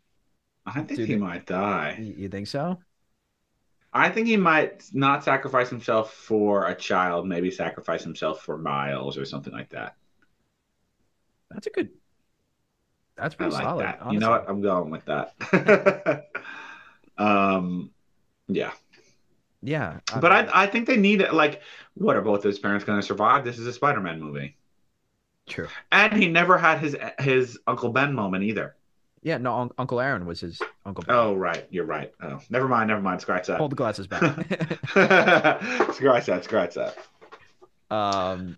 I 0.66 0.82
think 0.82 1.00
he 1.00 1.16
might 1.16 1.46
die. 1.46 1.96
you 2.00 2.28
think 2.28 2.46
so? 2.46 2.78
I 3.92 4.08
think 4.08 4.28
he 4.28 4.36
might 4.36 4.84
not 4.92 5.24
sacrifice 5.24 5.68
himself 5.68 6.12
for 6.14 6.68
a 6.68 6.74
child, 6.74 7.26
maybe 7.26 7.50
sacrifice 7.50 8.04
himself 8.04 8.42
for 8.42 8.56
Miles 8.56 9.18
or 9.18 9.24
something 9.24 9.52
like 9.52 9.70
that. 9.70 9.96
That's 11.50 11.66
a 11.66 11.70
good. 11.70 11.90
That's 13.20 13.34
I 13.34 13.36
pretty 13.36 13.52
like 13.52 13.62
solid. 13.64 13.84
that. 13.86 14.12
You 14.12 14.18
know 14.18 14.30
what? 14.30 14.48
I'm 14.48 14.60
going 14.62 14.90
with 14.90 15.04
that. 15.06 16.26
um, 17.18 17.90
yeah. 18.48 18.72
Yeah, 19.62 19.98
But 20.20 20.32
I, 20.32 20.48
I 20.62 20.66
think 20.66 20.86
they 20.86 20.96
need 20.96 21.20
it. 21.20 21.34
like, 21.34 21.60
what 21.92 22.16
are 22.16 22.22
both 22.22 22.42
his 22.42 22.58
parents 22.58 22.82
going 22.86 22.98
to 22.98 23.06
survive? 23.06 23.44
This 23.44 23.58
is 23.58 23.66
a 23.66 23.72
Spider-Man 23.74 24.18
movie, 24.18 24.56
true. 25.46 25.68
and 25.92 26.14
he 26.14 26.28
never 26.28 26.56
had 26.56 26.78
his 26.78 26.96
his 27.18 27.58
Uncle 27.66 27.90
Ben 27.90 28.14
moment 28.14 28.42
either. 28.44 28.74
Yeah, 29.22 29.36
no, 29.36 29.54
un- 29.54 29.70
Uncle 29.76 30.00
Aaron 30.00 30.24
was 30.24 30.40
his 30.40 30.62
Uncle. 30.86 31.04
Ben. 31.04 31.14
Oh, 31.14 31.34
right. 31.34 31.66
You're 31.68 31.84
right. 31.84 32.10
Oh, 32.22 32.40
never 32.48 32.68
mind. 32.68 32.88
Never 32.88 33.02
mind. 33.02 33.20
Scratch 33.20 33.48
that. 33.48 33.58
Hold 33.58 33.72
the 33.72 33.76
glasses 33.76 34.06
back. 34.06 34.22
scratch 35.92 36.24
that. 36.24 36.40
Scratch 36.44 36.74
that. 36.76 36.96
um, 37.90 38.56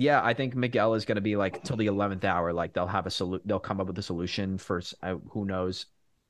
yeah, 0.00 0.22
I 0.24 0.32
think 0.32 0.54
Miguel 0.54 0.94
is 0.94 1.04
going 1.04 1.16
to 1.16 1.20
be 1.20 1.36
like 1.36 1.62
till 1.62 1.76
the 1.76 1.86
eleventh 1.86 2.24
hour. 2.24 2.54
Like 2.54 2.72
they'll 2.72 2.86
have 2.86 3.06
a 3.06 3.10
solu- 3.10 3.42
They'll 3.44 3.58
come 3.58 3.82
up 3.82 3.86
with 3.86 3.98
a 3.98 4.02
solution 4.02 4.56
for 4.56 4.80
uh, 5.02 5.16
who 5.28 5.44
knows 5.44 5.84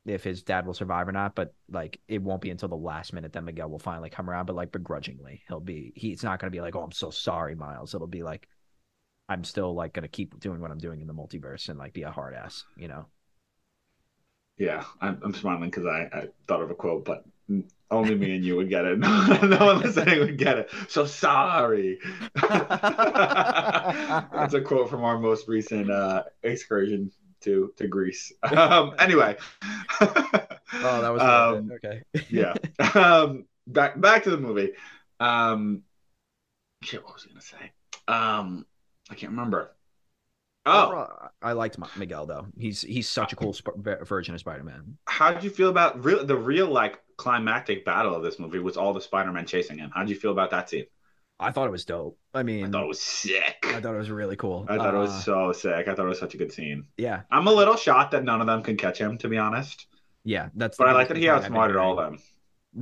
if 0.04 0.24
his 0.24 0.42
dad 0.42 0.66
will 0.66 0.74
survive 0.74 1.06
or 1.06 1.12
not. 1.12 1.36
But 1.36 1.54
like 1.70 2.00
it 2.08 2.20
won't 2.20 2.42
be 2.42 2.50
until 2.50 2.68
the 2.68 2.74
last 2.74 3.12
minute 3.12 3.32
that 3.32 3.44
Miguel 3.44 3.70
will 3.70 3.78
finally 3.78 4.10
come 4.10 4.28
around. 4.28 4.46
But 4.46 4.56
like 4.56 4.72
begrudgingly, 4.72 5.42
he'll 5.46 5.60
be. 5.60 5.92
He's 5.94 6.24
not 6.24 6.40
going 6.40 6.50
to 6.50 6.56
be 6.56 6.60
like, 6.60 6.74
"Oh, 6.74 6.82
I'm 6.82 6.90
so 6.90 7.10
sorry, 7.10 7.54
Miles." 7.54 7.94
It'll 7.94 8.08
be 8.08 8.24
like, 8.24 8.48
"I'm 9.28 9.44
still 9.44 9.72
like 9.72 9.92
going 9.92 10.02
to 10.02 10.08
keep 10.08 10.40
doing 10.40 10.60
what 10.60 10.72
I'm 10.72 10.78
doing 10.78 11.00
in 11.00 11.06
the 11.06 11.14
multiverse 11.14 11.68
and 11.68 11.78
like 11.78 11.92
be 11.92 12.02
a 12.02 12.10
hard 12.10 12.34
ass," 12.34 12.64
you 12.76 12.88
know. 12.88 13.06
Yeah, 14.58 14.84
I'm, 15.00 15.20
I'm 15.22 15.32
smiling 15.32 15.70
because 15.70 15.86
I, 15.86 16.08
I 16.12 16.28
thought 16.48 16.60
of 16.60 16.70
a 16.72 16.74
quote, 16.74 17.04
but 17.04 17.24
only 17.90 18.14
me 18.14 18.34
and 18.36 18.44
you 18.44 18.56
would 18.56 18.68
get 18.68 18.84
it. 18.84 18.98
No, 18.98 19.26
no 19.42 19.66
one 19.66 19.80
listening 19.80 20.18
would 20.20 20.36
get 20.38 20.58
it. 20.58 20.70
So 20.88 21.04
sorry. 21.06 21.98
That's 22.34 22.54
a 24.54 24.60
quote 24.60 24.90
from 24.90 25.02
our 25.04 25.18
most 25.18 25.48
recent 25.48 25.90
uh, 25.90 26.24
excursion 26.42 27.10
to 27.42 27.72
to 27.76 27.88
Greece. 27.88 28.32
Um, 28.42 28.94
anyway. 28.98 29.36
Oh, 30.72 31.02
that 31.02 31.12
was 31.12 31.20
Um, 31.20 31.72
okay. 31.72 32.04
yeah. 32.30 32.54
Um, 32.94 33.44
back 33.66 34.00
back 34.00 34.22
to 34.22 34.30
the 34.30 34.36
movie. 34.38 34.70
Um, 35.18 35.82
shit, 36.84 37.04
what 37.04 37.14
was 37.14 37.26
I 37.26 37.28
gonna 37.28 37.40
say? 37.40 37.72
Um, 38.06 38.66
I 39.10 39.16
can't 39.16 39.32
remember. 39.32 39.72
Oh, 40.66 40.86
Overall, 40.88 41.30
I 41.42 41.52
liked 41.52 41.78
Miguel 41.96 42.26
though. 42.26 42.46
He's 42.58 42.82
he's 42.82 43.08
such 43.08 43.32
a 43.32 43.36
cool 43.36 43.52
sp- 43.56 43.76
version 44.04 44.34
of 44.34 44.40
Spider 44.40 44.62
Man. 44.62 44.98
how 45.06 45.32
did 45.32 45.42
you 45.42 45.50
feel 45.50 45.70
about 45.70 46.04
real 46.04 46.24
the 46.24 46.36
real 46.36 46.66
like 46.68 47.00
climactic 47.16 47.84
battle 47.84 48.14
of 48.14 48.22
this 48.22 48.38
movie 48.38 48.58
was 48.58 48.76
all 48.76 48.92
the 48.92 49.00
Spider-Man 49.00 49.46
chasing 49.46 49.78
him? 49.78 49.90
How 49.94 50.00
did 50.00 50.10
you 50.10 50.16
feel 50.16 50.32
about 50.32 50.50
that 50.50 50.68
scene? 50.70 50.86
I 51.38 51.52
thought 51.52 51.66
it 51.66 51.70
was 51.70 51.86
dope. 51.86 52.18
I 52.34 52.42
mean, 52.42 52.66
I 52.66 52.68
thought 52.70 52.84
it 52.84 52.88
was 52.88 53.00
sick. 53.00 53.56
I 53.64 53.80
thought 53.80 53.94
it 53.94 53.98
was 53.98 54.10
really 54.10 54.36
cool. 54.36 54.66
I 54.68 54.76
thought 54.76 54.94
it 54.94 54.98
was 54.98 55.10
Uh, 55.10 55.20
so 55.20 55.52
sick. 55.52 55.88
I 55.88 55.94
thought 55.94 56.04
it 56.04 56.08
was 56.08 56.18
such 56.18 56.34
a 56.34 56.38
good 56.38 56.52
scene. 56.52 56.86
yeah, 56.98 57.22
I'm 57.30 57.46
a 57.46 57.52
little 57.52 57.76
shocked 57.76 58.12
that 58.12 58.24
none 58.24 58.40
of 58.42 58.46
them 58.46 58.62
can 58.62 58.76
catch 58.76 58.98
him, 58.98 59.16
to 59.18 59.28
be 59.28 59.38
honest. 59.38 59.86
yeah. 60.24 60.50
That's. 60.54 60.76
But 60.76 60.88
I 60.88 60.92
like 60.92 61.08
that 61.08 61.16
he 61.16 61.24
complaint 61.24 61.44
I've 61.46 61.52
been 61.52 61.52
outsmarted 61.52 61.76
all 61.76 61.98
of 61.98 62.12
them. 62.12 62.22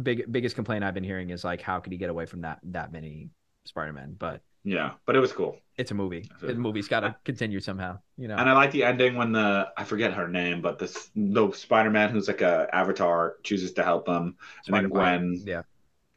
Big 0.03 0.31
biggest 0.31 0.55
complaint 0.57 0.85
I've 0.85 0.95
been 0.95 1.05
hearing 1.05 1.31
is 1.31 1.45
like, 1.45 1.62
how 1.62 1.81
could 1.81 1.93
he 1.93 1.99
get 1.99 2.11
away 2.11 2.26
from 2.26 2.43
that 2.43 2.59
that 2.64 2.93
many 2.93 3.31
Spider 3.64 3.93
Men? 3.93 4.16
But 4.18 4.43
Yeah, 4.64 4.92
but 5.06 5.16
it 5.16 5.20
was 5.20 5.32
cool. 5.32 5.59
it's 5.76 5.90
a 5.92 5.94
movie. 5.94 6.28
The 6.42 6.54
movie's 6.54 6.88
got 6.88 7.00
to 7.00 7.16
continue 7.24 7.61
somehow. 7.61 8.00
You 8.16 8.28
know. 8.28 8.36
And 8.36 8.48
I 8.48 8.52
like 8.52 8.72
the 8.72 8.84
ending 8.84 9.14
when 9.16 9.32
the 9.32 9.68
I 9.76 9.84
forget 9.84 10.12
her 10.14 10.28
name, 10.28 10.61
but 10.61 10.78
this 10.78 11.11
the 11.14 11.50
Spider-Man 11.52 12.11
who's 12.11 12.28
like 12.28 12.40
a 12.42 12.68
avatar 12.72 13.36
chooses 13.44 13.72
to 13.74 13.82
help 13.84 14.09
him, 14.09 14.36
and 14.66 14.76
then 14.76 14.88
Gwen 14.88 15.42
Yeah. 15.46 15.62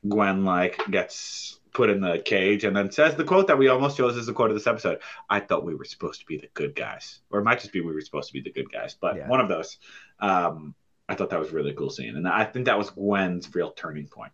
Gwen 0.08 0.44
like 0.46 0.82
gets 0.90 1.60
put 1.74 1.90
in 1.90 2.02
the 2.02 2.20
cage 2.20 2.66
and 2.66 2.76
then 2.76 2.92
says 2.92 3.16
the 3.16 3.24
quote 3.24 3.48
that 3.48 3.58
we 3.58 3.70
almost 3.70 3.96
chose 3.96 4.18
as 4.18 4.26
the 4.26 4.34
quote 4.34 4.50
of 4.50 4.56
this 4.58 4.68
episode. 4.68 5.00
I 5.30 5.40
thought 5.40 5.64
we 5.64 5.76
were 5.76 5.86
supposed 5.86 6.20
to 6.20 6.26
be 6.26 6.38
the 6.38 6.50
good 6.54 6.76
guys, 6.76 7.20
or 7.30 7.40
it 7.40 7.44
might 7.44 7.60
just 7.62 7.72
be 7.72 7.80
we 7.82 7.94
were 7.94 8.02
supposed 8.02 8.28
to 8.28 8.34
be 8.34 8.42
the 8.42 8.52
good 8.52 8.70
guys, 8.72 8.96
but 9.00 9.16
Yeah. 9.16 9.28
one 9.30 9.40
of 9.40 9.48
those. 9.48 9.78
Um, 10.20 10.76
I 11.08 11.16
thought 11.16 11.30
that 11.30 11.40
was 11.40 11.52
a 11.52 11.56
really 11.56 11.74
cool 11.74 11.90
scene, 11.90 12.16
and 12.18 12.28
I 12.28 12.44
think 12.46 12.66
that 12.66 12.78
was 12.78 12.90
Gwen's 12.90 13.54
real 13.56 13.72
turning 13.72 14.08
point. 14.08 14.32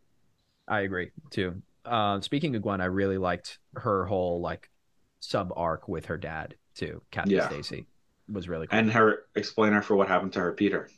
I 0.67 0.81
agree 0.81 1.11
too. 1.29 1.61
Uh, 1.87 2.21
speaking 2.21 2.55
of 2.55 2.61
Gwen, 2.61 2.81
I 2.81 2.85
really 2.85 3.17
liked 3.17 3.59
her 3.75 4.05
whole 4.05 4.41
like 4.41 4.69
sub 5.19 5.51
arc 5.55 5.87
with 5.87 6.05
her 6.07 6.17
dad 6.17 6.55
too. 6.75 7.01
Kathy 7.11 7.35
Yeah. 7.35 7.47
Stacy 7.47 7.87
was 8.31 8.47
really 8.49 8.67
cool. 8.67 8.77
And 8.77 8.91
her 8.91 9.23
explainer 9.35 9.81
for 9.81 9.95
what 9.95 10.07
happened 10.07 10.33
to 10.33 10.39
her 10.39 10.51
Peter. 10.53 10.89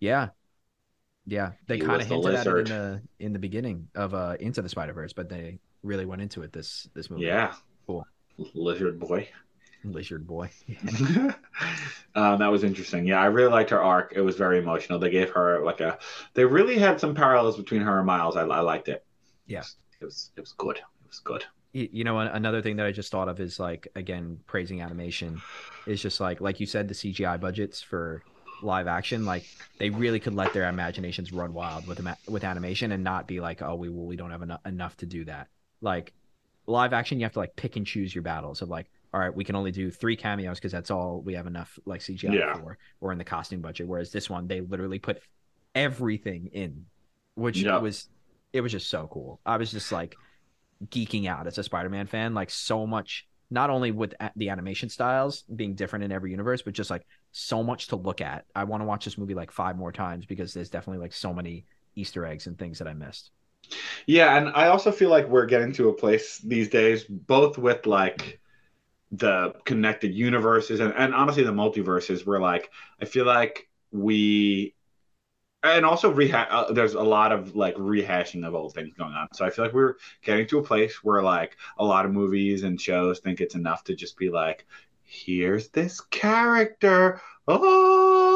Yeah. 0.00 0.30
Yeah. 1.26 1.52
They 1.68 1.78
kind 1.78 2.00
of 2.02 2.08
hinted 2.08 2.34
at 2.34 2.46
it 2.46 2.56
in 2.58 2.64
the 2.64 3.02
in 3.20 3.32
the 3.32 3.38
beginning 3.38 3.88
of 3.94 4.14
uh 4.14 4.36
Into 4.40 4.62
the 4.62 4.68
Spider 4.68 4.92
Verse, 4.92 5.12
but 5.12 5.28
they 5.28 5.58
really 5.82 6.06
went 6.06 6.22
into 6.22 6.42
it 6.42 6.52
this 6.52 6.88
this 6.94 7.10
movie. 7.10 7.24
Yeah, 7.26 7.54
Cool. 7.86 8.06
lizard 8.54 8.98
boy. 8.98 9.28
Lizard 9.84 10.26
boy. 10.26 10.48
um, 12.14 12.38
that 12.38 12.50
was 12.50 12.62
interesting. 12.64 13.04
Yeah, 13.06 13.20
I 13.20 13.26
really 13.26 13.50
liked 13.50 13.70
her 13.70 13.82
arc. 13.82 14.12
It 14.14 14.20
was 14.20 14.36
very 14.36 14.58
emotional. 14.58 14.98
They 14.98 15.10
gave 15.10 15.30
her 15.30 15.64
like 15.64 15.80
a. 15.80 15.98
They 16.34 16.44
really 16.44 16.78
had 16.78 17.00
some 17.00 17.14
parallels 17.14 17.56
between 17.56 17.82
her 17.82 17.98
and 17.98 18.06
Miles. 18.06 18.36
I, 18.36 18.42
I 18.42 18.60
liked 18.60 18.88
it. 18.88 19.04
Yeah. 19.46 19.64
It 20.02 20.04
was 20.06 20.30
it 20.36 20.40
was 20.40 20.52
good. 20.52 20.76
It 20.78 21.08
was 21.08 21.20
good. 21.20 21.44
You 21.74 22.04
know, 22.04 22.18
another 22.18 22.60
thing 22.60 22.76
that 22.76 22.84
I 22.86 22.92
just 22.92 23.10
thought 23.10 23.28
of 23.30 23.40
is 23.40 23.58
like 23.58 23.88
again 23.94 24.38
praising 24.46 24.82
animation 24.82 25.40
is 25.86 26.02
just 26.02 26.20
like 26.20 26.40
like 26.40 26.60
you 26.60 26.66
said 26.66 26.88
the 26.88 26.94
CGI 26.94 27.40
budgets 27.40 27.80
for 27.80 28.22
live 28.62 28.86
action 28.86 29.24
like 29.24 29.44
they 29.78 29.90
really 29.90 30.20
could 30.20 30.34
let 30.34 30.52
their 30.52 30.68
imaginations 30.68 31.32
run 31.32 31.52
wild 31.52 31.84
with 31.88 32.00
with 32.28 32.44
animation 32.44 32.92
and 32.92 33.02
not 33.02 33.26
be 33.26 33.40
like 33.40 33.60
oh 33.60 33.74
we 33.74 33.88
we 33.88 34.14
don't 34.14 34.30
have 34.30 34.42
enough 34.42 34.60
enough 34.66 34.96
to 34.96 35.04
do 35.04 35.24
that 35.24 35.48
like 35.80 36.12
live 36.66 36.92
action 36.92 37.18
you 37.18 37.24
have 37.24 37.32
to 37.32 37.40
like 37.40 37.56
pick 37.56 37.74
and 37.74 37.84
choose 37.84 38.14
your 38.14 38.22
battles 38.22 38.62
of 38.62 38.68
like 38.68 38.88
all 39.12 39.18
right 39.18 39.34
we 39.34 39.42
can 39.42 39.56
only 39.56 39.72
do 39.72 39.90
three 39.90 40.14
cameos 40.14 40.58
because 40.58 40.70
that's 40.70 40.92
all 40.92 41.20
we 41.24 41.34
have 41.34 41.48
enough 41.48 41.76
like 41.86 42.00
CGI 42.00 42.34
Yeah. 42.34 42.54
for 42.54 42.78
or 43.00 43.10
in 43.10 43.18
the 43.18 43.24
costume 43.24 43.62
budget 43.62 43.88
whereas 43.88 44.12
this 44.12 44.30
one 44.30 44.46
they 44.46 44.60
literally 44.60 45.00
put 45.00 45.20
everything 45.74 46.50
in 46.52 46.84
which 47.34 47.58
Yeah. 47.62 47.78
was 47.78 48.08
it 48.52 48.60
was 48.60 48.72
just 48.72 48.90
so 48.90 49.08
cool 49.10 49.40
I 49.46 49.56
was 49.56 49.70
just 49.70 49.92
like 49.92 50.16
geeking 50.90 51.26
out 51.28 51.46
as 51.46 51.58
a 51.58 51.62
Spider-Man 51.62 52.06
fan. 52.06 52.34
Like 52.34 52.50
so 52.50 52.86
much, 52.86 53.26
not 53.50 53.70
only 53.70 53.90
with 53.90 54.14
the 54.36 54.48
animation 54.48 54.88
styles 54.88 55.42
being 55.54 55.74
different 55.74 56.04
in 56.04 56.12
every 56.12 56.30
universe, 56.30 56.62
but 56.62 56.74
just 56.74 56.90
like 56.90 57.06
so 57.32 57.62
much 57.62 57.88
to 57.88 57.96
look 57.96 58.20
at. 58.20 58.44
I 58.54 58.64
want 58.64 58.82
to 58.82 58.86
watch 58.86 59.04
this 59.04 59.18
movie 59.18 59.34
like 59.34 59.50
five 59.50 59.76
more 59.76 59.92
times 59.92 60.26
because 60.26 60.54
there's 60.54 60.70
definitely 60.70 61.02
like 61.02 61.12
so 61.12 61.32
many 61.32 61.64
Easter 61.94 62.24
eggs 62.26 62.46
and 62.46 62.58
things 62.58 62.78
that 62.78 62.88
I 62.88 62.94
missed. 62.94 63.30
Yeah, 64.06 64.36
and 64.36 64.48
I 64.54 64.68
also 64.68 64.90
feel 64.90 65.10
like 65.10 65.28
we're 65.28 65.46
getting 65.46 65.72
to 65.74 65.88
a 65.88 65.94
place 65.94 66.38
these 66.38 66.68
days, 66.68 67.04
both 67.04 67.58
with 67.58 67.86
like 67.86 68.40
the 69.12 69.52
connected 69.64 70.14
universes 70.14 70.80
and, 70.80 70.92
and 70.96 71.14
honestly 71.14 71.44
the 71.44 71.52
multiverses, 71.52 72.26
where 72.26 72.40
like 72.40 72.70
I 73.00 73.04
feel 73.04 73.26
like 73.26 73.68
we 73.92 74.74
and 75.64 75.84
also 75.84 76.12
reha- 76.12 76.48
uh, 76.50 76.72
there's 76.72 76.94
a 76.94 77.02
lot 77.02 77.32
of 77.32 77.54
like 77.54 77.76
rehashing 77.76 78.46
of 78.46 78.54
old 78.54 78.74
things 78.74 78.94
going 78.94 79.12
on. 79.12 79.28
So 79.32 79.44
I 79.44 79.50
feel 79.50 79.64
like 79.64 79.74
we're 79.74 79.96
getting 80.22 80.46
to 80.48 80.58
a 80.58 80.62
place 80.62 81.04
where 81.04 81.22
like 81.22 81.56
a 81.78 81.84
lot 81.84 82.04
of 82.04 82.12
movies 82.12 82.62
and 82.64 82.80
shows 82.80 83.20
think 83.20 83.40
it's 83.40 83.54
enough 83.54 83.84
to 83.84 83.94
just 83.94 84.16
be 84.16 84.30
like, 84.30 84.66
here's 85.04 85.68
this 85.68 86.00
character. 86.00 87.20
Oh, 87.48 88.31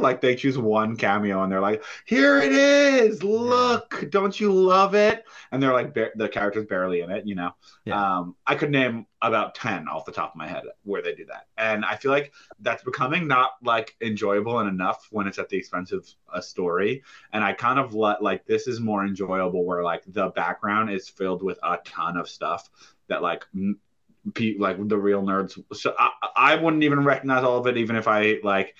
like 0.00 0.20
they 0.20 0.34
choose 0.34 0.58
one 0.58 0.96
cameo 0.96 1.42
and 1.42 1.50
they're 1.50 1.60
like, 1.60 1.82
here 2.04 2.38
it 2.38 2.52
is. 2.52 3.22
Look, 3.22 4.04
don't 4.10 4.38
you 4.38 4.52
love 4.52 4.94
it? 4.94 5.24
And 5.50 5.62
they're 5.62 5.72
like, 5.72 5.94
ba- 5.94 6.10
the 6.14 6.28
character's 6.28 6.66
barely 6.66 7.00
in 7.00 7.10
it, 7.10 7.26
you 7.26 7.34
know? 7.34 7.52
Yeah. 7.84 8.18
Um, 8.18 8.36
I 8.46 8.54
could 8.54 8.70
name 8.70 9.06
about 9.22 9.54
10 9.54 9.88
off 9.88 10.04
the 10.04 10.12
top 10.12 10.30
of 10.30 10.36
my 10.36 10.46
head 10.46 10.64
where 10.84 11.02
they 11.02 11.14
do 11.14 11.26
that. 11.26 11.46
And 11.56 11.84
I 11.84 11.96
feel 11.96 12.10
like 12.10 12.32
that's 12.60 12.84
becoming 12.84 13.26
not 13.26 13.52
like 13.62 13.96
enjoyable 14.00 14.58
and 14.58 14.68
enough 14.68 15.08
when 15.10 15.26
it's 15.26 15.38
at 15.38 15.48
the 15.48 15.56
expense 15.56 15.92
of 15.92 16.06
a 16.32 16.42
story. 16.42 17.02
And 17.32 17.42
I 17.42 17.52
kind 17.52 17.78
of 17.78 17.94
let 17.94 18.22
like 18.22 18.46
this 18.46 18.66
is 18.66 18.80
more 18.80 19.04
enjoyable 19.04 19.64
where 19.64 19.82
like 19.82 20.02
the 20.06 20.28
background 20.28 20.90
is 20.90 21.08
filled 21.08 21.42
with 21.42 21.58
a 21.62 21.78
ton 21.84 22.16
of 22.16 22.28
stuff 22.28 22.68
that 23.08 23.22
like 23.22 23.44
m- 23.54 23.80
pe- 24.34 24.58
like 24.58 24.76
the 24.88 24.98
real 24.98 25.22
nerds. 25.22 25.58
So 25.74 25.94
I, 25.98 26.10
I 26.36 26.54
wouldn't 26.56 26.84
even 26.84 27.04
recognize 27.04 27.44
all 27.44 27.58
of 27.58 27.66
it 27.66 27.76
even 27.76 27.96
if 27.96 28.08
I 28.08 28.38
like 28.42 28.74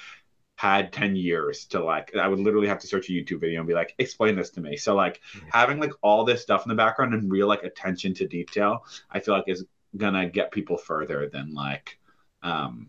had 0.57 0.93
10 0.93 1.15
years 1.17 1.67
to 1.67 1.85
like 1.85 2.15
i 2.17 2.27
would 2.27 2.41
literally 2.41 2.67
have 2.67 2.79
to 2.79 2.87
search 2.87 3.09
a 3.09 3.13
youtube 3.13 3.41
video 3.41 3.61
and 3.61 3.69
be 3.69 3.75
like 3.75 3.95
explain 3.99 4.35
this 4.35 4.51
to 4.51 4.61
me. 4.61 4.77
So 4.77 4.95
like 4.95 5.21
Yeah. 5.35 5.43
having 5.53 5.79
like 5.79 5.93
all 6.03 6.25
this 6.25 6.43
stuff 6.43 6.65
in 6.65 6.71
the 6.71 6.75
background 6.75 7.15
and 7.15 7.31
real 7.31 7.47
like 7.47 7.63
attention 7.63 8.15
to 8.15 8.27
detail 8.27 8.85
i 9.11 9.21
feel 9.21 9.35
like 9.35 9.45
is 9.49 9.65
gonna 9.97 10.29
get 10.29 10.51
people 10.51 10.77
further 10.77 11.29
than 11.29 11.55
like 11.55 11.99
um 12.43 12.89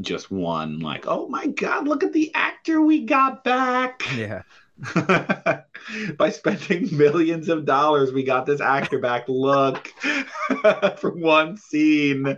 just 0.00 0.30
one 0.30 0.78
like 0.80 1.04
oh 1.06 1.28
my 1.28 1.46
god 1.46 1.86
look 1.86 2.02
at 2.02 2.12
the 2.12 2.32
actor 2.34 2.80
we 2.80 3.04
got 3.04 3.44
back. 3.44 4.02
Yeah. 4.16 4.42
by 6.16 6.30
spending 6.30 6.88
millions 6.96 7.48
of 7.48 7.66
dollars 7.66 8.12
we 8.12 8.22
got 8.22 8.46
this 8.46 8.60
actor 8.60 8.98
back. 8.98 9.28
Look. 9.28 9.88
For 10.98 11.10
one 11.10 11.56
scene 11.56 12.36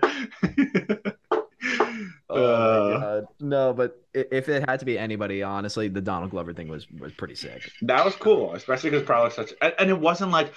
Oh 2.35 2.93
Uh. 2.93 3.23
No, 3.41 3.73
but 3.73 4.01
if 4.15 4.49
it 4.49 4.69
had 4.69 4.81
to 4.81 4.87
be 4.87 4.99
anybody, 4.99 5.43
honestly, 5.43 5.89
the 5.89 6.01
Donald 6.01 6.31
Glover 6.31 6.53
thing 6.53 6.69
was 6.69 6.87
was 6.91 7.13
pretty 7.13 7.35
sick. 7.35 7.71
That 7.83 8.05
was 8.05 8.15
cool, 8.17 8.55
especially 8.55 8.91
because 8.91 9.05
Prowler's 9.07 9.35
such, 9.35 9.53
and, 9.61 9.91
it 9.91 9.99
wasn't 9.99 10.31
like, 10.33 10.53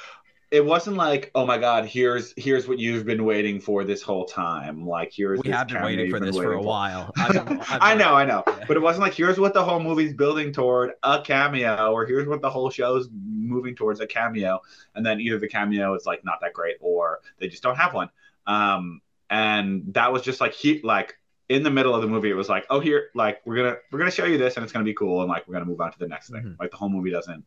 it 0.51 0.63
wasn't 0.63 0.95
like, 0.97 1.31
oh 1.35 1.45
my 1.45 1.57
god, 1.57 1.85
here's 1.85 2.33
here's 2.37 2.67
what 2.67 2.79
you've 2.79 3.05
been 3.05 3.25
waiting 3.25 3.59
for 3.59 3.83
this 3.83 4.01
whole 4.01 4.25
time. 4.25 4.85
Like 4.85 5.11
here's 5.13 5.39
We 5.43 5.49
have 5.51 5.67
been 5.67 5.83
waiting 5.83 6.09
for 6.11 6.19
been 6.19 6.27
this 6.27 6.35
for 6.35 6.53
a 6.53 6.61
while. 6.61 7.11
I've 7.17 7.33
been- 7.33 7.59
I've 7.69 7.81
I 7.81 7.95
know, 7.95 8.13
I 8.13 8.25
know, 8.25 8.43
Yeah. 8.47 8.65
but 8.67 8.77
it 8.77 8.81
wasn't 8.81 9.03
like 9.03 9.13
here's 9.13 9.39
what 9.39 9.53
the 9.53 9.63
whole 9.63 9.79
movie's 9.79 10.13
building 10.13 10.53
toward 10.53 10.91
a 11.03 11.21
cameo, 11.21 11.91
or 11.91 12.05
here's 12.05 12.27
what 12.27 12.41
the 12.41 12.49
whole 12.49 12.69
show's 12.69 13.09
moving 13.11 13.75
towards 13.75 13.99
a 14.01 14.07
cameo, 14.07 14.59
and 14.95 15.05
then 15.05 15.19
either 15.19 15.39
the 15.39 15.47
cameo 15.47 15.93
is 15.95 16.05
like 16.05 16.23
not 16.23 16.39
that 16.41 16.53
great, 16.53 16.77
or 16.79 17.19
they 17.39 17.47
just 17.47 17.63
don't 17.63 17.77
have 17.77 17.93
one. 17.93 18.09
Um, 18.47 19.01
and 19.29 19.93
that 19.95 20.13
was 20.13 20.21
just 20.21 20.39
like 20.39 20.53
he 20.53 20.81
like 20.83 21.17
in 21.49 21.63
the 21.63 21.69
middle 21.71 21.93
of 21.93 22.01
the 22.01 22.07
movie, 22.07 22.29
it 22.29 22.35
was 22.35 22.49
like, 22.49 22.65
oh, 22.69 22.79
here, 22.79 23.09
like 23.13 23.41
we're 23.45 23.55
gonna 23.57 23.75
we're 23.91 23.99
gonna 23.99 24.11
show 24.11 24.25
you 24.25 24.37
this, 24.37 24.55
and 24.55 24.63
it's 24.63 24.73
gonna 24.73 24.85
be 24.85 24.93
cool, 24.93 25.21
and 25.21 25.29
like 25.29 25.47
we're 25.47 25.53
gonna 25.53 25.65
move 25.65 25.81
on 25.81 25.91
to 25.91 25.99
the 25.99 26.07
next 26.07 26.29
thing. 26.29 26.41
Mhm. 26.41 26.59
Like 26.59 26.71
the 26.71 26.77
whole 26.77 26.89
movie 26.89 27.11
doesn't 27.11 27.43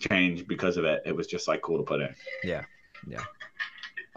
change 0.00 0.46
because 0.46 0.76
of 0.76 0.84
it. 0.84 1.02
It 1.06 1.14
was 1.14 1.26
just 1.26 1.48
like 1.48 1.62
cool 1.62 1.78
to 1.78 1.84
put 1.84 2.00
in. 2.00 2.14
Yeah. 2.44 2.64
Yeah. 3.06 3.22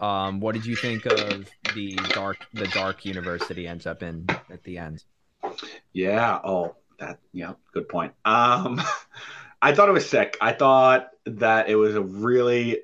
Um, 0.00 0.40
what 0.40 0.54
did 0.54 0.64
you 0.64 0.76
think 0.76 1.06
of 1.06 1.48
the 1.74 1.94
dark 2.14 2.46
the 2.54 2.66
dark 2.68 3.04
universe 3.04 3.46
that 3.48 3.56
he 3.56 3.66
ends 3.66 3.86
up 3.86 4.02
in 4.02 4.26
at 4.50 4.64
the 4.64 4.78
end? 4.78 5.04
Yeah. 5.92 6.40
Oh, 6.42 6.76
that. 6.98 7.18
Yeah. 7.32 7.54
Good 7.72 7.88
point. 7.88 8.12
Um, 8.24 8.80
I 9.62 9.74
thought 9.74 9.88
it 9.88 9.92
was 9.92 10.08
sick. 10.08 10.38
I 10.40 10.52
thought 10.52 11.10
that 11.26 11.68
it 11.68 11.76
was 11.76 11.94
a 11.94 12.02
really. 12.02 12.78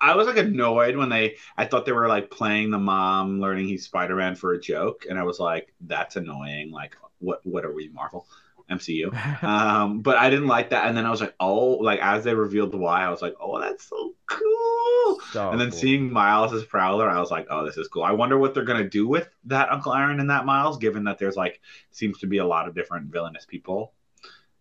I- 0.00 0.16
was 0.16 0.26
like 0.26 0.36
annoyed 0.36 0.96
when 0.96 1.08
they. 1.08 1.36
I 1.56 1.64
thought 1.64 1.86
they 1.86 1.92
were 1.92 2.08
like 2.08 2.30
playing 2.30 2.70
the 2.70 2.78
mom 2.78 3.40
learning 3.40 3.68
he's 3.68 3.84
Spider 3.84 4.16
Man 4.16 4.34
for 4.34 4.52
a 4.52 4.60
joke, 4.60 5.06
and 5.08 5.18
I 5.18 5.22
was 5.22 5.38
like, 5.38 5.72
"That's 5.80 6.16
annoying." 6.16 6.70
Like, 6.70 6.96
what? 7.18 7.44
What 7.46 7.64
are 7.64 7.72
we, 7.72 7.88
Marvel, 7.88 8.26
MCU? 8.70 9.12
Um, 9.42 10.00
but 10.00 10.16
I 10.16 10.30
didn't 10.30 10.48
like 10.48 10.70
that, 10.70 10.86
and 10.86 10.96
then 10.96 11.06
I 11.06 11.10
was 11.10 11.20
like, 11.20 11.34
"Oh!" 11.40 11.76
Like 11.76 12.00
as 12.00 12.24
they 12.24 12.34
revealed 12.34 12.72
the 12.72 12.78
why, 12.78 13.04
I 13.04 13.10
was 13.10 13.22
like, 13.22 13.34
"Oh, 13.40 13.60
that's 13.60 13.84
so 13.84 14.14
cool." 14.26 15.20
So 15.32 15.50
and 15.50 15.60
then 15.60 15.70
cool. 15.70 15.78
seeing 15.78 16.12
Miles 16.12 16.52
as 16.52 16.64
Prowler, 16.64 17.08
I 17.08 17.20
was 17.20 17.30
like, 17.30 17.46
"Oh, 17.50 17.64
this 17.64 17.76
is 17.76 17.88
cool." 17.88 18.02
I 18.02 18.12
wonder 18.12 18.38
what 18.38 18.54
they're 18.54 18.64
gonna 18.64 18.88
do 18.88 19.06
with 19.08 19.28
that 19.44 19.70
Uncle 19.72 19.94
Aaron 19.94 20.20
and 20.20 20.30
that 20.30 20.46
Miles, 20.46 20.78
given 20.78 21.04
that 21.04 21.18
there's 21.18 21.36
like 21.36 21.60
seems 21.90 22.18
to 22.18 22.26
be 22.26 22.38
a 22.38 22.46
lot 22.46 22.68
of 22.68 22.74
different 22.74 23.12
villainous 23.12 23.46
people 23.46 23.92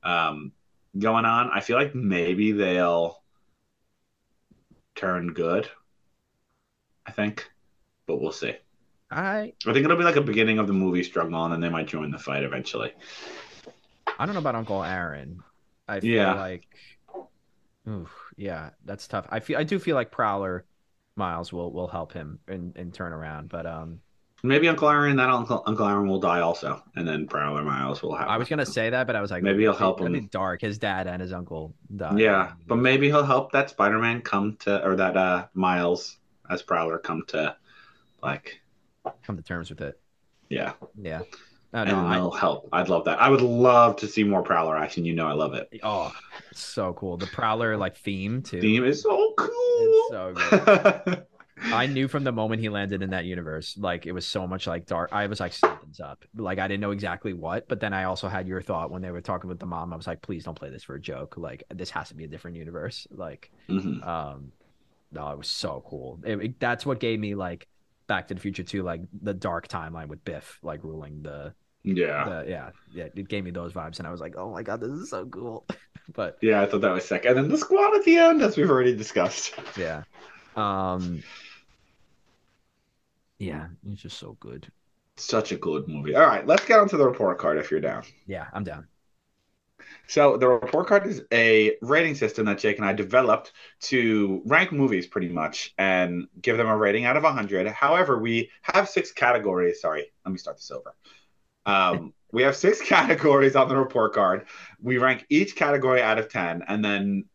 um, 0.04 0.52
going 0.98 1.26
on. 1.26 1.50
I 1.54 1.60
feel 1.62 1.78
like 1.78 1.96
maybe 1.96 2.52
they'll 2.52 3.22
turn 4.98 5.34
good. 5.34 5.70
I 7.08 7.12
think, 7.12 7.50
but 8.08 8.22
we'll 8.22 8.32
see. 8.34 8.58
I 9.12 9.54
I 9.68 9.74
think 9.74 9.86
it'll 9.86 9.98
be 9.98 10.04
like 10.04 10.16
a 10.16 10.22
beginning 10.22 10.60
of 10.60 10.68
the 10.68 10.74
movie 10.74 11.04
struggle, 11.04 11.44
and 11.44 11.54
then 11.54 11.60
they 11.62 11.70
might 11.70 11.88
join 11.88 12.12
the 12.12 12.18
fight 12.20 12.44
eventually. 12.44 12.94
I 14.20 14.26
don't 14.26 14.34
know 14.36 14.40
about 14.40 14.56
Uncle 14.56 14.84
Aaron. 14.84 15.44
I 15.88 16.02
feel 16.02 16.32
Yeah. 16.32 16.34
like, 16.34 16.68
oof, 17.88 18.12
yeah, 18.38 18.72
that's 18.86 19.08
tough. 19.08 19.26
I 19.30 19.40
feel 19.40 19.58
I 19.58 19.64
do 19.64 19.80
feel 19.80 19.96
like 19.96 20.12
Prowler 20.12 20.66
Miles 21.16 21.52
will 21.54 21.72
will 21.74 21.88
help 21.88 22.14
him 22.14 22.40
and 22.48 22.76
and 22.78 22.94
turn 22.94 23.14
around, 23.14 23.50
but 23.50 23.66
um, 23.66 24.02
Maybe 24.44 24.70
Uncle 24.70 24.88
Aaron, 24.90 25.16
that 25.18 25.30
Uncle 25.30 25.64
Uncle 25.66 25.88
Aaron 25.88 26.08
will 26.08 26.20
die 26.20 26.42
also, 26.42 26.84
and 26.96 27.08
then 27.08 27.28
Prowler 27.28 27.64
Miles 27.64 28.04
will 28.04 28.16
have. 28.16 28.28
I 28.28 28.38
was 28.38 28.48
gonna 28.48 28.66
say 28.68 28.90
that, 28.92 29.08
but 29.08 29.16
I 29.16 29.22
was 29.22 29.32
like, 29.32 29.42
Maybe 29.42 29.64
he'll 29.64 29.74
help 29.74 30.00
him. 30.00 30.28
dark. 30.28 30.62
His 30.62 30.78
dad 30.78 31.08
and 31.08 31.22
his 31.22 31.34
uncle 31.34 31.74
died. 31.96 32.20
Yeah, 32.20 32.52
but 32.68 32.76
maybe 32.76 33.08
he'll 33.08 33.24
help 33.26 33.52
that 33.54 33.70
Spider-Man 33.72 34.22
come 34.22 34.56
to, 34.62 34.86
or 34.88 34.96
that 34.96 35.18
uh 35.18 35.48
Miles 35.56 36.18
as 36.50 36.62
Prowler 36.62 37.00
come 37.00 37.24
to, 37.28 37.56
like, 38.22 38.62
come 39.24 39.38
to 39.38 39.44
terms 39.44 39.70
with 39.70 39.82
it. 39.82 40.00
yeah, 40.50 40.74
Yeah. 41.02 41.22
No, 41.74 41.82
and 41.82 41.92
no, 41.92 41.98
I, 42.06 42.14
they'll 42.16 42.32
help. 42.32 42.70
I'd 42.72 42.88
love 42.88 43.04
that. 43.06 43.20
I 43.22 43.28
would 43.30 43.42
love 43.42 43.98
to 43.98 44.08
see 44.08 44.24
more 44.24 44.42
Prowler 44.42 44.78
action. 44.78 45.04
You 45.04 45.14
know, 45.14 45.28
I 45.28 45.34
love 45.34 45.54
it. 45.54 45.68
oh, 45.84 46.14
so 46.54 46.94
cool. 46.94 47.18
The 47.18 47.28
Prowler 47.28 47.76
like 47.76 47.98
theme 47.98 48.42
too. 48.42 48.62
Theme 48.62 48.86
is 48.86 49.02
so 49.02 49.34
cool. 49.36 49.50
It's 49.50 50.10
so 50.10 50.34
good. 50.34 51.26
I 51.64 51.88
knew 51.88 52.08
from 52.08 52.24
the 52.24 52.32
moment 52.32 52.62
he 52.62 52.70
landed 52.70 53.02
in 53.02 53.10
that 53.12 53.26
universe, 53.26 53.78
like 53.78 54.06
it 54.06 54.12
was 54.12 54.26
so 54.28 54.48
much 54.48 54.68
like 54.68 54.86
dark. 54.86 55.10
I 55.12 55.26
was 55.28 55.40
like, 55.40 55.54
something's 55.54 56.00
up. 56.00 56.24
Like 56.36 56.60
I 56.60 56.68
didn't 56.68 56.82
know 56.82 56.92
exactly 56.92 57.34
what, 57.34 57.68
but 57.68 57.80
then 57.80 57.94
I 57.94 58.04
also 58.06 58.28
had 58.28 58.48
your 58.48 58.62
thought 58.62 58.92
when 58.92 59.02
they 59.02 59.12
were 59.12 59.22
talking 59.22 59.48
with 59.50 59.60
the 59.60 59.66
mom. 59.66 59.92
I 59.92 59.96
was 59.98 60.08
like, 60.08 60.22
please 60.22 60.44
don't 60.44 60.58
play 60.58 60.70
this 60.70 60.84
for 60.84 60.96
a 60.96 61.02
joke. 61.02 61.36
Like 61.38 61.64
this 61.74 61.90
has 61.92 62.10
to 62.10 62.16
be 62.16 62.24
a 62.26 62.28
different 62.28 62.58
universe. 62.58 63.08
Like, 63.12 63.52
Mhm. 63.70 64.06
um, 64.06 64.52
no, 65.12 65.30
it 65.32 65.38
was 65.38 65.48
so 65.48 65.84
cool. 65.88 66.20
It, 66.26 66.40
it- 66.44 66.60
that's 66.60 66.86
what 66.86 67.00
gave 67.00 67.20
me 67.20 67.34
like 67.36 67.68
Back 68.08 68.28
to 68.30 68.34
the 68.36 68.40
Future 68.40 68.64
too, 68.64 68.84
like 68.84 69.02
the 69.22 69.34
dark 69.34 69.68
timeline 69.68 70.08
with 70.08 70.24
Biff 70.24 70.60
like 70.62 70.84
ruling 70.84 71.24
the, 71.24 71.54
Yeah, 71.84 72.24
the 72.24 72.46
yeah, 72.50 72.70
yeah. 72.94 73.08
It 73.16 73.28
gave 73.28 73.44
me 73.44 73.52
those 73.52 73.74
vibes, 73.74 73.98
and 74.00 74.08
I 74.08 74.12
was 74.12 74.22
like, 74.22 74.36
oh 74.38 74.52
my 74.52 74.64
god, 74.64 74.80
this 74.80 74.92
is 74.92 75.10
so 75.10 75.26
cool. 75.26 75.66
but 76.14 76.38
yeah, 76.42 76.62
I 76.62 76.66
thought 76.68 76.82
that 76.82 76.94
was 76.94 77.04
sick. 77.06 77.26
And 77.26 77.36
then 77.36 77.50
the 77.50 77.58
squad 77.58 77.96
at 77.96 78.06
the 78.06 78.18
end, 78.18 78.42
as 78.42 78.56
we've 78.56 78.70
already 78.70 78.96
discussed. 78.96 79.56
yeah, 79.78 80.04
um, 80.58 81.24
yeah, 83.38 83.68
it's 83.90 84.02
just 84.02 84.18
so 84.18 84.36
good. 84.40 84.68
Such 85.16 85.52
a 85.52 85.58
good 85.58 85.88
movie. 85.88 86.16
All 86.16 86.26
right, 86.26 86.46
let's 86.46 86.66
get 86.66 86.80
onto 86.80 86.98
the 86.98 87.06
report 87.06 87.38
card 87.38 87.58
if 87.58 87.72
you're 87.72 87.80
down. 87.80 88.04
Yeah, 88.26 88.48
I'm 88.54 88.64
down. 88.64 88.88
So 90.08 90.38
the 90.38 90.48
report 90.48 90.88
card 90.88 91.06
is 91.06 91.24
a 91.32 91.76
rating 91.82 92.16
system 92.16 92.46
that 92.46 92.58
Jake 92.60 92.78
and 92.78 92.86
I 92.86 92.94
developed 92.94 93.54
to 93.82 94.42
rank 94.46 94.72
movies 94.72 95.08
pretty 95.08 95.30
much 95.30 95.74
and 95.78 96.28
give 96.42 96.58
them 96.58 96.68
a 96.68 96.78
rating 96.78 97.06
out 97.06 97.18
of 97.18 97.24
100. 97.24 97.68
However, 97.68 98.18
we 98.18 98.50
have 98.62 98.90
six 98.90 99.12
categories. 99.12 99.82
Sorry, 99.82 100.12
let 100.26 100.32
me 100.32 100.38
start 100.38 100.58
this 100.58 100.72
over. 100.72 100.96
Um, 101.66 102.14
we 102.32 102.44
have 102.44 102.56
six 102.56 102.82
categories 102.88 103.56
on 103.56 103.70
the 103.70 103.78
report 103.78 104.14
card. 104.14 104.48
We 104.82 104.98
rank 104.98 105.26
each 105.30 105.56
category 105.56 106.02
out 106.02 106.18
of 106.18 106.30
10, 106.30 106.64
and 106.68 106.84
then 106.84 107.26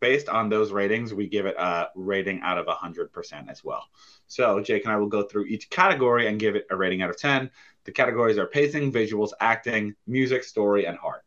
based 0.00 0.28
on 0.28 0.48
those 0.48 0.72
ratings, 0.72 1.14
we 1.14 1.26
give 1.26 1.46
it 1.46 1.56
a 1.58 1.88
rating 1.94 2.40
out 2.42 2.58
of 2.58 2.66
100% 2.66 3.48
as 3.50 3.64
well. 3.64 3.84
So 4.26 4.60
Jake 4.60 4.84
and 4.84 4.92
I 4.92 4.96
will 4.96 5.06
go 5.08 5.22
through 5.22 5.46
each 5.46 5.70
category 5.70 6.26
and 6.26 6.38
give 6.38 6.56
it 6.56 6.66
a 6.70 6.76
rating 6.76 7.02
out 7.02 7.10
of 7.10 7.16
10. 7.18 7.50
The 7.84 7.92
categories 7.92 8.38
are 8.38 8.46
pacing, 8.46 8.92
visuals, 8.92 9.30
acting, 9.40 9.94
music, 10.06 10.44
story, 10.44 10.86
and 10.86 10.98
heart. 10.98 11.22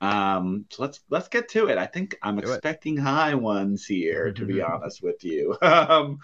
Um, 0.00 0.66
so 0.70 0.82
let's 0.82 1.00
let's 1.08 1.28
get 1.28 1.48
to 1.50 1.68
it. 1.68 1.78
I 1.78 1.86
think 1.86 2.16
I'm 2.22 2.36
Do 2.36 2.50
it. 2.50 2.54
expecting 2.54 2.96
high 2.96 3.34
ones 3.34 3.86
here, 3.86 4.32
to 4.32 4.44
be 4.44 4.60
honest 4.70 5.02
with 5.02 5.24
you. 5.24 5.56
Um, 5.62 6.18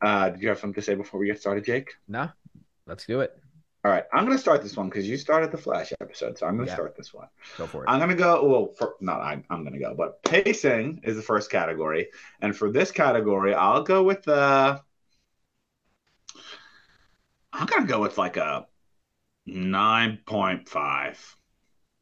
uh, 0.00 0.30
did 0.30 0.42
you 0.42 0.48
have 0.48 0.58
something 0.58 0.74
to 0.74 0.82
say 0.82 0.94
before 0.94 1.18
we 1.20 1.26
get 1.26 1.40
started, 1.40 1.64
Jake? 1.64 1.94
No, 2.08 2.28
let's 2.86 3.06
do 3.06 3.20
it. 3.20 3.38
All 3.84 3.90
right, 3.90 4.04
I'm 4.14 4.24
gonna 4.24 4.38
start 4.38 4.62
this 4.62 4.76
one 4.78 4.88
because 4.88 5.06
you 5.06 5.18
started 5.18 5.52
the 5.52 5.58
Flash 5.58 5.92
episode, 6.00 6.38
so 6.38 6.46
I'm 6.46 6.56
gonna 6.56 6.68
Yeah. 6.68 6.74
start 6.74 6.96
this 6.96 7.12
one. 7.12 7.28
Go 7.58 7.66
for 7.66 7.84
it. 7.84 7.90
I'm 7.90 8.00
gonna 8.00 8.14
go. 8.14 8.42
Well, 8.48 8.72
for, 8.78 8.94
not 9.00 9.20
I, 9.20 9.44
I'm 9.50 9.62
gonna 9.62 9.78
go, 9.78 9.94
but 9.94 10.22
pacing 10.22 11.00
is 11.04 11.16
the 11.16 11.22
first 11.22 11.50
category, 11.50 12.08
and 12.40 12.56
for 12.56 12.70
this 12.70 12.90
category, 12.90 13.52
I'll 13.52 13.82
go 13.82 14.02
with 14.02 14.22
the. 14.22 14.80
I'm 17.52 17.66
gonna 17.66 17.86
go 17.86 18.00
with 18.00 18.16
like 18.16 18.38
a 18.38 18.66
nine 19.44 20.20
point 20.24 20.66
five, 20.66 21.36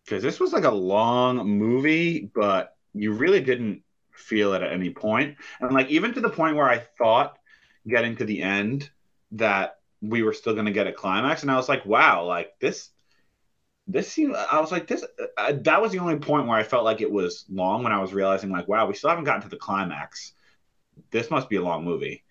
because 0.05 0.23
this 0.23 0.39
was 0.39 0.53
like 0.53 0.65
a 0.65 0.71
long 0.71 1.49
movie, 1.49 2.31
but 2.33 2.77
you 2.95 3.13
really 3.13 3.41
didn't 3.41 3.83
feel 4.13 4.55
it 4.55 4.63
at 4.63 4.73
any 4.73 4.91
point, 4.91 5.37
and 5.61 5.73
like 5.75 5.89
even 5.89 6.15
to 6.15 6.21
the 6.21 6.31
point 6.31 6.55
where 6.55 6.69
I 6.69 6.79
thought 6.79 7.37
getting 7.89 8.15
to 8.17 8.25
the 8.25 8.41
end 8.41 8.89
that 9.33 9.79
we 10.03 10.23
were 10.23 10.35
still 10.35 10.55
gonna 10.55 10.73
get 10.73 10.87
a 10.87 10.93
climax, 10.93 11.43
and 11.43 11.51
I 11.51 11.57
was 11.57 11.69
like, 11.69 11.87
wow, 11.87 12.27
like 12.27 12.59
this 12.61 12.91
this 13.89 14.11
seemed 14.11 14.35
i 14.35 14.61
was 14.61 14.71
like 14.71 14.87
this 14.87 15.05
uh, 15.39 15.53
that 15.63 15.83
was 15.83 15.91
the 15.91 15.99
only 15.99 16.17
point 16.17 16.47
where 16.47 16.57
i 16.57 16.63
felt 16.63 16.85
like 16.85 17.01
it 17.01 17.11
was 17.11 17.45
long 17.51 17.83
when 17.83 17.93
i 17.93 18.01
was 18.01 18.13
realizing 18.13 18.51
like 18.51 18.69
wow 18.69 18.87
we 18.87 18.95
still 18.95 19.11
haven't 19.11 19.25
gotten 19.25 19.43
to 19.43 19.49
the 19.49 19.57
climax. 19.57 20.35
This 21.11 21.31
must 21.31 21.49
be 21.49 21.57
a 21.57 21.63
long 21.63 21.85
movie. 21.85 22.25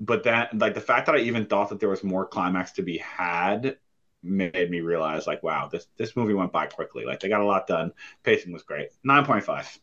But 0.00 0.24
that 0.24 0.56
like 0.58 0.74
the 0.74 0.80
fact 0.80 1.06
that 1.06 1.14
i 1.14 1.18
even 1.18 1.46
thought 1.46 1.68
that 1.70 1.80
there 1.80 1.88
was 1.88 2.04
more 2.04 2.26
climax 2.26 2.72
to 2.72 2.82
be 2.82 2.98
had 2.98 3.78
made 4.22 4.70
me 4.70 4.80
realize 4.80 5.26
like 5.26 5.42
wow 5.42 5.68
this 5.70 5.86
this 5.96 6.16
movie 6.16 6.34
went 6.34 6.52
by 6.52 6.66
quickly. 6.66 7.04
Like 7.04 7.20
they 7.20 7.28
got 7.28 7.40
a 7.40 7.46
lot 7.46 7.66
done. 7.66 7.92
Pacing 8.22 8.52
was 8.52 8.62
great. 8.62 8.90
9.5 9.06 9.78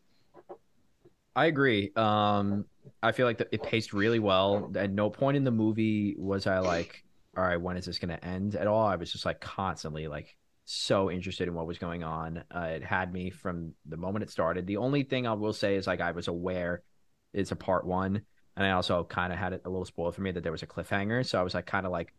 I 1.36 1.46
agree. 1.46 1.92
Um, 1.96 2.66
I 3.02 3.14
feel 3.14 3.26
like 3.26 3.38
the, 3.38 3.48
it 3.54 3.64
paced 3.64 3.94
really 3.94 4.20
well. 4.20 4.70
At 4.76 4.92
no 4.92 5.10
point 5.10 5.38
in 5.38 5.46
the 5.46 5.52
movie 5.52 6.16
was 6.18 6.46
I 6.46 6.60
like, 6.60 7.06
all 7.38 7.44
right, 7.44 7.60
when 7.62 7.78
is 7.78 7.86
this 7.86 8.00
going 8.00 8.16
to 8.16 8.26
end 8.26 8.56
at 8.56 8.68
all? 8.68 8.86
I 8.86 8.96
was 8.96 9.12
just 9.12 9.26
like 9.26 9.40
constantly 9.40 10.08
like 10.08 10.36
so 10.66 11.10
interested 11.10 11.48
in 11.48 11.54
what 11.54 11.68
was 11.68 11.78
going 11.78 12.04
on. 12.04 12.44
Uh, 12.54 12.70
it 12.76 12.84
had 12.84 13.14
me 13.14 13.30
from 13.30 13.74
the 13.86 13.98
moment 13.98 14.24
it 14.24 14.30
started. 14.30 14.68
The 14.68 14.78
only 14.78 15.04
thing 15.04 15.28
I 15.28 15.34
will 15.34 15.54
say 15.54 15.76
is 15.76 15.88
like 15.88 16.02
I 16.02 16.12
was 16.12 16.28
aware 16.28 16.84
it's 17.34 17.52
a 17.52 17.56
part 17.56 17.86
one, 17.86 18.22
and 18.56 18.66
I 18.66 18.72
also 18.72 19.04
kind 19.04 19.32
of 19.32 19.40
had 19.40 19.54
it 19.54 19.62
a 19.66 19.70
little 19.70 19.86
spoiled 19.86 20.16
for 20.16 20.22
me 20.22 20.32
that 20.32 20.44
there 20.44 20.52
was 20.52 20.64
a 20.64 20.68
cliffhanger. 20.68 21.26
So 21.26 21.40
I 21.40 21.44
was 21.44 21.54
like 21.54 21.66
kind 21.66 21.86
of 21.86 21.92
like, 21.92 22.14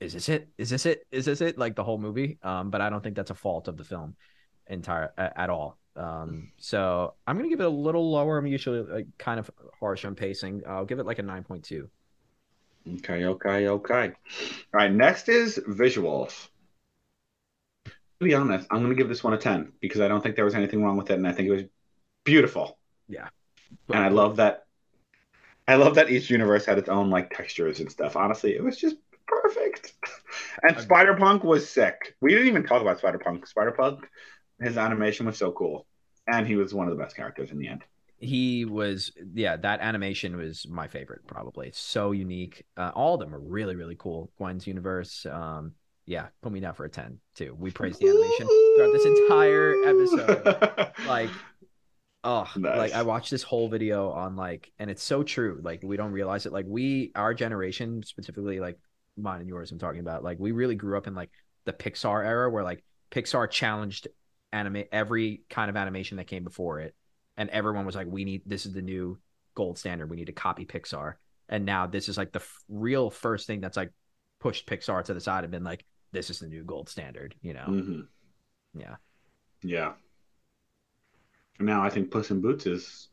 is 0.00 0.14
this 0.14 0.28
it? 0.30 0.48
Is 0.56 0.70
this 0.70 0.86
it? 0.86 1.06
Is 1.10 1.26
this 1.26 1.42
it? 1.42 1.58
Like 1.58 1.76
the 1.76 1.84
whole 1.84 1.98
movie. 1.98 2.38
Um, 2.42 2.70
but 2.70 2.80
I 2.80 2.88
don't 2.88 3.02
think 3.02 3.16
that's 3.16 3.30
a 3.30 3.34
fault 3.34 3.68
of 3.68 3.76
the 3.76 3.84
film 3.84 4.16
entire 4.66 5.12
at 5.18 5.50
all. 5.50 5.78
Um, 5.96 6.52
so 6.58 7.14
I'm 7.26 7.36
gonna 7.36 7.50
give 7.50 7.60
it 7.60 7.66
a 7.66 7.68
little 7.68 8.10
lower. 8.10 8.38
I'm 8.38 8.46
usually 8.46 8.80
like 8.80 9.06
kind 9.18 9.38
of 9.38 9.50
harsh 9.78 10.04
on 10.06 10.14
pacing. 10.14 10.62
I'll 10.66 10.86
give 10.86 10.98
it 10.98 11.06
like 11.06 11.18
a 11.18 11.22
nine 11.22 11.44
point 11.44 11.64
two. 11.64 11.90
Okay 12.94 13.24
okay 13.24 13.68
okay 13.68 14.06
all 14.08 14.12
right 14.72 14.92
next 14.92 15.28
is 15.28 15.58
visuals 15.68 16.48
to 17.86 18.24
be 18.24 18.34
honest 18.34 18.66
i'm 18.70 18.78
going 18.78 18.90
to 18.90 18.96
give 18.96 19.08
this 19.08 19.22
one 19.24 19.32
a 19.34 19.38
10 19.38 19.72
because 19.80 20.00
i 20.00 20.08
don't 20.08 20.22
think 20.22 20.36
there 20.36 20.44
was 20.44 20.54
anything 20.54 20.82
wrong 20.84 20.96
with 20.96 21.10
it 21.10 21.14
and 21.14 21.26
i 21.26 21.32
think 21.32 21.48
it 21.48 21.52
was 21.52 21.62
beautiful 22.24 22.78
Yeah. 23.08 23.28
and 23.88 23.98
I 23.98 24.08
love 24.08 24.36
that. 24.36 24.66
I 25.66 25.76
love 25.76 25.94
that 25.94 26.10
each 26.10 26.28
universe 26.30 26.64
had 26.66 26.78
its 26.78 26.88
own 26.88 27.10
like 27.10 27.30
textures 27.30 27.80
and 27.80 27.90
stuff. 27.90 28.16
Honestly, 28.16 28.54
it 28.54 28.62
was 28.62 28.76
just 28.76 28.96
perfect. 29.26 29.94
And 30.62 30.72
Agreed. 30.72 30.84
Spider 30.84 31.14
Punk 31.16 31.44
was 31.44 31.68
sick. 31.68 32.16
We 32.20 32.30
didn't 32.32 32.48
even 32.48 32.64
talk 32.64 32.82
about 32.82 32.98
Spider 32.98 33.18
Punk. 33.18 33.46
Spider 33.46 33.70
Punk, 33.72 34.06
his 34.60 34.76
animation 34.76 35.26
was 35.26 35.38
so 35.38 35.52
cool, 35.52 35.86
and 36.26 36.46
he 36.46 36.56
was 36.56 36.74
one 36.74 36.88
of 36.88 36.96
the 36.96 37.02
best 37.02 37.16
characters 37.16 37.50
in 37.52 37.58
the 37.58 37.68
end. 37.68 37.82
He 38.20 38.64
was 38.66 39.12
yeah 39.34 39.56
that 39.56 39.80
animation 39.80 40.36
was 40.36 40.66
my 40.68 40.88
favorite 40.88 41.26
probably. 41.26 41.68
It's 41.68 41.80
so 41.80 42.12
unique. 42.12 42.64
Uh, 42.76 42.90
all 42.94 43.14
of 43.14 43.20
them 43.20 43.34
are 43.34 43.40
really 43.40 43.76
really 43.76 43.96
cool. 43.98 44.30
Gwen's 44.38 44.66
universe 44.66 45.26
um 45.26 45.72
yeah 46.06 46.26
put 46.42 46.52
me 46.52 46.60
down 46.60 46.74
for 46.74 46.84
a 46.84 46.90
10 46.90 47.18
too. 47.34 47.56
We 47.58 47.70
praised 47.70 48.00
the 48.00 48.08
animation 48.08 48.46
throughout 48.76 48.92
this 48.92 49.06
entire 49.06 49.74
episode. 49.84 50.92
Like 51.06 51.30
oh 52.22 52.46
Nice. 52.56 52.76
like 52.76 52.92
i 52.92 53.02
watched 53.02 53.30
this 53.30 53.42
whole 53.42 53.68
video 53.70 54.10
on 54.10 54.36
like 54.36 54.70
and 54.78 54.90
it's 54.90 55.02
so 55.02 55.22
true. 55.22 55.60
Like 55.62 55.80
we 55.82 55.96
don't 55.96 56.12
realize 56.12 56.46
it. 56.46 56.52
Like 56.52 56.66
we 56.68 57.12
our 57.14 57.32
generation 57.34 58.02
specifically 58.02 58.60
like 58.60 58.78
mine 59.16 59.40
and 59.40 59.48
yours 59.48 59.70
i'm 59.70 59.78
talking 59.78 60.00
about 60.00 60.22
like 60.22 60.38
we 60.38 60.52
really 60.52 60.74
grew 60.74 60.96
up 60.96 61.06
in 61.06 61.14
like 61.14 61.30
the 61.66 61.72
pixar 61.72 62.24
era 62.24 62.50
where 62.50 62.64
like 62.64 62.82
pixar 63.10 63.50
challenged 63.50 64.08
anime 64.52 64.84
every 64.92 65.42
kind 65.50 65.68
of 65.68 65.76
animation 65.76 66.16
that 66.16 66.26
came 66.26 66.42
before 66.44 66.80
it 66.80 66.94
and 67.36 67.48
everyone 67.50 67.86
was 67.86 67.94
like 67.94 68.06
we 68.08 68.24
need 68.24 68.42
this 68.46 68.66
is 68.66 68.72
the 68.72 68.82
new 68.82 69.18
gold 69.54 69.78
standard 69.78 70.08
we 70.10 70.16
need 70.16 70.26
to 70.26 70.32
copy 70.32 70.64
pixar 70.64 71.14
and 71.48 71.64
now 71.64 71.86
this 71.86 72.08
is 72.08 72.16
like 72.16 72.32
the 72.32 72.38
f- 72.40 72.62
real 72.68 73.10
first 73.10 73.46
thing 73.46 73.60
that's 73.60 73.76
like 73.76 73.92
pushed 74.40 74.66
pixar 74.66 75.02
to 75.04 75.12
the 75.14 75.20
side 75.20 75.44
and 75.44 75.50
been 75.50 75.64
like 75.64 75.84
this 76.12 76.30
is 76.30 76.38
the 76.38 76.46
new 76.48 76.62
gold 76.64 76.88
standard 76.88 77.34
you 77.42 77.52
know 77.54 77.64
Mhm. 77.68 78.06
yeah 78.74 78.96
Yeah. 79.62 79.92
Now 81.58 81.82
I 81.82 81.90
think 81.90 82.10
Puss 82.10 82.30
in 82.30 82.40
Boots 82.40 82.66
is 82.66 83.08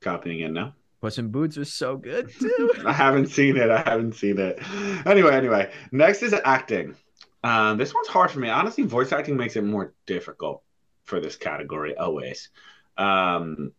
copying 0.00 0.40
it 0.40 0.50
now. 0.50 0.74
puss 1.00 1.18
in 1.18 1.28
boots 1.30 1.56
was 1.56 1.72
so 1.72 1.96
good 1.96 2.28
too 2.40 2.70
I 2.86 2.92
haven't 2.92 3.28
seen 3.28 3.56
it. 3.56 3.70
I 3.70 3.80
haven't 3.82 4.14
seen 4.16 4.38
it. 4.38 4.58
Anyway, 5.06 5.32
anyway, 5.34 5.72
next 5.92 6.22
is 6.22 6.34
acting. 6.44 6.96
Um, 7.44 7.76
this 7.78 7.92
one's 7.94 8.08
hard 8.08 8.30
for 8.30 8.38
me. 8.40 8.48
Honestly, 8.48 8.84
voice 8.84 9.12
acting 9.12 9.36
makes 9.36 9.56
it 9.56 9.62
more 9.64 9.94
difficult 10.06 10.62
for 11.04 11.20
this 11.20 11.36
category 11.36 11.96
always. 11.96 12.50
Um, 12.96 13.72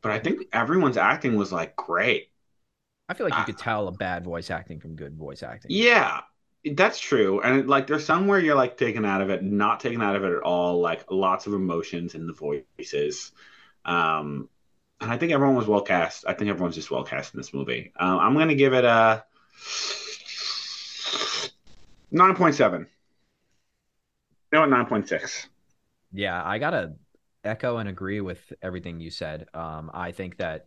but 0.00 0.12
I 0.12 0.18
think 0.18 0.48
everyone's 0.52 0.96
acting 0.96 1.36
was 1.36 1.52
like 1.52 1.76
great. 1.76 2.30
I 3.08 3.14
feel 3.14 3.26
like 3.26 3.38
you 3.38 3.44
could 3.44 3.58
tell 3.58 3.88
a 3.88 3.92
bad 3.92 4.24
voice 4.24 4.50
acting 4.50 4.80
from 4.80 4.96
good 4.96 5.16
voice 5.16 5.42
acting. 5.42 5.70
Yeah, 5.70 6.20
that's 6.64 6.98
true. 6.98 7.40
And 7.40 7.68
like, 7.68 7.86
there's 7.86 8.04
some 8.04 8.26
where 8.26 8.40
you're 8.40 8.54
like 8.54 8.76
taken 8.76 9.04
out 9.04 9.20
of 9.20 9.30
it, 9.30 9.42
not 9.42 9.80
taken 9.80 10.00
out 10.00 10.16
of 10.16 10.24
it 10.24 10.32
at 10.32 10.42
all. 10.42 10.80
Like 10.80 11.10
lots 11.10 11.46
of 11.46 11.52
emotions 11.52 12.14
in 12.14 12.26
the 12.26 12.32
voices. 12.32 13.32
Um, 13.84 14.48
and 15.00 15.10
I 15.10 15.18
think 15.18 15.32
everyone 15.32 15.56
was 15.56 15.66
well 15.66 15.82
cast. 15.82 16.24
I 16.26 16.32
think 16.32 16.48
everyone's 16.48 16.76
just 16.76 16.90
well 16.90 17.04
cast 17.04 17.34
in 17.34 17.40
this 17.40 17.52
movie. 17.52 17.92
Um, 17.96 18.18
I'm 18.18 18.34
gonna 18.34 18.54
give 18.54 18.72
it 18.72 18.84
a 18.84 19.24
nine 22.10 22.36
point 22.36 22.54
seven. 22.54 22.86
No, 24.52 24.64
nine 24.64 24.86
point 24.86 25.08
six. 25.08 25.48
Yeah, 26.12 26.40
I 26.44 26.58
gotta 26.58 26.94
echo 27.44 27.78
and 27.78 27.88
agree 27.88 28.20
with 28.20 28.52
everything 28.62 29.00
you 29.00 29.10
said. 29.10 29.46
Um, 29.54 29.90
I 29.92 30.12
think 30.12 30.38
that 30.38 30.66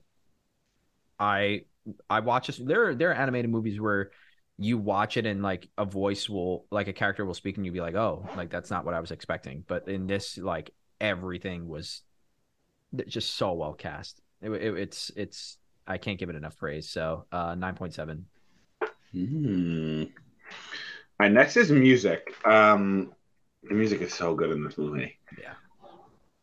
I 1.20 1.66
I 2.10 2.20
watch 2.22 2.48
this. 2.48 2.58
There 2.58 2.90
are 2.90 2.96
there 2.96 3.12
are 3.12 3.14
animated 3.14 3.52
movies 3.52 3.80
where 3.80 4.12
you 4.58 4.78
watch 4.78 5.18
it 5.18 5.26
and 5.26 5.42
like 5.44 5.68
a 5.78 5.86
voice 5.86 6.30
will 6.30 6.66
like 6.72 6.88
a 6.88 6.94
character 6.94 7.26
will 7.26 7.34
speak 7.34 7.58
and 7.58 7.66
you'll 7.66 7.74
be 7.74 7.82
like, 7.82 7.96
oh, 7.96 8.28
like 8.36 8.50
that's 8.50 8.72
not 8.72 8.86
what 8.86 8.94
I 8.94 9.00
was 9.00 9.12
expecting. 9.12 9.64
But 9.68 9.88
in 9.88 10.08
this, 10.08 10.38
like 10.38 10.72
everything 11.00 11.68
was 11.68 12.02
just 13.08 13.36
so 13.36 13.54
well 13.54 13.74
cast. 13.74 14.22
It, 14.42 14.50
it, 14.52 14.78
it's 14.78 15.12
it's 15.16 15.58
I 15.88 15.98
can't 15.98 16.18
give 16.18 16.30
it 16.30 16.36
enough 16.36 16.58
praise. 16.58 16.90
So 16.90 17.26
uh, 17.32 17.56
nine 17.56 17.76
point 17.76 17.94
seven. 17.94 18.26
Hmm. 19.12 20.04
All 21.18 21.26
right, 21.26 21.32
next 21.32 21.56
is 21.56 21.72
music. 21.72 22.34
Um, 22.46 23.14
the 23.64 23.74
music 23.74 24.02
is 24.02 24.14
so 24.14 24.36
good 24.36 24.52
in 24.52 24.64
this 24.64 24.78
movie. 24.78 25.18
Yeah. 25.40 25.54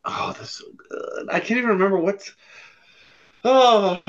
Oh, 0.05 0.35
that's 0.37 0.51
so 0.59 0.65
good. 0.73 1.29
I 1.31 1.39
can't 1.41 1.59
even 1.59 1.71
remember 1.71 1.99
what's. 1.99 2.33
Oh, 3.45 4.01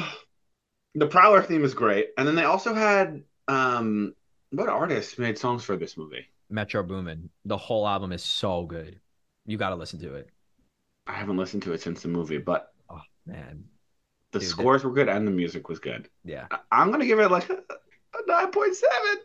the 0.96 1.08
Prowler 1.08 1.42
theme 1.42 1.64
is 1.64 1.74
great, 1.74 2.10
and 2.18 2.28
then 2.28 2.36
they 2.36 2.44
also 2.46 2.74
had 2.74 3.24
um, 3.48 4.16
what 4.52 4.70
artist 4.70 5.20
made 5.20 5.38
songs 5.38 5.64
for 5.64 5.76
this 5.76 5.98
movie? 5.98 6.28
Metro 6.50 6.84
Boomin. 6.84 7.30
The 7.46 7.58
whole 7.58 7.88
album 7.88 8.12
is 8.12 8.24
so 8.24 8.66
good. 8.66 9.00
You 9.46 9.58
got 9.58 9.70
to 9.70 9.76
listen 9.76 10.00
to 10.00 10.16
it. 10.16 10.30
I 11.08 11.14
haven't 11.14 11.38
listened 11.38 11.64
to 11.64 11.72
it 11.72 11.80
since 11.82 12.02
the 12.02 12.10
movie, 12.10 12.40
but 12.40 12.74
Oh 12.90 13.02
man, 13.26 13.66
the 14.32 14.40
Dude, 14.40 14.50
scores 14.50 14.84
were 14.84 14.92
good 14.92 15.08
and 15.10 15.26
the 15.28 15.32
music 15.32 15.70
was 15.70 15.80
good. 15.80 16.10
yeah. 16.24 16.48
I- 16.52 16.60
I'm 16.72 16.92
gonna 16.92 17.06
give 17.06 17.20
it 17.20 17.30
like 17.32 17.50
a, 17.50 17.54
a 17.56 18.26
nine 18.28 18.52
point 18.52 18.76
seven. 18.76 19.18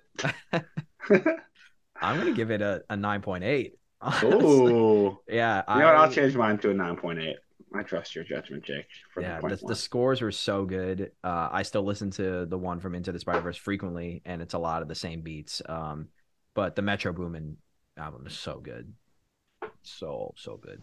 I'm 2.00 2.18
gonna 2.18 2.32
give 2.32 2.50
it 2.50 2.62
a, 2.62 2.84
a 2.90 2.96
nine 2.96 3.22
point 3.22 3.44
eight. 3.44 3.78
Ooh. 4.24 5.18
yeah. 5.28 5.62
You 5.68 5.80
know 5.80 5.86
what? 5.86 5.96
I'll 5.96 6.10
change 6.10 6.36
mine 6.36 6.58
to 6.58 6.70
a 6.70 6.74
nine 6.74 6.96
point 6.96 7.18
eight. 7.18 7.36
I 7.74 7.82
trust 7.82 8.14
your 8.14 8.24
judgment, 8.24 8.64
Jake. 8.64 8.86
For 9.12 9.20
Yeah, 9.20 9.40
the, 9.40 9.56
the, 9.56 9.66
the 9.68 9.76
scores 9.76 10.22
were 10.22 10.32
so 10.32 10.64
good. 10.64 11.12
Uh, 11.22 11.48
I 11.52 11.62
still 11.62 11.82
listen 11.82 12.10
to 12.12 12.46
the 12.46 12.56
one 12.56 12.80
from 12.80 12.94
Into 12.94 13.12
the 13.12 13.18
Spider 13.18 13.40
Verse 13.42 13.56
frequently, 13.56 14.22
and 14.24 14.40
it's 14.40 14.54
a 14.54 14.58
lot 14.58 14.80
of 14.82 14.88
the 14.88 14.94
same 14.94 15.20
beats. 15.20 15.60
Um, 15.68 16.08
but 16.54 16.76
the 16.76 16.82
Metro 16.82 17.12
Boomin 17.12 17.56
album 17.98 18.26
is 18.26 18.32
so 18.32 18.58
good, 18.60 18.92
so 19.82 20.32
so 20.36 20.56
good. 20.56 20.80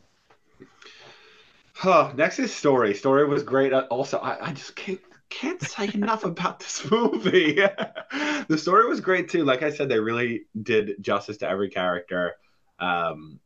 Huh, 1.74 2.14
next 2.16 2.40
is 2.40 2.54
story. 2.54 2.94
Story 2.94 3.28
was 3.28 3.44
great. 3.44 3.74
Uh, 3.74 3.88
Also, 3.90 4.18
I, 4.20 4.50
I 4.50 4.54
just 4.54 4.76
can't 4.76 5.02
can't 5.30 5.62
say 5.62 5.90
enough 5.94 6.24
about 6.24 6.60
this 6.60 6.90
movie. 6.90 7.56
the 8.48 8.58
story 8.58 8.88
was 8.88 9.02
great 9.02 9.30
too. 9.30 9.44
Like 9.44 9.64
I 9.64 9.72
said, 9.72 9.90
they 9.90 10.00
really 10.00 10.46
did 10.62 10.96
justice 11.02 11.38
to 11.38 11.50
every 11.50 11.70
character. 11.70 12.36
Um, 12.80 13.40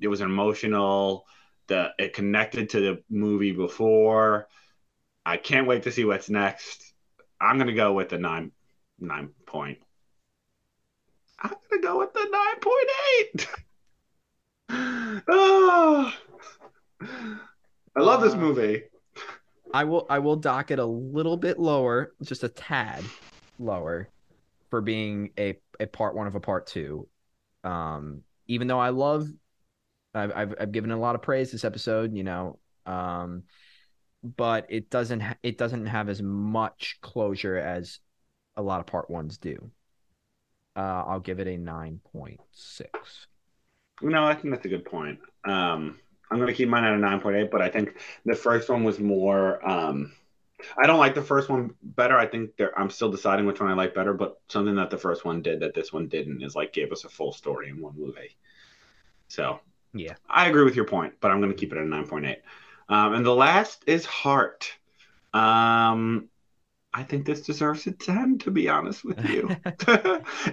it 0.00 0.08
was 0.08 0.20
emotional. 0.20 1.26
The 1.66 1.92
it 1.98 2.12
connected 2.14 2.70
to 2.70 2.80
the 2.80 3.02
movie 3.08 3.52
before. 3.52 4.48
I 5.24 5.36
can't 5.36 5.66
wait 5.66 5.84
to 5.84 5.92
see 5.92 6.04
what's 6.04 6.30
next. 6.30 6.92
I'm 7.40 7.58
gonna 7.58 7.72
go 7.72 7.92
with 7.92 8.08
the 8.08 8.18
nine 8.18 8.52
nine 8.98 9.30
point. 9.46 9.78
I'm 11.40 11.54
gonna 11.70 11.82
go 11.82 11.98
with 11.98 12.12
the 12.12 12.28
nine 12.30 12.60
point 12.60 12.90
eight. 13.20 13.48
oh. 15.28 16.12
I 17.96 18.00
love 18.00 18.20
this 18.22 18.34
Uh, 18.34 18.38
movie. 18.38 18.82
I 19.72 19.84
will 19.84 20.06
I 20.10 20.18
will 20.18 20.36
dock 20.36 20.70
it 20.70 20.78
a 20.78 20.84
little 20.84 21.36
bit 21.36 21.58
lower, 21.58 22.12
just 22.22 22.42
a 22.44 22.48
tad 22.48 23.04
lower, 23.58 24.08
for 24.70 24.80
being 24.80 25.30
a 25.38 25.58
a 25.78 25.86
part 25.86 26.14
one 26.14 26.26
of 26.26 26.34
a 26.34 26.40
part 26.40 26.66
two. 26.66 27.08
Um, 27.64 28.22
even 28.50 28.66
though 28.66 28.80
I 28.80 28.90
love, 28.90 29.28
I've 30.12 30.32
I've, 30.34 30.54
I've 30.60 30.72
given 30.72 30.90
a 30.90 30.98
lot 30.98 31.14
of 31.14 31.22
praise 31.22 31.52
this 31.52 31.64
episode, 31.64 32.14
you 32.14 32.24
know, 32.24 32.58
um, 32.84 33.44
but 34.24 34.66
it 34.68 34.90
doesn't 34.90 35.20
ha- 35.20 35.36
it 35.42 35.56
doesn't 35.56 35.86
have 35.86 36.08
as 36.08 36.20
much 36.20 36.98
closure 37.00 37.56
as 37.56 38.00
a 38.56 38.62
lot 38.62 38.80
of 38.80 38.86
part 38.86 39.08
ones 39.08 39.38
do. 39.38 39.70
Uh, 40.76 41.04
I'll 41.06 41.20
give 41.20 41.38
it 41.38 41.46
a 41.46 41.56
nine 41.56 42.00
point 42.12 42.40
six. 42.50 43.26
No, 44.02 44.24
I 44.24 44.34
think 44.34 44.52
that's 44.52 44.66
a 44.66 44.68
good 44.68 44.84
point. 44.84 45.20
Um, 45.44 45.98
I'm 46.30 46.38
going 46.38 46.48
to 46.48 46.54
keep 46.54 46.68
mine 46.68 46.84
at 46.84 46.94
a 46.94 46.96
9.8, 46.96 47.50
but 47.50 47.60
I 47.60 47.68
think 47.68 47.96
the 48.24 48.34
first 48.34 48.68
one 48.68 48.82
was 48.82 48.98
more. 48.98 49.66
Um, 49.68 50.12
I 50.78 50.86
don't 50.86 50.98
like 50.98 51.14
the 51.14 51.22
first 51.22 51.48
one 51.48 51.74
better. 51.82 52.16
I 52.16 52.26
think 52.26 52.56
there, 52.56 52.76
I'm 52.78 52.90
still 52.90 53.10
deciding 53.10 53.46
which 53.46 53.60
one 53.60 53.70
I 53.70 53.74
like 53.74 53.94
better, 53.94 54.14
but 54.14 54.40
something 54.48 54.76
that 54.76 54.90
the 54.90 54.98
first 54.98 55.24
one 55.24 55.42
did 55.42 55.60
that 55.60 55.74
this 55.74 55.92
one 55.92 56.08
didn't 56.08 56.42
is 56.42 56.54
like 56.56 56.72
gave 56.72 56.92
us 56.92 57.04
a 57.04 57.08
full 57.08 57.32
story 57.32 57.68
in 57.70 57.80
one 57.80 57.94
movie. 57.98 58.36
So, 59.28 59.60
Yeah. 59.92 60.14
I 60.28 60.48
agree 60.48 60.64
with 60.64 60.76
your 60.76 60.84
point, 60.86 61.14
but 61.20 61.30
I'm 61.30 61.40
going 61.40 61.52
to 61.52 61.58
keep 61.58 61.72
it 61.72 61.78
at 61.78 61.84
a 61.84 61.86
9.8. 61.86 62.36
Um, 62.88 63.14
and 63.14 63.24
the 63.26 63.34
last 63.34 63.84
is 63.86 64.04
Heart. 64.04 64.72
Um, 65.32 66.28
I 66.92 67.04
think 67.04 67.24
this 67.24 67.42
deserves 67.42 67.86
a 67.86 67.92
10, 67.92 68.38
to 68.40 68.50
be 68.50 68.68
honest 68.68 69.04
with 69.04 69.24
you. 69.24 69.48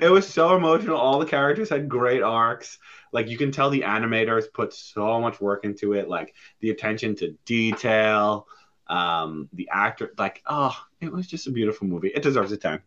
it 0.01 0.11
was 0.11 0.27
so 0.27 0.55
emotional. 0.55 0.97
All 0.97 1.19
the 1.19 1.25
characters 1.25 1.69
had 1.69 1.89
great 1.89 2.21
arcs. 2.21 2.77
Like 3.11 3.27
you 3.27 3.37
can 3.37 3.51
tell 3.51 3.69
the 3.71 3.81
animators 3.81 4.45
put 4.53 4.73
so 4.73 5.19
much 5.19 5.41
work 5.41 5.65
into 5.65 5.93
it. 5.93 6.07
Like 6.07 6.35
the 6.59 6.69
attention 6.69 7.15
to 7.17 7.35
detail, 7.45 8.47
um, 8.89 9.49
the 9.53 9.69
actor. 9.71 10.13
Like 10.17 10.41
oh, 10.45 10.75
it 11.01 11.11
was 11.11 11.27
just 11.27 11.47
a 11.47 11.51
beautiful 11.51 11.87
movie. 11.87 12.09
It 12.09 12.23
deserves 12.23 12.51
a 12.51 12.57
ten. 12.57 12.81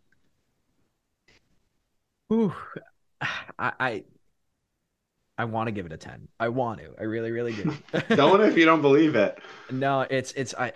Ooh, 2.33 2.55
I 3.21 3.73
I, 3.79 4.05
I 5.39 5.45
want 5.45 5.69
to 5.69 5.73
give 5.73 5.87
it 5.87 5.93
a 5.93 5.97
ten. 5.97 6.29
I 6.39 6.49
want 6.49 6.81
to. 6.81 6.95
I 6.99 7.05
really 7.05 7.31
really 7.31 7.53
do. 7.53 7.75
Don't 8.15 8.41
if 8.43 8.57
you 8.57 8.65
don't 8.65 8.83
believe 8.83 9.15
it. 9.15 9.39
No, 9.71 10.03
it's 10.03 10.33
it's 10.33 10.55
I 10.55 10.73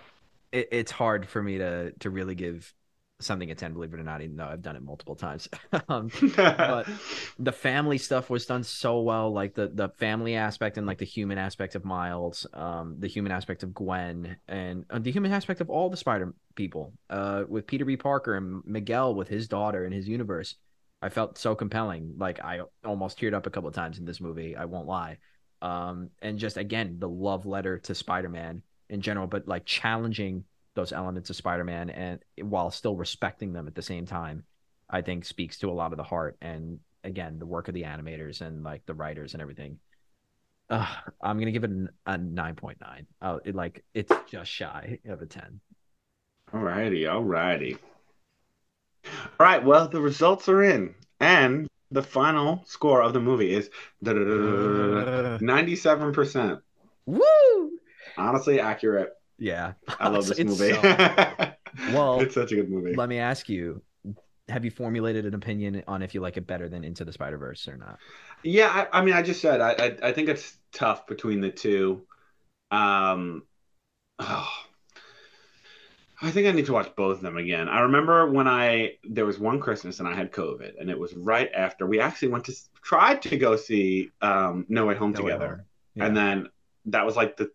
it, 0.51 0.69
it's 0.71 0.91
hard 0.91 1.27
for 1.27 1.41
me 1.41 1.57
to 1.57 1.91
to 1.99 2.09
really 2.09 2.35
give 2.35 2.73
something 3.19 3.49
a 3.49 3.55
10 3.55 3.73
believe 3.73 3.93
it 3.93 3.99
or 3.99 4.03
not 4.03 4.21
even 4.21 4.35
though 4.35 4.45
I've 4.45 4.61
done 4.61 4.75
it 4.75 4.83
multiple 4.83 5.15
times. 5.15 5.47
um, 5.89 6.09
but 6.35 6.87
the 7.39 7.51
family 7.51 7.97
stuff 7.97 8.29
was 8.29 8.45
done 8.45 8.63
so 8.63 8.99
well 9.01 9.31
like 9.31 9.53
the 9.53 9.69
the 9.73 9.89
family 9.89 10.35
aspect 10.35 10.77
and 10.77 10.85
like 10.85 10.97
the 10.97 11.05
human 11.05 11.37
aspect 11.37 11.75
of 11.75 11.85
Miles, 11.85 12.45
um 12.53 12.95
the 12.99 13.07
human 13.07 13.31
aspect 13.31 13.63
of 13.63 13.73
Gwen 13.73 14.35
and 14.47 14.85
uh, 14.89 14.99
the 14.99 15.11
human 15.11 15.31
aspect 15.31 15.61
of 15.61 15.69
all 15.69 15.89
the 15.89 15.97
Spider 15.97 16.33
people 16.55 16.93
uh 17.09 17.43
with 17.47 17.67
Peter 17.67 17.85
B 17.85 17.95
Parker 17.95 18.35
and 18.35 18.61
Miguel 18.65 19.15
with 19.15 19.29
his 19.29 19.47
daughter 19.47 19.85
and 19.85 19.93
his 19.93 20.07
universe. 20.07 20.55
I 21.01 21.09
felt 21.09 21.37
so 21.37 21.55
compelling. 21.55 22.15
Like 22.17 22.43
I 22.43 22.61
almost 22.83 23.19
teared 23.19 23.33
up 23.33 23.47
a 23.47 23.49
couple 23.49 23.69
of 23.69 23.75
times 23.75 23.97
in 23.97 24.05
this 24.05 24.19
movie, 24.21 24.55
I 24.55 24.65
won't 24.65 24.87
lie. 24.87 25.19
Um 25.61 26.09
and 26.21 26.37
just 26.37 26.57
again 26.57 26.97
the 26.99 27.09
love 27.09 27.45
letter 27.45 27.79
to 27.79 27.95
Spider-Man 27.95 28.61
in 28.89 29.01
general, 29.01 29.27
but 29.27 29.47
like 29.47 29.65
challenging 29.65 30.43
those 30.75 30.91
elements 30.91 31.29
of 31.29 31.35
Spider-Man 31.35 31.89
and 31.89 32.19
while 32.41 32.69
still 32.69 32.95
respecting 32.95 33.53
them 33.53 33.67
at 33.67 33.75
the 33.75 33.81
same 33.81 34.05
time, 34.05 34.43
I 34.89 35.01
think 35.01 35.25
speaks 35.25 35.57
to 35.59 35.69
a 35.69 35.73
lot 35.73 35.91
of 35.91 35.97
the 35.97 36.03
heart 36.03 36.37
and 36.41 36.79
again 37.03 37.39
the 37.39 37.45
work 37.45 37.67
of 37.67 37.73
the 37.73 37.83
animators 37.83 38.41
and 38.41 38.63
like 38.63 38.85
the 38.85 38.93
writers 38.93 39.33
and 39.33 39.41
everything. 39.41 39.79
Uh, 40.69 40.87
I'm 41.21 41.39
gonna 41.39 41.51
give 41.51 41.63
it 41.63 41.71
a 42.05 42.17
nine 42.17 42.55
point 42.55 42.79
nine. 42.81 43.07
Oh, 43.21 43.39
it, 43.45 43.55
like 43.55 43.83
it's 43.93 44.11
just 44.29 44.51
shy 44.51 44.99
of 45.07 45.21
a 45.21 45.25
ten. 45.25 45.59
Alrighty, 46.53 47.03
alrighty. 47.03 47.77
All 49.39 49.45
right, 49.45 49.63
well, 49.63 49.87
the 49.87 50.01
results 50.01 50.49
are 50.49 50.63
in, 50.63 50.95
and 51.19 51.67
the 51.91 52.01
final 52.01 52.63
score 52.65 53.03
of 53.03 53.13
the 53.13 53.19
movie 53.19 53.53
is 53.53 53.69
ninety-seven 55.41 56.13
percent. 56.13 56.59
Woo! 57.05 57.71
Honestly, 58.17 58.59
accurate. 58.59 59.13
Yeah, 59.37 59.73
I 59.99 60.09
love 60.09 60.25
this 60.27 60.39
movie. 60.39 60.73
so- 60.73 60.81
well. 61.93 62.19
it's 62.21 62.35
such 62.35 62.51
a 62.51 62.55
good 62.55 62.69
movie. 62.69 62.95
Let 62.95 63.09
me 63.09 63.19
ask 63.19 63.49
you: 63.49 63.81
Have 64.49 64.65
you 64.65 64.71
formulated 64.71 65.25
an 65.25 65.33
opinion 65.33 65.83
on 65.87 66.01
if 66.01 66.13
you 66.13 66.21
like 66.21 66.37
it 66.37 66.47
better 66.47 66.69
than 66.69 66.83
Into 66.83 67.05
the 67.05 67.11
Spider 67.11 67.37
Verse 67.37 67.67
or 67.67 67.77
not? 67.77 67.99
Yeah, 68.43 68.87
I, 68.91 68.99
I 68.99 69.03
mean, 69.03 69.13
I 69.13 69.21
just 69.21 69.41
said 69.41 69.61
I, 69.61 69.71
I 69.71 70.09
I 70.09 70.11
think 70.13 70.29
it's 70.29 70.57
tough 70.71 71.07
between 71.07 71.41
the 71.41 71.51
two. 71.51 72.05
Um, 72.71 73.43
oh, 74.19 74.49
I 76.21 76.31
think 76.31 76.47
I 76.47 76.51
need 76.51 76.65
to 76.67 76.73
watch 76.73 76.95
both 76.95 77.17
of 77.17 77.21
them 77.23 77.37
again. 77.37 77.67
I 77.67 77.81
remember 77.81 78.29
when 78.31 78.47
I 78.47 78.93
there 79.03 79.25
was 79.25 79.37
one 79.37 79.59
Christmas 79.59 79.99
and 79.99 80.07
I 80.07 80.15
had 80.15 80.31
COVID, 80.31 80.73
and 80.79 80.89
it 80.89 80.97
was 80.97 81.13
right 81.15 81.49
after 81.53 81.85
we 81.85 81.99
actually 81.99 82.29
went 82.29 82.45
to 82.45 82.53
tried 82.83 83.21
to 83.23 83.37
go 83.37 83.55
see 83.55 84.11
um, 84.21 84.65
No 84.69 84.85
Way 84.85 84.95
Home 84.95 85.11
No 85.11 85.21
Way 85.21 85.31
together, 85.31 85.47
Home. 85.47 85.61
Yeah. 85.95 86.05
and 86.05 86.17
then 86.17 86.49
that 86.85 87.05
was 87.05 87.15
like 87.15 87.35
the 87.35 87.51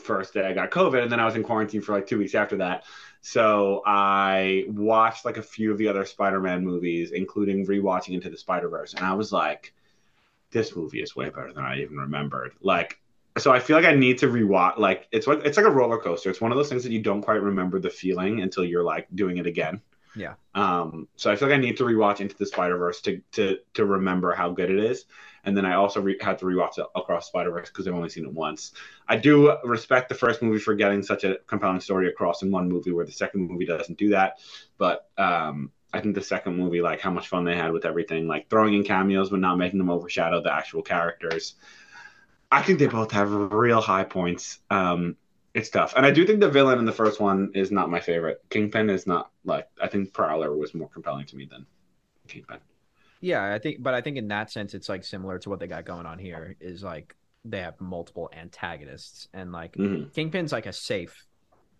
first 0.00 0.34
day 0.34 0.46
I 0.46 0.52
got 0.52 0.70
COVID, 0.70 1.02
and 1.02 1.12
then 1.12 1.20
I 1.20 1.24
was 1.24 1.36
in 1.36 1.42
quarantine 1.42 1.80
for 1.80 1.92
like 1.92 2.06
two 2.06 2.18
weeks 2.18 2.34
after 2.34 2.56
that. 2.58 2.84
So 3.20 3.82
I 3.86 4.64
watched 4.68 5.24
like 5.24 5.36
a 5.36 5.42
few 5.42 5.70
of 5.70 5.78
the 5.78 5.88
other 5.88 6.04
Spider-Man 6.04 6.64
movies, 6.64 7.12
including 7.12 7.66
rewatching 7.66 8.14
Into 8.14 8.30
the 8.30 8.36
Spider-Verse, 8.36 8.94
and 8.94 9.04
I 9.04 9.14
was 9.14 9.32
like, 9.32 9.74
"This 10.50 10.74
movie 10.74 11.02
is 11.02 11.14
way 11.14 11.28
better 11.28 11.52
than 11.52 11.64
I 11.64 11.80
even 11.80 11.96
remembered." 11.98 12.52
Like, 12.60 12.98
so 13.38 13.52
I 13.52 13.60
feel 13.60 13.76
like 13.76 13.86
I 13.86 13.94
need 13.94 14.18
to 14.18 14.26
rewatch. 14.26 14.78
Like, 14.78 15.06
it's 15.12 15.26
like 15.26 15.44
it's 15.44 15.56
like 15.56 15.66
a 15.66 15.70
roller 15.70 15.98
coaster. 15.98 16.30
It's 16.30 16.40
one 16.40 16.50
of 16.50 16.56
those 16.56 16.68
things 16.68 16.82
that 16.84 16.92
you 16.92 17.02
don't 17.02 17.22
quite 17.22 17.42
remember 17.42 17.78
the 17.78 17.90
feeling 17.90 18.40
until 18.40 18.64
you're 18.64 18.84
like 18.84 19.06
doing 19.14 19.36
it 19.38 19.46
again. 19.46 19.82
Yeah. 20.16 20.34
Um. 20.54 21.06
So 21.16 21.30
I 21.30 21.36
feel 21.36 21.48
like 21.48 21.58
I 21.58 21.60
need 21.60 21.76
to 21.76 21.84
rewatch 21.84 22.20
Into 22.20 22.36
the 22.36 22.46
Spider-Verse 22.46 23.02
to 23.02 23.20
to 23.32 23.58
to 23.74 23.84
remember 23.84 24.32
how 24.32 24.50
good 24.50 24.70
it 24.70 24.78
is. 24.78 25.04
And 25.44 25.56
then 25.56 25.64
I 25.64 25.74
also 25.74 26.00
re- 26.00 26.18
had 26.20 26.38
to 26.38 26.44
rewatch 26.44 26.78
Across 26.94 27.28
Spider 27.28 27.50
Verse 27.50 27.68
because 27.68 27.86
I've 27.86 27.94
only 27.94 28.08
seen 28.08 28.24
it 28.24 28.32
once. 28.32 28.72
I 29.08 29.16
do 29.16 29.56
respect 29.64 30.08
the 30.08 30.14
first 30.14 30.42
movie 30.42 30.58
for 30.58 30.74
getting 30.74 31.02
such 31.02 31.24
a 31.24 31.38
compelling 31.46 31.80
story 31.80 32.08
across 32.08 32.42
in 32.42 32.50
one 32.50 32.68
movie, 32.68 32.92
where 32.92 33.06
the 33.06 33.12
second 33.12 33.48
movie 33.50 33.66
doesn't 33.66 33.98
do 33.98 34.10
that. 34.10 34.38
But 34.76 35.08
um, 35.16 35.72
I 35.92 36.00
think 36.00 36.14
the 36.14 36.22
second 36.22 36.56
movie, 36.56 36.82
like 36.82 37.00
how 37.00 37.10
much 37.10 37.28
fun 37.28 37.44
they 37.44 37.56
had 37.56 37.72
with 37.72 37.84
everything, 37.84 38.28
like 38.28 38.48
throwing 38.48 38.74
in 38.74 38.84
cameos 38.84 39.30
but 39.30 39.40
not 39.40 39.56
making 39.56 39.78
them 39.78 39.90
overshadow 39.90 40.42
the 40.42 40.52
actual 40.52 40.82
characters. 40.82 41.54
I 42.52 42.62
think 42.62 42.78
they 42.78 42.86
both 42.86 43.12
have 43.12 43.32
real 43.32 43.80
high 43.80 44.04
points. 44.04 44.58
Um, 44.70 45.16
it's 45.52 45.70
tough, 45.70 45.94
and 45.96 46.06
I 46.06 46.12
do 46.12 46.24
think 46.24 46.40
the 46.40 46.48
villain 46.48 46.78
in 46.78 46.84
the 46.84 46.92
first 46.92 47.20
one 47.20 47.52
is 47.54 47.72
not 47.72 47.90
my 47.90 47.98
favorite. 47.98 48.40
Kingpin 48.50 48.88
is 48.88 49.06
not 49.06 49.30
like 49.44 49.68
I 49.82 49.88
think 49.88 50.12
Prowler 50.12 50.56
was 50.56 50.74
more 50.74 50.88
compelling 50.88 51.26
to 51.26 51.36
me 51.36 51.48
than 51.50 51.66
Kingpin. 52.28 52.58
Yeah, 53.20 53.52
I 53.52 53.58
think, 53.58 53.82
but 53.82 53.94
I 53.94 54.00
think 54.00 54.16
in 54.16 54.28
that 54.28 54.50
sense, 54.50 54.74
it's 54.74 54.88
like 54.88 55.04
similar 55.04 55.38
to 55.40 55.50
what 55.50 55.60
they 55.60 55.66
got 55.66 55.84
going 55.84 56.06
on 56.06 56.18
here. 56.18 56.56
Is 56.60 56.82
like 56.82 57.14
they 57.44 57.60
have 57.60 57.80
multiple 57.80 58.30
antagonists, 58.32 59.28
and 59.34 59.52
like 59.52 59.78
hmm 59.78 60.12
Kingpin's 60.14 60.52
like 60.52 60.66
a 60.66 60.72
safe, 60.72 61.26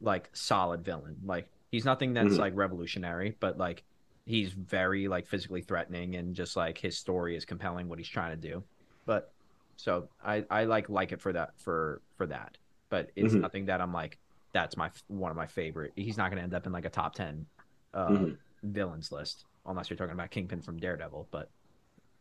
like 0.01 0.29
solid 0.35 0.85
villain. 0.85 1.17
Like 1.25 1.51
he's 1.71 1.85
nothing 1.87 2.13
that's 2.15 2.39
Mhm. 2.39 2.41
like 2.41 2.55
revolutionary, 2.57 3.37
but 3.41 3.57
like 3.59 3.85
he's 4.27 4.53
very 4.53 5.09
like 5.09 5.27
physically 5.29 5.63
threatening, 5.63 6.17
and 6.17 6.35
just 6.35 6.57
like 6.57 6.79
his 6.79 6.99
story 6.99 7.37
is 7.37 7.45
compelling 7.47 7.89
what 7.89 7.99
he's 7.99 8.09
trying 8.09 8.33
to 8.41 8.49
do. 8.49 8.65
But 9.07 9.33
so 9.77 10.09
I 10.23 10.45
I 10.51 10.65
like 10.65 10.89
like 10.91 11.13
it 11.13 11.23
for 11.23 11.33
that 11.33 11.51
for 11.59 12.03
for 12.19 12.27
that. 12.27 12.59
But 12.91 13.11
it's 13.17 13.37
Mhm. 13.37 13.43
nothing 13.43 13.67
that 13.67 13.81
I'm 13.81 13.93
like 13.95 14.19
that's 14.53 14.77
my 14.77 14.91
one 15.07 15.31
of 15.31 15.37
my 15.39 15.47
favorite. 15.47 15.93
He's 15.97 16.17
not 16.19 16.31
going 16.31 16.39
to 16.39 16.43
end 16.45 16.55
up 16.55 16.67
in 16.67 16.73
like 16.73 16.85
a 16.85 16.91
top 16.91 17.15
ten 17.15 17.47
uh, 17.95 18.21
Mhm. 18.21 18.39
villains 18.63 19.11
list 19.13 19.47
unless 19.67 19.91
you're 19.91 19.97
talking 19.97 20.15
about 20.15 20.31
Kingpin 20.31 20.63
from 20.63 20.79
Daredevil, 20.79 21.29
but 21.31 21.51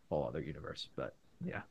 whole 0.10 0.26
other 0.28 0.42
universe. 0.42 0.90
But 0.96 1.16
yeah, 1.44 1.62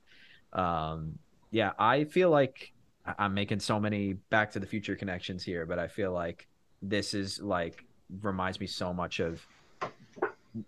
um, 0.52 1.18
yeah, 1.50 1.72
I 1.78 2.04
feel 2.04 2.30
like 2.30 2.72
I'm 3.18 3.34
making 3.34 3.60
so 3.60 3.78
many 3.80 4.14
Back 4.30 4.52
to 4.52 4.60
the 4.60 4.66
Future 4.66 4.96
connections 4.96 5.42
here, 5.44 5.66
but 5.66 5.78
I 5.78 5.88
feel 5.88 6.12
like 6.12 6.46
this 6.82 7.14
is 7.14 7.40
like 7.40 7.84
reminds 8.22 8.60
me 8.60 8.66
so 8.66 8.92
much 8.92 9.20
of 9.20 9.46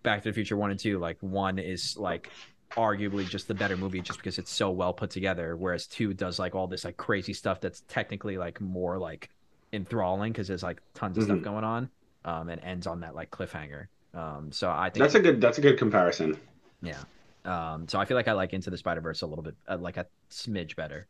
Back 0.03 0.23
to 0.23 0.29
the 0.31 0.33
Future 0.35 0.57
one 0.57 0.71
and 0.71 0.79
two. 0.79 0.99
Like 0.99 1.19
one 1.21 1.59
is 1.59 1.97
like 1.97 2.31
arguably 2.77 3.29
just 3.29 3.49
the 3.49 3.55
better 3.55 3.77
movie 3.77 4.01
just 4.01 4.19
because 4.19 4.39
it's 4.39 4.53
so 4.53 4.71
well 4.71 4.93
put 4.93 5.11
together, 5.11 5.57
whereas 5.57 5.87
two 5.87 6.15
does 6.15 6.39
like 6.39 6.55
all 6.55 6.67
this 6.67 6.85
like 6.85 6.97
crazy 6.97 7.33
stuff 7.33 7.61
that's 7.61 7.83
technically 7.89 8.37
like 8.39 8.61
more 8.61 8.99
like 8.99 9.29
enthralling 9.73 10.33
because 10.33 10.49
there's 10.49 10.63
like 10.63 10.81
tons 10.95 11.17
of 11.19 11.25
Mhm. 11.25 11.27
stuff 11.27 11.43
going 11.43 11.65
on, 11.65 11.91
um, 12.25 12.49
and 12.49 12.63
ends 12.63 12.87
on 12.87 13.01
that 13.01 13.15
like 13.15 13.31
cliffhanger. 13.31 13.87
Um, 14.15 14.51
so 14.53 14.71
I 14.71 14.91
think 14.91 15.03
That's 15.03 15.15
a 15.15 15.21
good. 15.21 15.41
That's 15.41 15.59
a 15.59 15.61
good 15.61 15.79
comparison. 15.79 16.37
yeah. 16.83 16.99
Um, 17.45 17.89
so 17.89 17.99
I 17.99 18.05
feel 18.05 18.17
like 18.17 18.29
I 18.29 18.33
like 18.33 18.53
Into 18.53 18.71
the 18.71 18.77
Spider 18.77 19.01
Verse 19.01 19.23
a 19.23 19.27
little 19.27 19.43
bit, 19.43 19.55
uh, 19.67 19.79
like 19.79 19.97
a 19.97 20.07
smidge 20.31 20.77
better. 20.77 21.07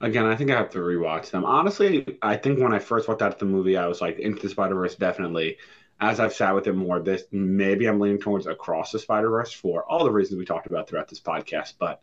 Again, 0.00 0.24
I 0.24 0.34
think 0.34 0.50
I 0.50 0.56
have 0.56 0.70
to 0.70 0.78
rewatch 0.78 1.30
them. 1.30 1.44
Honestly, 1.44 2.18
I 2.20 2.36
think 2.36 2.58
when 2.58 2.72
I 2.72 2.78
first 2.78 3.06
walked 3.06 3.22
out 3.22 3.32
of 3.32 3.38
the 3.38 3.44
movie, 3.44 3.76
I 3.76 3.86
was 3.86 4.00
like, 4.00 4.18
Into 4.18 4.42
the 4.42 4.48
Spider 4.48 4.74
Verse, 4.74 4.96
definitely. 4.96 5.58
As 6.00 6.18
I've 6.18 6.34
sat 6.34 6.54
with 6.54 6.66
it 6.66 6.72
more, 6.72 6.98
this 7.00 7.24
maybe 7.30 7.86
I'm 7.86 8.00
leaning 8.00 8.18
towards 8.18 8.46
Across 8.46 8.90
the 8.90 8.98
Spider 8.98 9.30
Verse 9.30 9.52
for 9.52 9.84
all 9.84 10.04
the 10.04 10.10
reasons 10.10 10.38
we 10.38 10.44
talked 10.44 10.66
about 10.66 10.88
throughout 10.88 11.08
this 11.08 11.20
podcast. 11.20 11.74
But 11.78 12.00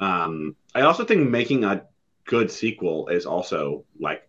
um, 0.00 0.56
I 0.74 0.80
also 0.80 1.04
think 1.04 1.28
making 1.28 1.64
a 1.64 1.84
good 2.24 2.50
sequel 2.50 3.08
is 3.08 3.24
also 3.26 3.84
like, 4.00 4.28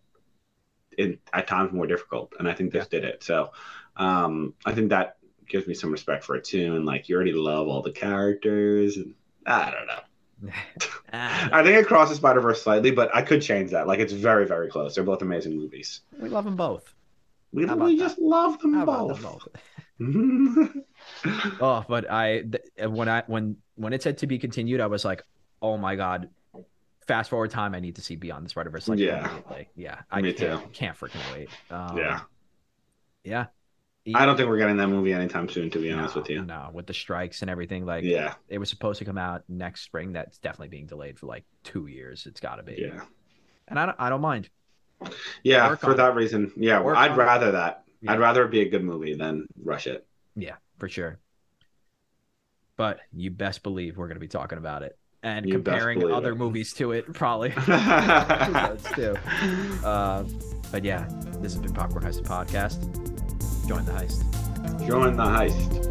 in, 0.96 1.18
at 1.32 1.48
times 1.48 1.72
more 1.72 1.86
difficult, 1.86 2.34
and 2.38 2.48
I 2.48 2.54
think 2.54 2.72
this 2.72 2.86
did 2.86 3.04
it. 3.04 3.24
So 3.24 3.50
um, 4.00 4.54
I 4.64 4.72
think 4.72 4.88
that 4.90 5.16
gives 5.48 5.66
me 5.66 5.74
some 5.74 5.90
respect 5.92 6.24
for 6.24 6.36
it 6.36 6.44
too. 6.44 6.76
And 6.76 6.84
like, 6.86 7.08
you 7.08 7.14
already 7.16 7.32
love 7.32 7.68
all 7.68 7.82
the 7.82 7.92
characters, 7.92 8.96
and 8.96 9.14
I 9.46 9.70
don't 9.70 9.86
know. 9.86 10.52
Ah, 11.12 11.48
I 11.52 11.62
think 11.64 11.76
it 11.76 11.86
crosses 11.88 12.16
Spider 12.18 12.40
Verse 12.40 12.62
slightly, 12.62 12.92
but 12.92 13.12
I 13.14 13.20
could 13.22 13.42
change 13.42 13.72
that. 13.72 13.88
Like 13.88 13.98
it's 13.98 14.12
very, 14.12 14.46
very 14.46 14.68
close. 14.68 14.94
They're 14.94 15.02
both 15.04 15.22
amazing 15.22 15.56
movies. 15.56 16.02
we 16.20 16.28
love 16.28 16.44
them 16.44 16.54
both. 16.56 16.94
We, 17.52 17.66
we 17.66 17.96
that? 17.96 18.02
just 18.04 18.18
love 18.20 18.58
them 18.60 18.74
How 18.74 18.84
both. 18.84 19.20
them 19.20 19.32
both? 19.32 20.76
Oh, 21.60 21.84
but 21.88 22.10
I 22.10 22.42
th- 22.42 22.88
when 22.90 23.08
I 23.08 23.24
when 23.26 23.56
when 23.74 23.92
it 23.92 24.02
said 24.02 24.18
to 24.18 24.26
be 24.28 24.38
continued, 24.38 24.80
I 24.80 24.86
was 24.86 25.04
like, 25.04 25.22
oh 25.60 25.76
my 25.76 25.96
god. 25.96 26.30
Fast 27.06 27.28
forward 27.30 27.50
time, 27.50 27.74
I 27.74 27.80
need 27.80 27.96
to 27.96 28.02
see 28.02 28.14
Beyond 28.14 28.44
the 28.46 28.50
Spider 28.50 28.70
Verse. 28.70 28.86
Like 28.88 29.00
Yeah. 29.00 29.18
immediately. 29.26 29.68
yeah. 29.74 29.98
I 30.12 30.20
Me 30.22 30.32
can't, 30.32 30.62
too. 30.62 30.68
can't 30.72 30.96
freaking 30.96 31.34
wait. 31.34 31.48
Um, 31.70 31.96
yeah, 31.98 32.20
yeah. 33.24 33.46
I 34.14 34.24
don't 34.26 34.36
think 34.36 34.48
we're 34.48 34.58
getting 34.58 34.78
that 34.78 34.88
movie 34.88 35.12
anytime 35.12 35.48
soon. 35.48 35.70
To 35.70 35.78
be 35.78 35.92
honest 35.92 36.14
with 36.16 36.30
you. 36.30 36.42
No, 36.44 36.70
with 36.72 36.86
the 36.86 36.94
strikes 36.94 37.42
and 37.42 37.50
everything, 37.50 37.84
like 37.86 38.02
Yeah, 38.04 38.34
it 38.48 38.58
was 38.58 38.70
supposed 38.70 38.98
to 39.00 39.04
come 39.04 39.18
out 39.18 39.42
next 39.48 39.82
spring. 39.82 40.12
That's 40.12 40.38
definitely 40.38 40.68
being 40.68 40.86
delayed 40.86 41.18
for 41.18 41.26
like 41.26 41.44
two 41.64 41.86
years. 41.86 42.26
It's 42.26 42.40
got 42.40 42.56
to 42.56 42.62
be. 42.62 42.76
yeah, 42.78 43.02
And 43.68 43.78
I 43.78 43.86
don't, 43.86 43.96
I 43.98 44.08
don't 44.08 44.20
mind. 44.22 44.48
yeah. 45.42 45.74
For 45.76 45.94
that 45.94 46.14
reason, 46.14 46.52
yeah. 46.56 46.80
Work 46.82 46.96
I'd 46.96 47.10
on 47.12 47.16
it. 47.20 47.22
rather 47.22 47.52
that. 47.52 47.84
Yeah. 48.00 48.12
I'd 48.12 48.20
rather 48.20 48.44
it 48.44 48.50
be 48.50 48.62
a 48.62 48.68
good 48.68 48.82
movie 48.82 49.14
than 49.14 49.46
rush 49.62 49.86
it. 49.86 50.06
Yeah, 50.34 50.56
for 50.78 50.88
sure. 50.88 51.18
But 52.76 53.00
you 53.12 53.30
best 53.30 53.62
believe 53.62 53.98
we're 53.98 54.06
going 54.08 54.16
to 54.16 54.20
be 54.20 54.28
talking 54.28 54.56
about 54.56 54.82
it 54.82 54.96
and 55.22 55.44
You 55.44 55.52
comparing 55.52 56.10
other 56.10 56.32
it. 56.32 56.36
movies 56.36 56.72
to 56.74 56.92
it, 56.92 57.12
probably. 57.12 57.50
Too. 58.94 59.16
Uh, 59.84 60.24
but 60.72 60.82
yeah, 60.84 61.06
this 61.40 61.52
has 61.52 61.58
been 61.60 61.74
Popcorn 61.74 62.04
Heist 62.04 62.22
podcast. 62.22 62.78
Join 63.70 63.84
the 63.84 63.92
heist. 63.92 64.84
Join 64.84 65.16
the 65.16 65.22
heist. 65.22 65.89